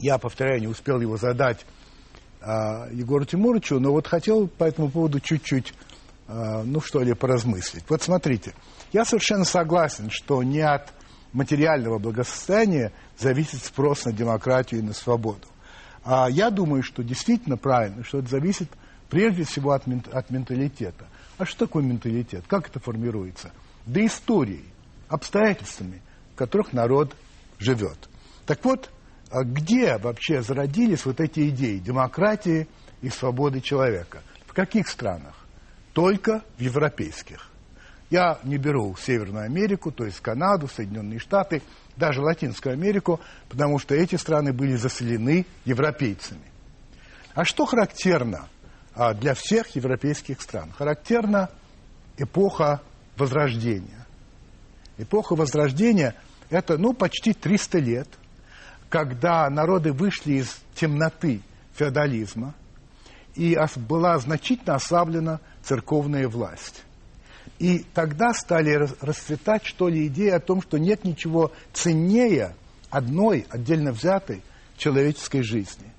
Я, 0.00 0.18
повторяю, 0.18 0.60
не 0.60 0.66
успел 0.66 1.00
его 1.00 1.16
задать 1.16 1.64
а, 2.40 2.88
Егору 2.90 3.24
Тимуровичу, 3.24 3.78
но 3.78 3.92
вот 3.92 4.08
хотел 4.08 4.48
по 4.48 4.64
этому 4.64 4.90
поводу 4.90 5.20
чуть-чуть 5.20 5.72
Э, 5.72 5.97
ну 6.28 6.80
что 6.80 7.02
ли, 7.02 7.14
поразмыслить. 7.14 7.84
Вот 7.88 8.02
смотрите, 8.02 8.54
я 8.92 9.04
совершенно 9.04 9.44
согласен, 9.44 10.10
что 10.10 10.42
не 10.42 10.60
от 10.60 10.92
материального 11.32 11.98
благосостояния 11.98 12.92
зависит 13.18 13.64
спрос 13.64 14.04
на 14.04 14.12
демократию 14.12 14.80
и 14.80 14.82
на 14.82 14.92
свободу. 14.92 15.46
А 16.04 16.28
я 16.30 16.50
думаю, 16.50 16.82
что 16.82 17.02
действительно 17.02 17.56
правильно, 17.56 18.04
что 18.04 18.18
это 18.18 18.28
зависит 18.28 18.70
прежде 19.10 19.44
всего 19.44 19.72
от, 19.72 19.84
от 20.12 20.30
менталитета. 20.30 21.06
А 21.38 21.44
что 21.44 21.66
такое 21.66 21.82
менталитет? 21.82 22.44
Как 22.46 22.68
это 22.68 22.80
формируется? 22.80 23.52
Да 23.86 24.04
историей, 24.04 24.64
обстоятельствами, 25.08 26.02
в 26.34 26.36
которых 26.36 26.72
народ 26.72 27.14
живет. 27.58 28.08
Так 28.46 28.64
вот, 28.64 28.90
а 29.30 29.44
где 29.44 29.98
вообще 29.98 30.42
зародились 30.42 31.04
вот 31.04 31.20
эти 31.20 31.48
идеи 31.50 31.78
демократии 31.78 32.68
и 33.02 33.08
свободы 33.10 33.60
человека? 33.60 34.22
В 34.46 34.52
каких 34.52 34.88
странах? 34.88 35.34
Только 35.98 36.44
в 36.56 36.60
европейских. 36.60 37.50
Я 38.08 38.38
не 38.44 38.56
беру 38.56 38.94
Северную 38.96 39.46
Америку, 39.46 39.90
то 39.90 40.04
есть 40.04 40.20
Канаду, 40.20 40.68
Соединенные 40.68 41.18
Штаты, 41.18 41.60
даже 41.96 42.20
Латинскую 42.20 42.74
Америку, 42.74 43.18
потому 43.48 43.80
что 43.80 43.96
эти 43.96 44.14
страны 44.14 44.52
были 44.52 44.76
заселены 44.76 45.44
европейцами. 45.64 46.52
А 47.34 47.44
что 47.44 47.66
характерно 47.66 48.46
а, 48.94 49.12
для 49.12 49.34
всех 49.34 49.74
европейских 49.74 50.40
стран? 50.40 50.70
Характерна 50.70 51.50
эпоха 52.16 52.80
Возрождения. 53.16 54.06
Эпоха 54.98 55.34
Возрождения– 55.34 56.14
это 56.48 56.78
ну, 56.78 56.92
почти 56.92 57.32
300 57.32 57.78
лет, 57.80 58.08
когда 58.88 59.50
народы 59.50 59.92
вышли 59.92 60.34
из 60.34 60.60
темноты 60.76 61.40
феодализма, 61.74 62.54
и 63.34 63.56
была 63.76 64.16
значительно 64.18 64.76
ослаблена 64.76 65.40
церковная 65.68 66.28
власть. 66.28 66.82
И 67.58 67.84
тогда 67.92 68.32
стали 68.32 68.88
расцветать, 69.00 69.66
что 69.66 69.88
ли, 69.88 70.06
идеи 70.06 70.30
о 70.30 70.40
том, 70.40 70.62
что 70.62 70.78
нет 70.78 71.04
ничего 71.04 71.52
ценнее 71.74 72.54
одной, 72.88 73.46
отдельно 73.50 73.92
взятой 73.92 74.42
человеческой 74.78 75.42
жизни. 75.42 75.92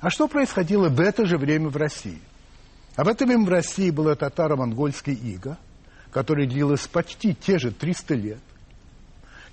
А 0.00 0.10
что 0.10 0.26
происходило 0.26 0.88
в 0.88 1.00
это 1.00 1.24
же 1.24 1.38
время 1.38 1.68
в 1.68 1.76
России? 1.76 2.20
А 2.96 3.04
в 3.04 3.08
это 3.08 3.26
время 3.26 3.44
в 3.44 3.48
России 3.48 3.90
было 3.90 4.16
татаро-монгольское 4.16 5.14
иго, 5.14 5.56
которое 6.10 6.48
длилось 6.48 6.86
почти 6.86 7.34
те 7.34 7.58
же 7.58 7.70
300 7.70 8.14
лет. 8.14 8.40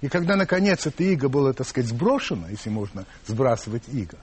И 0.01 0.10
когда, 0.10 0.36
наконец, 0.36 0.88
это 0.88 1.04
иго 1.04 1.30
было, 1.30 1.54
так 1.54 1.68
сказать, 1.68 1.89
сброшено, 1.89 2.49
если 2.49 2.70
можно 2.70 3.06
сбрасывать 3.28 3.84
иго, 3.89 4.18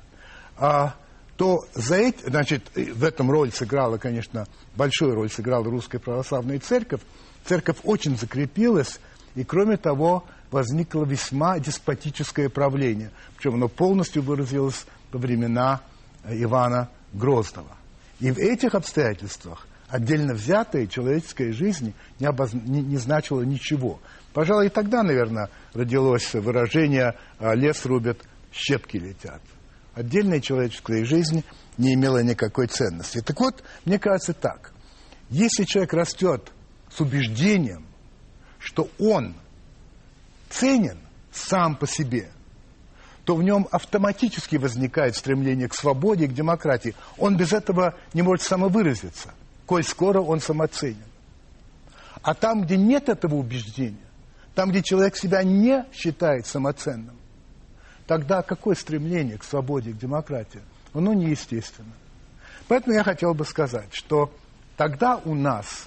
а 0.56 0.94
то 1.40 1.64
за 1.72 1.96
эти, 1.96 2.28
значит, 2.28 2.70
в 2.74 3.02
этом 3.02 3.30
роль 3.30 3.50
сыграла, 3.50 3.96
конечно, 3.96 4.46
большую 4.76 5.14
роль 5.14 5.30
сыграла 5.30 5.64
Русская 5.64 5.98
Православная 5.98 6.60
Церковь. 6.60 7.00
Церковь 7.46 7.78
очень 7.82 8.18
закрепилась, 8.18 9.00
и, 9.34 9.42
кроме 9.42 9.78
того, 9.78 10.26
возникло 10.50 11.06
весьма 11.06 11.58
деспотическое 11.58 12.50
правление. 12.50 13.10
Причем 13.34 13.54
оно 13.54 13.68
полностью 13.68 14.22
выразилось 14.22 14.84
во 15.12 15.18
времена 15.18 15.80
Ивана 16.28 16.90
Грозного. 17.14 17.74
И 18.18 18.30
в 18.30 18.36
этих 18.36 18.74
обстоятельствах 18.74 19.66
отдельно 19.88 20.34
взятая 20.34 20.86
человеческая 20.86 21.54
жизнь 21.54 21.94
не, 22.18 22.26
обоз... 22.26 22.52
не, 22.52 22.82
не 22.82 22.98
значила 22.98 23.40
ничего. 23.40 23.98
Пожалуй, 24.34 24.66
и 24.66 24.68
тогда, 24.68 25.02
наверное, 25.02 25.48
родилось 25.72 26.34
выражение 26.34 27.14
«А, 27.38 27.54
«лес 27.54 27.86
рубят, 27.86 28.18
щепки 28.52 28.98
летят». 28.98 29.40
Отдельная 30.00 30.40
человеческая 30.40 31.04
жизнь 31.04 31.44
не 31.76 31.92
имела 31.92 32.22
никакой 32.22 32.68
ценности. 32.68 33.20
Так 33.20 33.38
вот, 33.38 33.62
мне 33.84 33.98
кажется 33.98 34.32
так. 34.32 34.72
Если 35.28 35.64
человек 35.64 35.92
растет 35.92 36.50
с 36.90 37.00
убеждением, 37.02 37.84
что 38.58 38.88
он 38.98 39.34
ценен 40.48 40.98
сам 41.30 41.76
по 41.76 41.86
себе, 41.86 42.30
то 43.26 43.36
в 43.36 43.42
нем 43.42 43.68
автоматически 43.70 44.56
возникает 44.56 45.16
стремление 45.16 45.68
к 45.68 45.74
свободе, 45.74 46.28
к 46.28 46.32
демократии. 46.32 46.94
Он 47.18 47.36
без 47.36 47.52
этого 47.52 47.94
не 48.14 48.22
может 48.22 48.46
самовыразиться, 48.46 49.34
коль 49.66 49.84
скоро 49.84 50.22
он 50.22 50.40
самоценен. 50.40 51.04
А 52.22 52.32
там, 52.32 52.62
где 52.62 52.78
нет 52.78 53.10
этого 53.10 53.34
убеждения, 53.34 53.98
там, 54.54 54.70
где 54.70 54.82
человек 54.82 55.14
себя 55.18 55.42
не 55.42 55.84
считает 55.92 56.46
самоценным, 56.46 57.19
тогда 58.10 58.42
какое 58.42 58.74
стремление 58.74 59.38
к 59.38 59.44
свободе, 59.44 59.92
к 59.92 59.96
демократии? 59.96 60.60
Оно 60.92 61.14
неестественно. 61.14 61.92
Поэтому 62.66 62.96
я 62.96 63.04
хотел 63.04 63.34
бы 63.34 63.44
сказать, 63.44 63.86
что 63.92 64.34
тогда 64.76 65.18
у 65.18 65.36
нас 65.36 65.86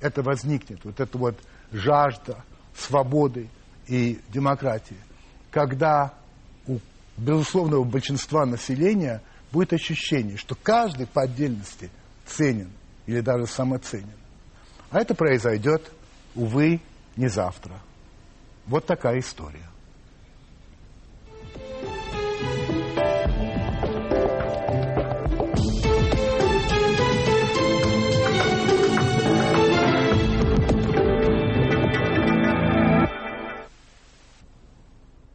это 0.00 0.22
возникнет, 0.22 0.84
вот 0.84 1.00
эта 1.00 1.18
вот 1.18 1.36
жажда 1.72 2.36
свободы 2.76 3.48
и 3.88 4.20
демократии, 4.28 4.96
когда 5.50 6.14
у 6.68 6.78
безусловного 7.16 7.82
большинства 7.82 8.46
населения 8.46 9.20
будет 9.50 9.72
ощущение, 9.72 10.36
что 10.36 10.54
каждый 10.54 11.08
по 11.08 11.22
отдельности 11.22 11.90
ценен 12.26 12.70
или 13.06 13.18
даже 13.18 13.48
самоценен. 13.48 14.06
А 14.92 15.00
это 15.00 15.16
произойдет, 15.16 15.82
увы, 16.36 16.80
не 17.16 17.26
завтра. 17.26 17.74
Вот 18.68 18.86
такая 18.86 19.18
история. 19.18 19.66